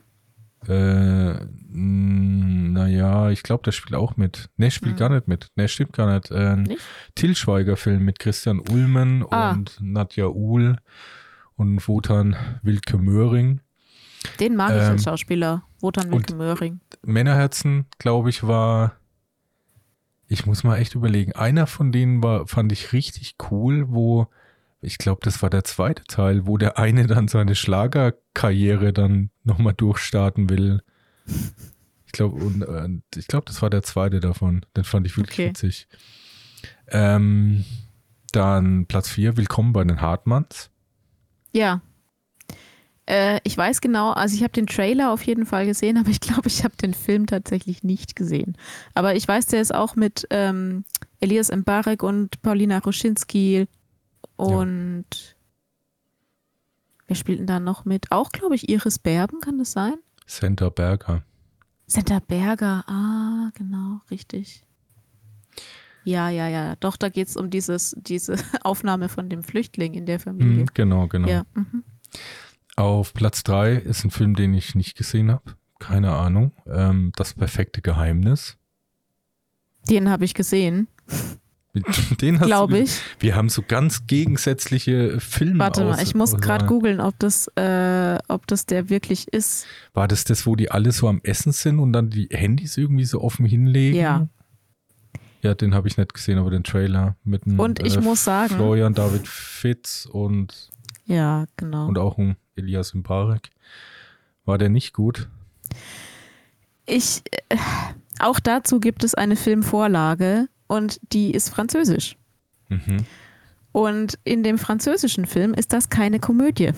Äh, 0.68 1.34
naja, 1.70 3.30
ich 3.30 3.42
glaube, 3.42 3.62
der 3.64 3.72
spielt 3.72 3.94
auch 3.94 4.16
mit. 4.16 4.48
Ne, 4.56 4.70
spielt 4.70 4.92
Hm. 4.92 4.98
gar 4.98 5.08
nicht 5.10 5.28
mit. 5.28 5.48
Ne, 5.56 5.68
stimmt 5.68 5.92
gar 5.92 6.12
nicht. 6.12 6.30
Äh, 6.30 6.52
ein 6.52 6.62
Nicht? 6.64 6.80
Til 7.14 7.34
Schweiger-Film 7.36 8.04
mit 8.04 8.18
Christian 8.18 8.60
Ullmann 8.60 9.24
Ah. 9.30 9.52
und 9.52 9.76
Nadja 9.80 10.26
Uhl 10.26 10.78
und 11.56 11.86
Wotan 11.88 12.36
Wilke 12.62 12.98
Möhring. 12.98 13.60
Den 14.40 14.56
mag 14.56 14.70
ich 14.70 14.82
Ähm, 14.82 14.92
als 14.92 15.04
Schauspieler. 15.04 15.62
Wotan 15.80 16.10
Wilke 16.10 16.34
Möhring. 16.34 16.80
Männerherzen, 17.02 17.86
glaube 17.98 18.30
ich, 18.30 18.46
war. 18.46 18.96
Ich 20.28 20.44
muss 20.46 20.64
mal 20.64 20.78
echt 20.78 20.94
überlegen. 20.96 21.32
Einer 21.32 21.66
von 21.68 21.92
denen 21.92 22.22
war, 22.22 22.48
fand 22.48 22.72
ich 22.72 22.92
richtig 22.92 23.36
cool, 23.50 23.84
wo, 23.88 24.26
ich 24.80 24.98
glaube, 24.98 25.20
das 25.22 25.42
war 25.42 25.50
der 25.50 25.64
zweite 25.64 26.04
Teil, 26.04 26.46
wo 26.46 26.58
der 26.58 26.78
eine 26.78 27.06
dann 27.06 27.28
seine 27.28 27.54
Schlagerkarriere 27.54 28.92
dann 28.92 29.30
nochmal 29.44 29.74
durchstarten 29.74 30.48
will. 30.50 30.82
Ich 32.04 32.12
glaube, 32.12 32.36
und 32.44 32.62
äh, 32.62 33.18
ich 33.18 33.26
glaube, 33.26 33.46
das 33.46 33.62
war 33.62 33.70
der 33.70 33.82
zweite 33.82 34.20
davon. 34.20 34.64
Den 34.76 34.84
fand 34.84 35.06
ich 35.06 35.16
wirklich 35.16 35.38
Okay. 35.38 35.48
witzig. 35.50 35.88
Ähm, 36.88 37.64
dann 38.32 38.86
Platz 38.86 39.08
4, 39.10 39.36
Willkommen 39.36 39.72
bei 39.72 39.82
den 39.82 40.00
Hartmanns. 40.00 40.70
Ja. 41.52 41.80
Äh, 43.06 43.40
ich 43.44 43.56
weiß 43.56 43.80
genau, 43.80 44.12
also 44.12 44.34
ich 44.34 44.42
habe 44.42 44.52
den 44.52 44.66
Trailer 44.66 45.12
auf 45.12 45.22
jeden 45.22 45.46
Fall 45.46 45.66
gesehen, 45.66 45.96
aber 45.98 46.10
ich 46.10 46.20
glaube, 46.20 46.48
ich 46.48 46.64
habe 46.64 46.76
den 46.76 46.94
Film 46.94 47.26
tatsächlich 47.26 47.82
nicht 47.82 48.14
gesehen. 48.16 48.56
Aber 48.94 49.14
ich 49.14 49.26
weiß, 49.26 49.46
der 49.46 49.60
ist 49.60 49.74
auch 49.74 49.96
mit 49.96 50.26
ähm, 50.30 50.84
Elias 51.20 51.50
Mbarek 51.54 52.02
und 52.02 52.42
Paulina 52.42 52.78
Ruschinski 52.78 53.66
und 54.36 55.36
wer 57.06 57.16
spielt 57.16 57.40
denn 57.40 57.46
da 57.46 57.60
noch 57.60 57.84
mit? 57.84 58.12
Auch, 58.12 58.30
glaube 58.30 58.54
ich, 58.54 58.68
Iris 58.68 58.98
Berben, 58.98 59.40
kann 59.40 59.58
das 59.58 59.72
sein? 59.72 59.94
Senta 60.26 60.68
Berger. 60.68 61.24
Senta 61.86 62.18
Berger, 62.18 62.84
ah, 62.88 63.50
genau, 63.54 64.00
richtig. 64.10 64.64
Ja, 66.04 66.28
ja, 66.28 66.48
ja. 66.48 66.76
Doch, 66.76 66.96
da 66.96 67.08
geht 67.08 67.28
es 67.28 67.36
um 67.36 67.50
dieses, 67.50 67.96
diese 67.98 68.36
Aufnahme 68.62 69.08
von 69.08 69.28
dem 69.28 69.42
Flüchtling 69.42 69.94
in 69.94 70.06
der 70.06 70.20
Familie. 70.20 70.60
Hm, 70.60 70.70
genau, 70.72 71.08
genau. 71.08 71.28
Ja. 71.28 71.44
Mhm. 71.54 71.82
Auf 72.76 73.12
Platz 73.12 73.42
3 73.42 73.74
ist 73.74 74.04
ein 74.04 74.10
Film, 74.10 74.36
den 74.36 74.54
ich 74.54 74.74
nicht 74.74 74.96
gesehen 74.96 75.32
habe. 75.32 75.56
Keine 75.80 76.12
Ahnung. 76.12 76.52
Ähm, 76.66 77.10
das 77.16 77.34
perfekte 77.34 77.82
Geheimnis. 77.82 78.56
Den 79.88 80.08
habe 80.08 80.24
ich 80.24 80.34
gesehen, 80.34 80.88
Den 82.20 82.40
hast 82.40 82.46
glaube 82.46 82.78
ich. 82.78 83.00
Wir 83.18 83.34
haben 83.36 83.48
so 83.48 83.62
ganz 83.66 84.06
gegensätzliche 84.06 85.20
Filme. 85.20 85.58
Warte 85.58 85.84
mal, 85.84 86.02
ich 86.02 86.14
muss 86.14 86.36
gerade 86.36 86.66
googeln, 86.66 87.00
ob 87.00 87.18
das, 87.18 87.48
äh, 87.56 88.18
ob 88.28 88.46
das 88.46 88.66
der 88.66 88.88
wirklich 88.88 89.28
ist. 89.32 89.66
War 89.94 90.08
das 90.08 90.24
das, 90.24 90.46
wo 90.46 90.56
die 90.56 90.70
alle 90.70 90.92
so 90.92 91.08
am 91.08 91.20
Essen 91.22 91.52
sind 91.52 91.78
und 91.78 91.92
dann 91.92 92.10
die 92.10 92.28
Handys 92.30 92.76
irgendwie 92.76 93.04
so 93.04 93.20
offen 93.22 93.46
hinlegen? 93.46 93.98
Ja. 93.98 94.28
Ja, 95.42 95.54
den 95.54 95.74
habe 95.74 95.86
ich 95.86 95.96
nicht 95.96 96.12
gesehen, 96.14 96.38
aber 96.38 96.50
den 96.50 96.64
Trailer 96.64 97.16
mit 97.22 97.46
einem 97.46 97.60
Und 97.60 97.80
ich 97.80 98.00
muss 98.00 98.24
sagen- 98.24 98.54
Florian 98.54 98.94
David 98.94 99.28
Fitz 99.28 100.06
und, 100.10 100.70
Ja, 101.04 101.44
genau. 101.56 101.86
und 101.86 101.98
auch 101.98 102.18
ein 102.18 102.36
Elias 102.56 102.94
Mbarek. 102.94 103.50
War 104.44 104.58
der 104.58 104.70
nicht 104.70 104.92
gut? 104.92 105.28
Ich, 106.86 107.22
äh, 107.48 107.56
auch 108.18 108.40
dazu 108.40 108.80
gibt 108.80 109.04
es 109.04 109.14
eine 109.14 109.36
Filmvorlage 109.36 110.48
und 110.66 111.00
die 111.12 111.30
ist 111.30 111.50
französisch. 111.50 112.16
Mhm. 112.68 113.04
Und 113.72 114.18
in 114.24 114.42
dem 114.42 114.58
französischen 114.58 115.26
Film 115.26 115.52
ist 115.52 115.72
das 115.72 115.90
keine 115.90 116.18
Komödie. 116.18 116.70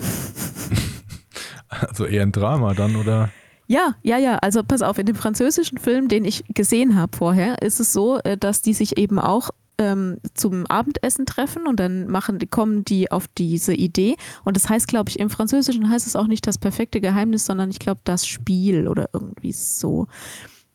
Also 1.69 2.05
eher 2.05 2.23
ein 2.23 2.31
Drama 2.31 2.73
dann, 2.73 2.95
oder? 2.95 3.29
Ja, 3.67 3.95
ja, 4.01 4.17
ja. 4.17 4.37
Also 4.37 4.63
pass 4.63 4.81
auf, 4.81 4.97
in 4.97 5.05
dem 5.05 5.15
französischen 5.15 5.77
Film, 5.77 6.07
den 6.07 6.25
ich 6.25 6.43
gesehen 6.55 6.95
habe 6.95 7.15
vorher, 7.15 7.61
ist 7.61 7.79
es 7.79 7.93
so, 7.93 8.17
äh, 8.23 8.37
dass 8.37 8.63
die 8.63 8.73
sich 8.73 8.97
eben 8.97 9.19
auch 9.19 9.51
ähm, 9.77 10.17
zum 10.33 10.65
Abendessen 10.65 11.25
treffen 11.25 11.67
und 11.67 11.79
dann 11.79 12.07
machen, 12.07 12.39
kommen 12.49 12.83
die 12.83 13.11
auf 13.11 13.27
diese 13.37 13.73
Idee. 13.73 14.15
Und 14.43 14.55
das 14.57 14.67
heißt, 14.69 14.87
glaube 14.87 15.09
ich, 15.09 15.19
im 15.19 15.29
Französischen 15.29 15.89
heißt 15.89 16.07
es 16.07 16.15
auch 16.15 16.27
nicht 16.27 16.47
das 16.47 16.57
perfekte 16.57 16.99
Geheimnis, 16.99 17.45
sondern 17.45 17.69
ich 17.69 17.79
glaube 17.79 18.01
das 18.03 18.27
Spiel 18.27 18.87
oder 18.87 19.09
irgendwie 19.13 19.53
so. 19.53 20.07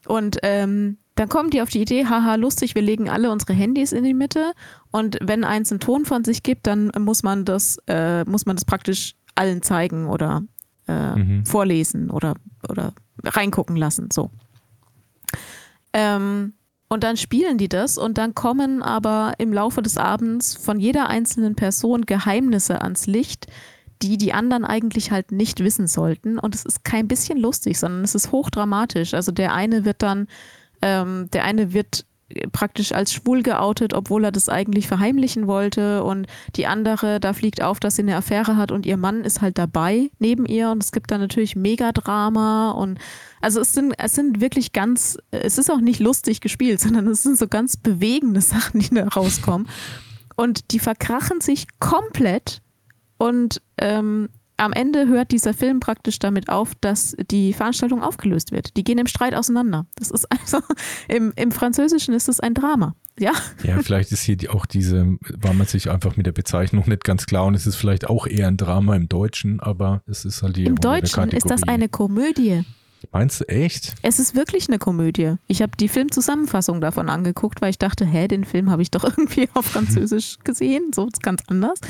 Und 0.07 0.39
ähm, 0.43 0.99
dann 1.15 1.29
kommen 1.29 1.51
die 1.51 1.63
auf 1.63 1.71
die 1.71 1.83
Idee, 1.83 2.07
haha, 2.07 2.35
lustig, 2.35 2.75
wir 2.75 2.83
legen 2.83 3.09
alle 3.09 3.31
unsere 3.31 3.53
Handys 3.53 3.93
in 3.93 4.05
die 4.05 4.15
Mitte 4.15 4.53
und 4.91 5.19
wenn 5.23 5.45
eins 5.45 5.71
einen 5.71 5.81
Ton 5.81 6.05
von 6.05 6.25
sich 6.25 6.43
gibt, 6.43 6.67
dann 6.67 6.91
muss 6.99 7.23
man 7.23 7.45
das, 7.45 7.79
äh, 7.87 8.25
muss 8.25 8.47
man 8.47 8.57
das 8.57 8.65
praktisch 8.65 9.15
allen 9.35 9.63
zeigen 9.63 10.07
oder 10.07 10.43
äh, 10.89 11.15
mhm. 11.17 11.47
vorlesen 11.47 12.11
oder, 12.11 12.35
oder 12.69 12.93
reingucken 13.23 13.77
lassen. 13.77 14.11
So. 14.13 14.31
Ähm, 15.93 16.55
und 16.89 17.03
dann 17.03 17.17
spielen 17.17 17.59
die 17.59 17.69
das 17.69 17.99
und 17.99 18.19
dann 18.19 18.35
kommen 18.35 18.83
aber 18.83 19.35
im 19.39 19.53
Laufe 19.53 19.83
des 19.83 19.97
Abends 19.97 20.55
von 20.55 20.79
jeder 20.79 21.09
einzelnen 21.09 21.55
Person 21.55 22.03
Geheimnisse 22.07 22.83
ans 22.83 23.07
Licht, 23.07 23.47
die 24.03 24.19
die 24.19 24.33
anderen 24.33 24.65
eigentlich 24.65 25.11
halt 25.11 25.33
nicht 25.33 25.61
wissen 25.61 25.87
sollten. 25.87 26.39
Und 26.39 26.55
es 26.55 26.65
ist 26.65 26.85
kein 26.85 27.09
bisschen 27.09 27.39
lustig, 27.39 27.79
sondern 27.79 28.05
es 28.05 28.15
ist 28.15 28.33
hochdramatisch. 28.33 29.15
Also 29.15 29.33
der 29.33 29.55
eine 29.55 29.85
wird 29.85 30.03
dann, 30.03 30.29
ähm, 30.85 31.31
der 31.33 31.45
eine 31.45 31.73
wird 31.73 32.05
praktisch 32.53 32.93
als 32.93 33.13
schwul 33.13 33.43
geoutet, 33.43 33.95
obwohl 33.95 34.25
er 34.25 34.33
das 34.33 34.49
eigentlich 34.49 34.87
verheimlichen 34.87 35.47
wollte. 35.47 36.05
Und 36.05 36.27
die 36.57 36.67
andere, 36.67 37.21
da 37.21 37.33
fliegt 37.33 37.63
auf, 37.63 37.81
dass 37.81 37.97
sie 37.97 38.03
eine 38.03 38.17
Affäre 38.17 38.57
hat 38.57 38.71
und 38.71 38.87
ihr 38.87 38.97
Mann 38.97 39.25
ist 39.25 39.41
halt 39.41 39.57
dabei 39.57 40.11
neben 40.19 40.45
ihr. 40.47 40.71
Und 40.71 40.83
es 40.83 40.93
gibt 40.93 41.11
da 41.11 41.19
natürlich 41.19 41.57
Megadrama. 41.57 42.73
Und 42.73 42.99
also 43.41 43.61
es 43.61 43.73
sind, 43.73 43.95
es 43.99 44.15
sind 44.15 44.41
wirklich 44.41 44.73
ganz, 44.73 45.17
es 45.31 45.59
ist 45.59 45.71
auch 45.71 45.81
nicht 45.81 46.01
lustig 46.01 46.41
gespielt, 46.41 46.81
sondern 46.83 47.07
es 47.09 47.23
sind 47.23 47.39
so 47.39 47.49
ganz 47.49 47.77
bewegende 47.77 48.41
Sachen, 48.41 48.81
die 48.81 48.95
da 48.95 49.09
rauskommen. 49.09 49.69
Und 50.37 50.73
die 50.73 50.81
verkrachen 50.81 51.41
sich 51.41 51.67
komplett. 51.79 52.61
Und 53.17 53.63
ähm, 53.79 54.29
am 54.57 54.73
Ende 54.73 55.09
hört 55.09 55.33
dieser 55.33 55.55
Film 55.55 55.81
praktisch 55.81 56.19
damit 56.19 56.49
auf, 56.49 56.75
dass 56.81 57.17
die 57.31 57.53
Veranstaltung 57.53 58.03
aufgelöst 58.03 58.53
wird. 58.53 58.77
Die 58.77 58.85
gehen 58.85 58.99
im 58.99 59.07
Streit 59.07 59.35
auseinander. 59.35 59.87
Das 59.97 60.11
ist 60.11 60.27
also, 60.31 60.59
im, 61.09 61.33
im 61.37 61.51
Französischen 61.51 62.15
ist 62.15 62.29
es 62.29 62.41
ein 62.41 62.55
Drama. 62.55 62.95
Ja. 63.19 63.33
Ja, 63.63 63.81
vielleicht 63.83 64.11
ist 64.11 64.23
hier 64.23 64.37
auch 64.53 64.67
diese, 64.67 65.17
war 65.37 65.55
man 65.55 65.67
sich 65.67 65.91
einfach 65.91 66.17
mit 66.17 66.27
der 66.27 66.33
Bezeichnung 66.33 66.85
nicht 66.89 67.05
ganz 67.05 67.27
klar 67.27 67.47
und 67.47 67.55
es 67.55 67.67
ist 67.67 67.77
vielleicht 67.77 68.09
auch 68.09 68.27
eher 68.27 68.49
ein 68.49 68.57
Drama 68.57 68.97
im 68.97 69.09
Deutschen, 69.09 69.61
aber 69.61 70.03
es 70.07 70.25
ist 70.25 70.43
halt 70.43 70.57
die. 70.57 70.65
Im 70.65 70.77
Deutschen 70.77 71.29
ist 71.31 71.49
das 71.49 71.63
eine 71.63 71.89
Komödie. 71.89 72.65
Meinst 73.13 73.41
du 73.41 73.49
echt? 73.49 73.95
Es 74.03 74.19
ist 74.19 74.35
wirklich 74.35 74.69
eine 74.69 74.79
Komödie. 74.79 75.35
Ich 75.47 75.63
habe 75.63 75.73
die 75.79 75.89
Filmzusammenfassung 75.89 76.81
davon 76.81 77.09
angeguckt, 77.09 77.61
weil 77.61 77.71
ich 77.71 77.79
dachte, 77.79 78.05
hä, 78.05 78.29
den 78.29 78.45
Film 78.45 78.71
habe 78.71 78.83
ich 78.83 78.91
doch 78.91 79.05
irgendwie 79.19 79.49
auf 79.55 79.67
Französisch 79.67 80.39
gesehen, 80.43 80.91
so 80.95 81.07
ist 81.07 81.23
ganz 81.23 81.43
anders. 81.47 81.81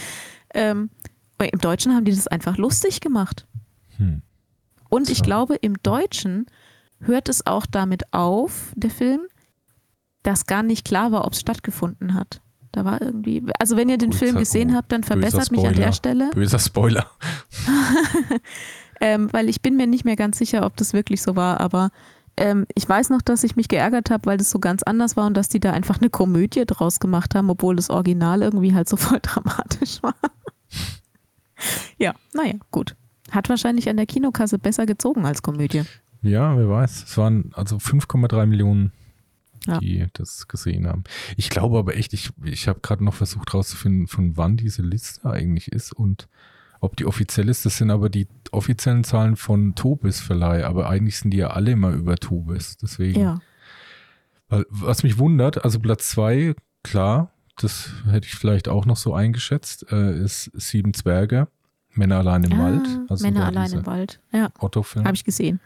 Ähm, 0.53 0.91
im 1.39 1.59
Deutschen 1.59 1.95
haben 1.95 2.05
die 2.05 2.15
das 2.15 2.27
einfach 2.27 2.57
lustig 2.57 3.01
gemacht. 3.01 3.47
Hm. 3.97 4.23
Und 4.89 5.11
ich 5.11 5.19
so. 5.19 5.25
glaube, 5.25 5.57
im 5.57 5.75
Deutschen 5.83 6.47
hört 7.01 7.29
es 7.29 7.47
auch 7.47 7.67
damit 7.67 8.13
auf, 8.13 8.73
der 8.77 8.91
Film, 8.91 9.21
dass 10.23 10.47
gar 10.47 10.63
nicht 10.63 10.87
klar 10.87 11.13
war, 11.13 11.27
ob 11.27 11.33
es 11.33 11.41
stattgefunden 11.41 12.15
hat. 12.15 12.41
Da 12.73 12.85
war 12.85 13.01
irgendwie, 13.01 13.43
also 13.61 13.77
wenn 13.77 13.89
ihr 13.89 13.99
den 13.99 14.11
Böser, 14.11 14.25
Film 14.25 14.37
gesehen 14.37 14.75
habt, 14.75 14.91
dann 14.91 15.05
verbessert 15.05 15.51
mich 15.53 15.67
an 15.67 15.75
der 15.75 15.93
Stelle. 15.93 16.31
Böser 16.31 16.59
Spoiler. 16.59 17.07
ähm, 19.01 19.33
weil 19.33 19.49
ich 19.49 19.63
bin 19.63 19.77
mir 19.77 19.87
nicht 19.87 20.05
mehr 20.05 20.17
ganz 20.17 20.39
sicher, 20.39 20.65
ob 20.65 20.77
das 20.77 20.93
wirklich 20.93 21.23
so 21.23 21.37
war, 21.37 21.61
aber 21.61 21.91
ähm, 22.37 22.67
ich 22.75 22.89
weiß 22.89 23.11
noch, 23.11 23.23
dass 23.23 23.45
ich 23.45 23.55
mich 23.55 23.69
geärgert 23.69 24.11
habe, 24.11 24.27
weil 24.27 24.39
das 24.39 24.51
so 24.51 24.59
ganz 24.59 24.83
anders 24.83 25.17
war 25.17 25.27
und 25.27 25.37
dass 25.37 25.49
die 25.49 25.61
da 25.61 25.73
einfach 25.73 26.01
eine 26.01 26.11
Komödie 26.11 26.65
draus 26.67 26.99
gemacht 26.99 27.35
haben, 27.35 27.49
obwohl 27.49 27.77
das 27.77 27.91
Original 27.91 28.43
irgendwie 28.43 28.75
halt 28.75 28.89
so 28.89 28.97
voll 28.97 29.19
dramatisch 29.23 30.03
war. 30.03 30.15
Ja, 31.99 32.15
naja, 32.33 32.55
gut. 32.71 32.97
Hat 33.31 33.49
wahrscheinlich 33.49 33.89
an 33.89 33.97
der 33.97 34.07
Kinokasse 34.07 34.59
besser 34.59 34.87
gezogen 34.87 35.25
als 35.25 35.43
Komödie. 35.43 35.83
Ja, 36.23 36.57
wer 36.57 36.69
weiß. 36.69 37.05
Es 37.05 37.19
waren 37.19 37.51
also 37.55 37.77
5,3 37.77 38.47
Millionen, 38.47 38.93
die 39.81 39.99
ja. 39.99 40.07
das 40.13 40.49
gesehen 40.49 40.87
haben. 40.87 41.05
Ich 41.37 41.51
glaube 41.51 41.79
aber 41.79 41.97
echt, 41.97 42.13
ich, 42.13 42.31
ich 42.45 42.69
habe 42.69 42.81
gerade 42.81 43.05
noch 43.05 43.15
versucht 43.15 43.53
herauszufinden, 43.53 44.07
von 44.09 44.37
wann 44.37 44.57
diese 44.57 44.83
Liste 44.83 45.29
eigentlich 45.29 45.73
ist 45.73 45.93
und 45.93 46.29
ob 46.81 46.97
die 46.97 47.07
offiziell 47.07 47.49
ist. 47.49 47.67
Das 47.67 47.79
sind 47.79 47.91
aber 47.91 48.09
die 48.09 48.29
offiziellen 48.53 49.05
Zahlen 49.05 49.37
von 49.37 49.75
Tobis 49.75 50.21
Verleih, 50.21 50.65
aber 50.65 50.89
eigentlich 50.89 51.19
sind 51.19 51.31
die 51.31 51.39
ja 51.39 51.49
alle 51.49 51.73
immer 51.73 51.91
über 51.91 52.17
Tobis. 52.17 52.77
Deswegen. 52.77 53.21
Ja. 53.21 53.41
Was 54.49 55.03
mich 55.03 55.19
wundert, 55.19 55.65
also 55.65 55.81
Platz 55.81 56.11
2, 56.11 56.55
klar, 56.83 57.34
das 57.57 57.91
hätte 58.07 58.27
ich 58.27 58.35
vielleicht 58.35 58.69
auch 58.69 58.87
noch 58.87 58.97
so 58.97 59.15
eingeschätzt, 59.15 59.87
äh, 59.91 60.19
ist 60.19 60.51
Sieben 60.55 60.95
Zwerge, 60.95 61.49
Männer 61.91 62.19
allein 62.19 62.45
im 62.45 62.53
ah, 62.55 62.65
Wald. 62.65 62.89
Also 63.09 63.25
Männer 63.25 63.47
allein 63.47 63.73
im 63.73 63.87
Wald, 63.87 64.21
ja. 64.33 64.51
Otto-Film. 64.59 65.05
Habe 65.05 65.15
ich 65.15 65.25
gesehen. 65.25 65.61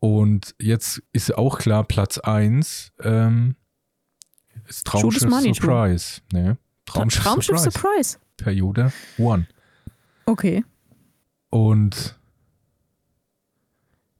Und 0.00 0.54
jetzt 0.60 1.02
ist 1.12 1.36
auch 1.36 1.58
klar, 1.58 1.84
Platz 1.84 2.18
1 2.18 2.92
ähm, 3.00 3.56
ist 4.68 4.86
Traumschiff 4.86 5.28
Surprise. 5.28 6.20
Nee, 6.32 6.54
Traumschiff, 6.86 7.22
Traumschiff 7.22 7.58
Surprise. 7.58 8.10
Surprise. 8.10 8.18
Periode 8.36 8.92
1. 9.18 9.46
Okay. 10.26 10.64
Und 11.50 12.18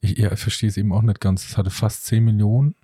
ich, 0.00 0.18
ja, 0.18 0.32
ich 0.32 0.40
verstehe 0.40 0.68
es 0.68 0.76
eben 0.76 0.92
auch 0.92 1.02
nicht 1.02 1.20
ganz. 1.20 1.44
Es 1.46 1.56
hatte 1.56 1.70
fast 1.70 2.06
10 2.06 2.24
Millionen. 2.24 2.74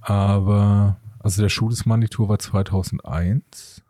Aber 0.00 0.99
also 1.20 1.42
der 1.42 1.50
Schuh 1.50 1.68
des 1.68 1.84
Manitou 1.84 2.28
war 2.28 2.38
2001. 2.38 3.82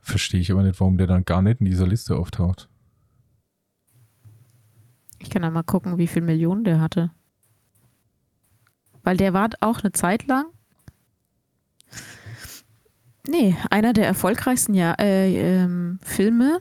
Verstehe 0.00 0.40
ich 0.40 0.52
aber 0.52 0.62
nicht, 0.62 0.78
warum 0.80 0.96
der 0.96 1.08
dann 1.08 1.24
gar 1.24 1.42
nicht 1.42 1.60
in 1.60 1.66
dieser 1.66 1.86
Liste 1.86 2.16
auftaucht. 2.16 2.68
Ich 5.18 5.30
kann 5.30 5.42
ja 5.42 5.50
mal 5.50 5.62
gucken, 5.62 5.98
wie 5.98 6.06
viele 6.06 6.26
Millionen 6.26 6.64
der 6.64 6.80
hatte. 6.80 7.10
Weil 9.02 9.16
der 9.16 9.32
war 9.32 9.50
auch 9.60 9.80
eine 9.80 9.92
Zeit 9.92 10.26
lang. 10.26 10.46
Nee, 13.26 13.56
einer 13.70 13.94
der 13.94 14.06
erfolgreichsten 14.06 14.74
ja, 14.74 14.94
äh, 15.00 15.62
ähm, 15.62 15.98
Filme 16.02 16.60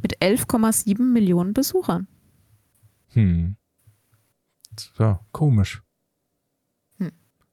mit 0.00 0.20
11,7 0.20 1.02
Millionen 1.02 1.54
Besuchern. 1.54 2.06
Hm. 3.08 3.56
Ja, 4.98 5.20
komisch. 5.32 5.83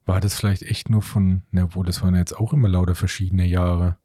War 0.05 0.19
das 0.19 0.35
vielleicht 0.35 0.63
echt 0.63 0.89
nur 0.89 1.01
von, 1.01 1.43
na 1.51 1.73
wohl, 1.75 1.85
das 1.85 2.01
waren 2.01 2.15
jetzt 2.15 2.35
auch 2.35 2.53
immer 2.53 2.67
lauter 2.67 2.95
verschiedene 2.95 3.45
Jahre. 3.45 3.97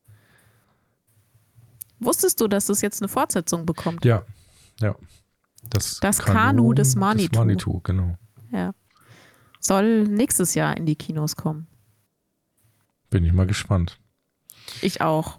Wusstest 1.99 2.41
du, 2.41 2.49
dass 2.49 2.67
das 2.67 2.83
jetzt 2.83 3.01
eine 3.01 3.09
Fortsetzung 3.09 3.65
bekommt? 3.65 4.05
Ja, 4.05 4.25
ja. 4.81 4.95
Das, 5.71 5.99
das 6.01 6.19
Kanu, 6.19 6.35
Kanu 6.39 6.73
des 6.75 6.95
Manitou. 6.97 7.31
Des 7.31 7.39
Manitou, 7.39 7.81
genau. 7.81 8.17
Ja. 8.53 8.73
Soll 9.61 10.05
nächstes 10.05 10.55
Jahr 10.55 10.77
in 10.77 10.87
die 10.87 10.97
Kinos 10.97 11.35
kommen. 11.35 11.67
Bin 13.11 13.25
ich 13.25 13.33
mal 13.33 13.47
gespannt. 13.47 13.99
Ich 14.83 15.01
auch. 15.01 15.39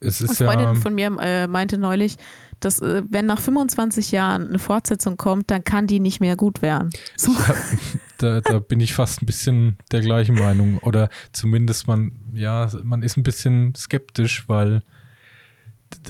Es 0.00 0.20
ist 0.20 0.40
Eine 0.40 0.50
Freundin 0.50 0.74
ja, 0.74 0.80
von 0.80 0.94
mir 0.94 1.16
äh, 1.20 1.46
meinte 1.46 1.78
neulich, 1.78 2.16
dass 2.60 2.80
äh, 2.80 3.02
wenn 3.08 3.26
nach 3.26 3.40
25 3.40 4.12
Jahren 4.12 4.48
eine 4.48 4.58
Fortsetzung 4.58 5.16
kommt, 5.16 5.50
dann 5.50 5.64
kann 5.64 5.86
die 5.86 6.00
nicht 6.00 6.20
mehr 6.20 6.36
gut 6.36 6.62
werden. 6.62 6.90
So. 7.16 7.32
Ja, 7.32 7.54
da, 8.18 8.40
da, 8.40 8.58
bin 8.58 8.80
ich 8.80 8.94
fast 8.94 9.22
ein 9.22 9.26
bisschen 9.26 9.78
der 9.92 10.00
gleichen 10.00 10.36
Meinung. 10.36 10.78
Oder 10.78 11.08
zumindest 11.32 11.86
man, 11.86 12.12
ja, 12.32 12.70
man 12.82 13.02
ist 13.02 13.16
ein 13.16 13.22
bisschen 13.22 13.74
skeptisch, 13.74 14.48
weil 14.48 14.82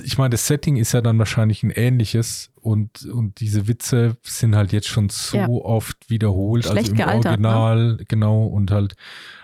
ich 0.03 0.17
meine, 0.17 0.31
das 0.31 0.47
Setting 0.47 0.77
ist 0.77 0.93
ja 0.93 1.01
dann 1.01 1.19
wahrscheinlich 1.19 1.63
ein 1.63 1.69
ähnliches 1.69 2.51
und, 2.55 3.05
und 3.05 3.39
diese 3.39 3.67
Witze 3.67 4.17
sind 4.23 4.55
halt 4.55 4.71
jetzt 4.71 4.87
schon 4.87 5.09
so 5.09 5.37
ja. 5.37 5.47
oft 5.47 6.09
wiederholt, 6.09 6.65
Schlecht 6.65 6.77
also 6.77 6.91
im 6.91 6.97
gealtert, 6.97 7.39
ne? 7.39 7.49
Original, 7.49 7.87
ne? 7.97 8.05
genau, 8.07 8.45
und 8.45 8.71
halt 8.71 8.95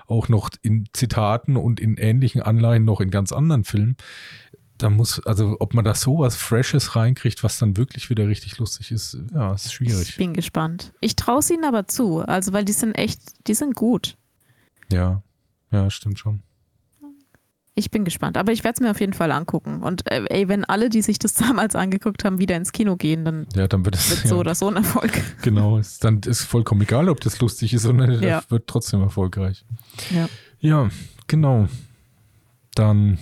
auch 0.07 0.29
noch 0.29 0.49
in 0.61 0.85
Zitaten 0.93 1.55
und 1.57 1.79
in 1.79 1.97
ähnlichen 1.97 2.41
Anleihen 2.41 2.85
noch 2.85 3.01
in 3.01 3.11
ganz 3.11 3.31
anderen 3.31 3.63
Filmen 3.63 3.95
da 4.81 4.89
muss, 4.89 5.23
also 5.25 5.57
ob 5.59 5.73
man 5.73 5.85
da 5.85 5.93
sowas 5.93 6.35
Freshes 6.35 6.95
reinkriegt, 6.95 7.43
was 7.43 7.59
dann 7.59 7.77
wirklich 7.77 8.09
wieder 8.09 8.27
richtig 8.27 8.57
lustig 8.57 8.91
ist, 8.91 9.17
ja, 9.33 9.53
ist 9.53 9.73
schwierig. 9.73 10.09
Ich 10.09 10.17
bin 10.17 10.33
gespannt. 10.33 10.93
Ich 11.01 11.15
traue 11.15 11.39
es 11.39 11.49
ihnen 11.51 11.65
aber 11.65 11.87
zu, 11.87 12.19
also 12.21 12.51
weil 12.51 12.65
die 12.65 12.71
sind 12.71 12.93
echt, 12.93 13.47
die 13.47 13.53
sind 13.53 13.75
gut. 13.75 14.17
Ja, 14.91 15.21
ja, 15.71 15.89
stimmt 15.89 16.19
schon. 16.19 16.41
Ich 17.73 17.89
bin 17.89 18.03
gespannt, 18.03 18.37
aber 18.37 18.51
ich 18.51 18.63
werde 18.63 18.75
es 18.75 18.81
mir 18.81 18.91
auf 18.91 18.99
jeden 18.99 19.13
Fall 19.13 19.31
angucken. 19.31 19.81
Und 19.81 20.11
äh, 20.11 20.25
ey, 20.29 20.49
wenn 20.49 20.65
alle, 20.65 20.89
die 20.89 21.01
sich 21.01 21.19
das 21.19 21.33
damals 21.35 21.75
angeguckt 21.75 22.25
haben, 22.25 22.39
wieder 22.39 22.57
ins 22.57 22.71
Kino 22.71 22.97
gehen, 22.97 23.23
dann, 23.23 23.47
ja, 23.55 23.67
dann 23.67 23.85
wird 23.85 23.95
es 23.95 24.09
wird 24.09 24.21
so 24.27 24.35
ja. 24.35 24.41
oder 24.41 24.55
so 24.55 24.67
ein 24.67 24.77
Erfolg. 24.77 25.11
Genau, 25.43 25.77
ist, 25.77 26.03
dann 26.03 26.19
ist 26.19 26.41
vollkommen 26.41 26.81
egal, 26.81 27.07
ob 27.07 27.21
das 27.21 27.39
lustig 27.39 27.73
ist 27.73 27.85
oder 27.85 28.07
nicht, 28.07 28.23
ja. 28.23 28.43
wird 28.49 28.67
trotzdem 28.67 29.01
erfolgreich. 29.01 29.63
Ja, 30.09 30.27
ja 30.59 30.89
genau. 31.27 31.67
Dann 32.75 33.17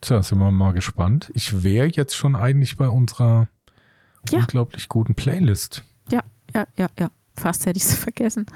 Tja, 0.00 0.22
sind 0.22 0.38
wir 0.38 0.50
mal 0.50 0.72
gespannt. 0.72 1.30
Ich 1.34 1.62
wäre 1.62 1.88
jetzt 1.88 2.14
schon 2.16 2.36
eigentlich 2.36 2.76
bei 2.76 2.88
unserer 2.88 3.48
Ja. 4.30 4.40
unglaublich 4.40 4.88
guten 4.88 5.14
Playlist. 5.14 5.84
Ja, 6.10 6.22
ja, 6.54 6.66
ja, 6.76 6.88
ja. 6.98 7.10
Fast 7.36 7.66
hätte 7.66 7.76
ich 7.78 7.84
es 7.84 7.94
vergessen. 7.98 8.46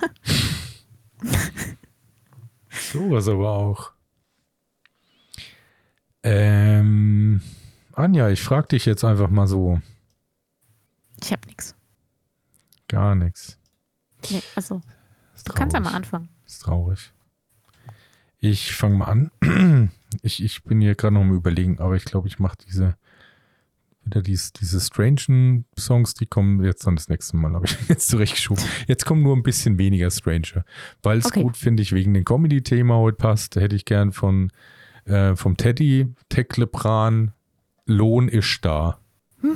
Sowas 2.70 3.28
aber 3.28 3.50
auch. 3.50 3.92
Ähm, 6.22 7.40
Anja, 7.92 8.28
ich 8.30 8.42
frage 8.42 8.68
dich 8.68 8.86
jetzt 8.86 9.04
einfach 9.04 9.28
mal 9.30 9.46
so. 9.46 9.80
Ich 11.22 11.32
habe 11.32 11.46
nichts. 11.46 11.74
Gar 12.88 13.14
nichts. 13.14 13.58
Nee, 14.30 14.42
also, 14.54 14.80
du 15.44 15.52
kannst 15.52 15.74
ja 15.74 15.80
mal 15.80 15.94
anfangen. 15.94 16.28
Ist 16.46 16.60
traurig. 16.62 17.12
Ich 18.44 18.74
fange 18.74 18.96
mal 18.96 19.06
an. 19.06 19.30
Ich, 20.20 20.44
ich 20.44 20.62
bin 20.62 20.82
hier 20.82 20.94
gerade 20.94 21.14
noch 21.14 21.22
am 21.22 21.34
überlegen, 21.34 21.78
aber 21.78 21.96
ich 21.96 22.04
glaube, 22.04 22.28
ich 22.28 22.38
mache 22.38 22.58
diese 22.66 22.98
wieder 24.04 24.20
dies, 24.20 24.52
diese 24.52 24.78
strangen 24.78 25.64
Songs, 25.78 26.12
die 26.12 26.26
kommen 26.26 26.62
jetzt 26.62 26.86
dann 26.86 26.96
das 26.96 27.08
nächste 27.08 27.38
Mal, 27.38 27.54
habe 27.54 27.64
ich 27.64 27.78
jetzt 27.88 28.08
zurechtgeschoben. 28.08 28.62
Jetzt 28.86 29.06
kommen 29.06 29.22
nur 29.22 29.34
ein 29.34 29.42
bisschen 29.42 29.78
weniger 29.78 30.10
Stranger, 30.10 30.66
weil 31.02 31.16
es 31.16 31.24
Okay. 31.24 31.42
gut, 31.42 31.56
finde 31.56 31.82
ich, 31.82 31.92
wegen 31.92 32.12
dem 32.12 32.26
Comedy-Thema 32.26 32.96
heute 32.96 33.16
passt. 33.16 33.56
Hätte 33.56 33.74
ich 33.74 33.86
gern 33.86 34.12
von 34.12 34.52
äh, 35.06 35.34
vom 35.34 35.56
Teddy, 35.56 36.08
Teklebran, 36.28 37.32
Lohn 37.86 38.28
ist 38.28 38.62
da. 38.66 38.98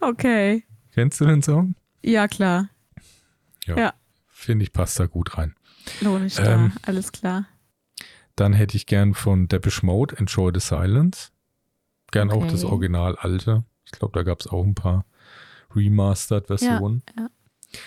Okay. 0.00 0.64
Kennst 0.92 1.20
du 1.20 1.24
den 1.26 1.40
Song? 1.42 1.76
Ja, 2.04 2.26
klar. 2.26 2.68
Finde 4.42 4.64
ich, 4.64 4.72
passt 4.72 4.98
da 4.98 5.06
gut 5.06 5.38
rein. 5.38 5.54
Ich 6.26 6.34
da. 6.34 6.54
Ähm, 6.54 6.72
Alles 6.82 7.12
klar. 7.12 7.46
Dann 8.34 8.52
hätte 8.54 8.76
ich 8.76 8.86
gern 8.86 9.14
von 9.14 9.46
Depeche 9.46 9.86
Mode 9.86 10.16
Enjoy 10.18 10.50
the 10.52 10.58
Silence. 10.58 11.30
Gern 12.10 12.32
auch 12.32 12.44
das 12.48 12.64
Okay. 12.64 12.72
Original 12.72 13.14
alte. 13.16 13.64
Ich 13.84 13.92
glaube, 13.92 14.18
da 14.18 14.24
gab 14.24 14.40
es 14.40 14.48
auch 14.48 14.64
ein 14.64 14.74
paar 14.74 15.04
Remastered-Versionen. 15.76 17.04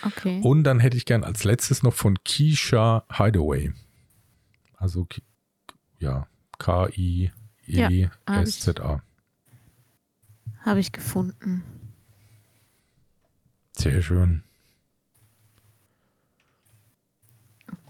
Okay. 0.03 0.39
Und 0.43 0.63
dann 0.63 0.79
hätte 0.79 0.95
ich 0.95 1.03
gern 1.05 1.25
als 1.25 1.43
letztes 1.43 1.83
noch 1.83 1.93
von 1.93 2.17
Keisha 2.23 3.03
Hideaway. 3.11 3.73
Also, 4.77 5.07
ja. 5.99 6.29
K-I-E-S-Z-A. 6.57 7.33
Habe 10.61 10.79
ich 10.79 10.93
gefunden. 10.93 11.63
Sehr 13.73 14.01
schön. 14.01 14.44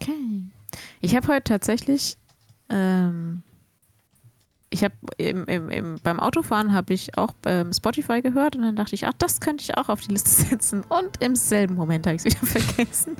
Okay. 0.07 0.43
Ich 1.01 1.15
habe 1.15 1.27
heute 1.27 1.43
tatsächlich, 1.43 2.17
ähm, 2.69 3.43
ich 4.69 4.83
habe 4.83 4.93
im, 5.17 5.45
im, 5.45 5.69
im, 5.69 5.95
beim 6.03 6.19
Autofahren 6.19 6.73
habe 6.73 6.93
ich 6.93 7.17
auch 7.17 7.33
ähm, 7.45 7.71
Spotify 7.73 8.21
gehört 8.21 8.55
und 8.55 8.63
dann 8.63 8.75
dachte 8.75 8.93
ich, 8.95 9.07
ach, 9.07 9.13
das 9.17 9.39
könnte 9.39 9.63
ich 9.63 9.77
auch 9.77 9.89
auf 9.89 10.01
die 10.01 10.11
Liste 10.11 10.29
setzen. 10.49 10.83
Und 10.89 11.21
im 11.23 11.35
selben 11.35 11.75
Moment 11.75 12.05
habe 12.07 12.15
ich 12.17 12.25
es 12.25 12.35
wieder 12.43 12.45
vergessen. 12.61 13.15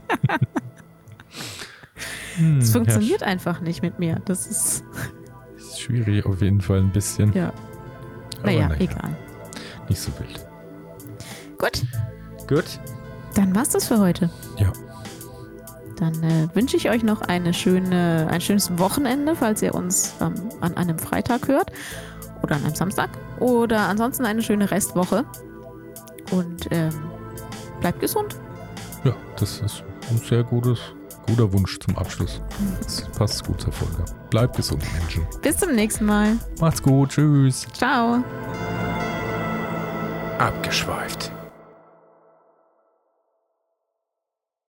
Hm, 2.38 2.58
Es 2.60 2.72
funktioniert 2.72 3.24
einfach 3.24 3.62
nicht 3.62 3.82
mit 3.82 4.00
mir. 4.00 4.22
Das 4.26 4.48
ist, 4.48 4.84
Ja, 4.94 5.58
ist 5.58 5.80
schwierig 5.80 6.26
auf 6.26 6.42
jeden 6.42 6.62
Fall 6.62 6.80
ein 6.80 6.92
bisschen. 6.92 7.32
ja, 7.34 7.54
Aber 8.40 8.46
naja, 8.48 8.68
naja, 8.70 8.82
egal. 8.82 9.16
nicht 9.88 10.02
so 10.02 10.12
wild. 10.20 10.46
Gut, 11.58 11.84
Gut. 12.48 12.80
dann 13.36 13.56
war's 13.56 13.70
das 13.70 13.88
für 13.88 13.98
heute. 14.00 14.30
Ja. 14.58 14.74
Dann 15.98 16.14
äh, 16.24 16.48
wünsche 16.54 16.78
ich 16.78 16.90
euch 16.90 17.04
noch 17.04 17.22
eine 17.22 17.54
schöne, 17.54 18.28
ein 18.30 18.42
schönes 18.42 18.78
Wochenende, 18.78 19.36
falls 19.36 19.62
ihr 19.62 19.74
uns 19.76 20.16
ähm, 20.22 20.34
an 20.62 20.76
einem 20.78 21.00
Freitag 21.00 21.48
hört 21.48 21.72
oder 22.42 22.56
an 22.56 22.64
einem 22.64 22.76
Samstag. 22.76 23.10
Oder 23.40 23.88
ansonsten 23.88 24.26
eine 24.26 24.42
schöne 24.42 24.70
Restwoche. 24.72 25.26
Und 26.32 26.68
ähm, 26.72 26.90
bleibt 27.82 28.00
gesund. 28.00 28.36
Ja, 29.04 29.16
das 29.40 29.60
ist 29.60 29.84
ein 30.10 30.18
sehr 30.18 30.44
gutes, 30.44 30.80
guter 31.28 31.52
Wunsch 31.54 31.80
zum 31.80 31.98
Abschluss. 31.98 32.42
Das 32.82 33.02
passt 33.18 33.46
gut 33.46 33.62
zur 33.62 33.72
Folge. 33.72 34.04
Bleibt 34.30 34.56
gesund, 34.56 34.84
Menschen. 35.00 35.26
Bis 35.42 35.58
zum 35.58 35.74
nächsten 35.74 36.06
Mal. 36.06 36.38
Macht's 36.60 36.82
gut. 36.82 37.10
Tschüss. 37.10 37.68
Ciao. 37.74 38.24
Abgeschweift. 40.40 41.32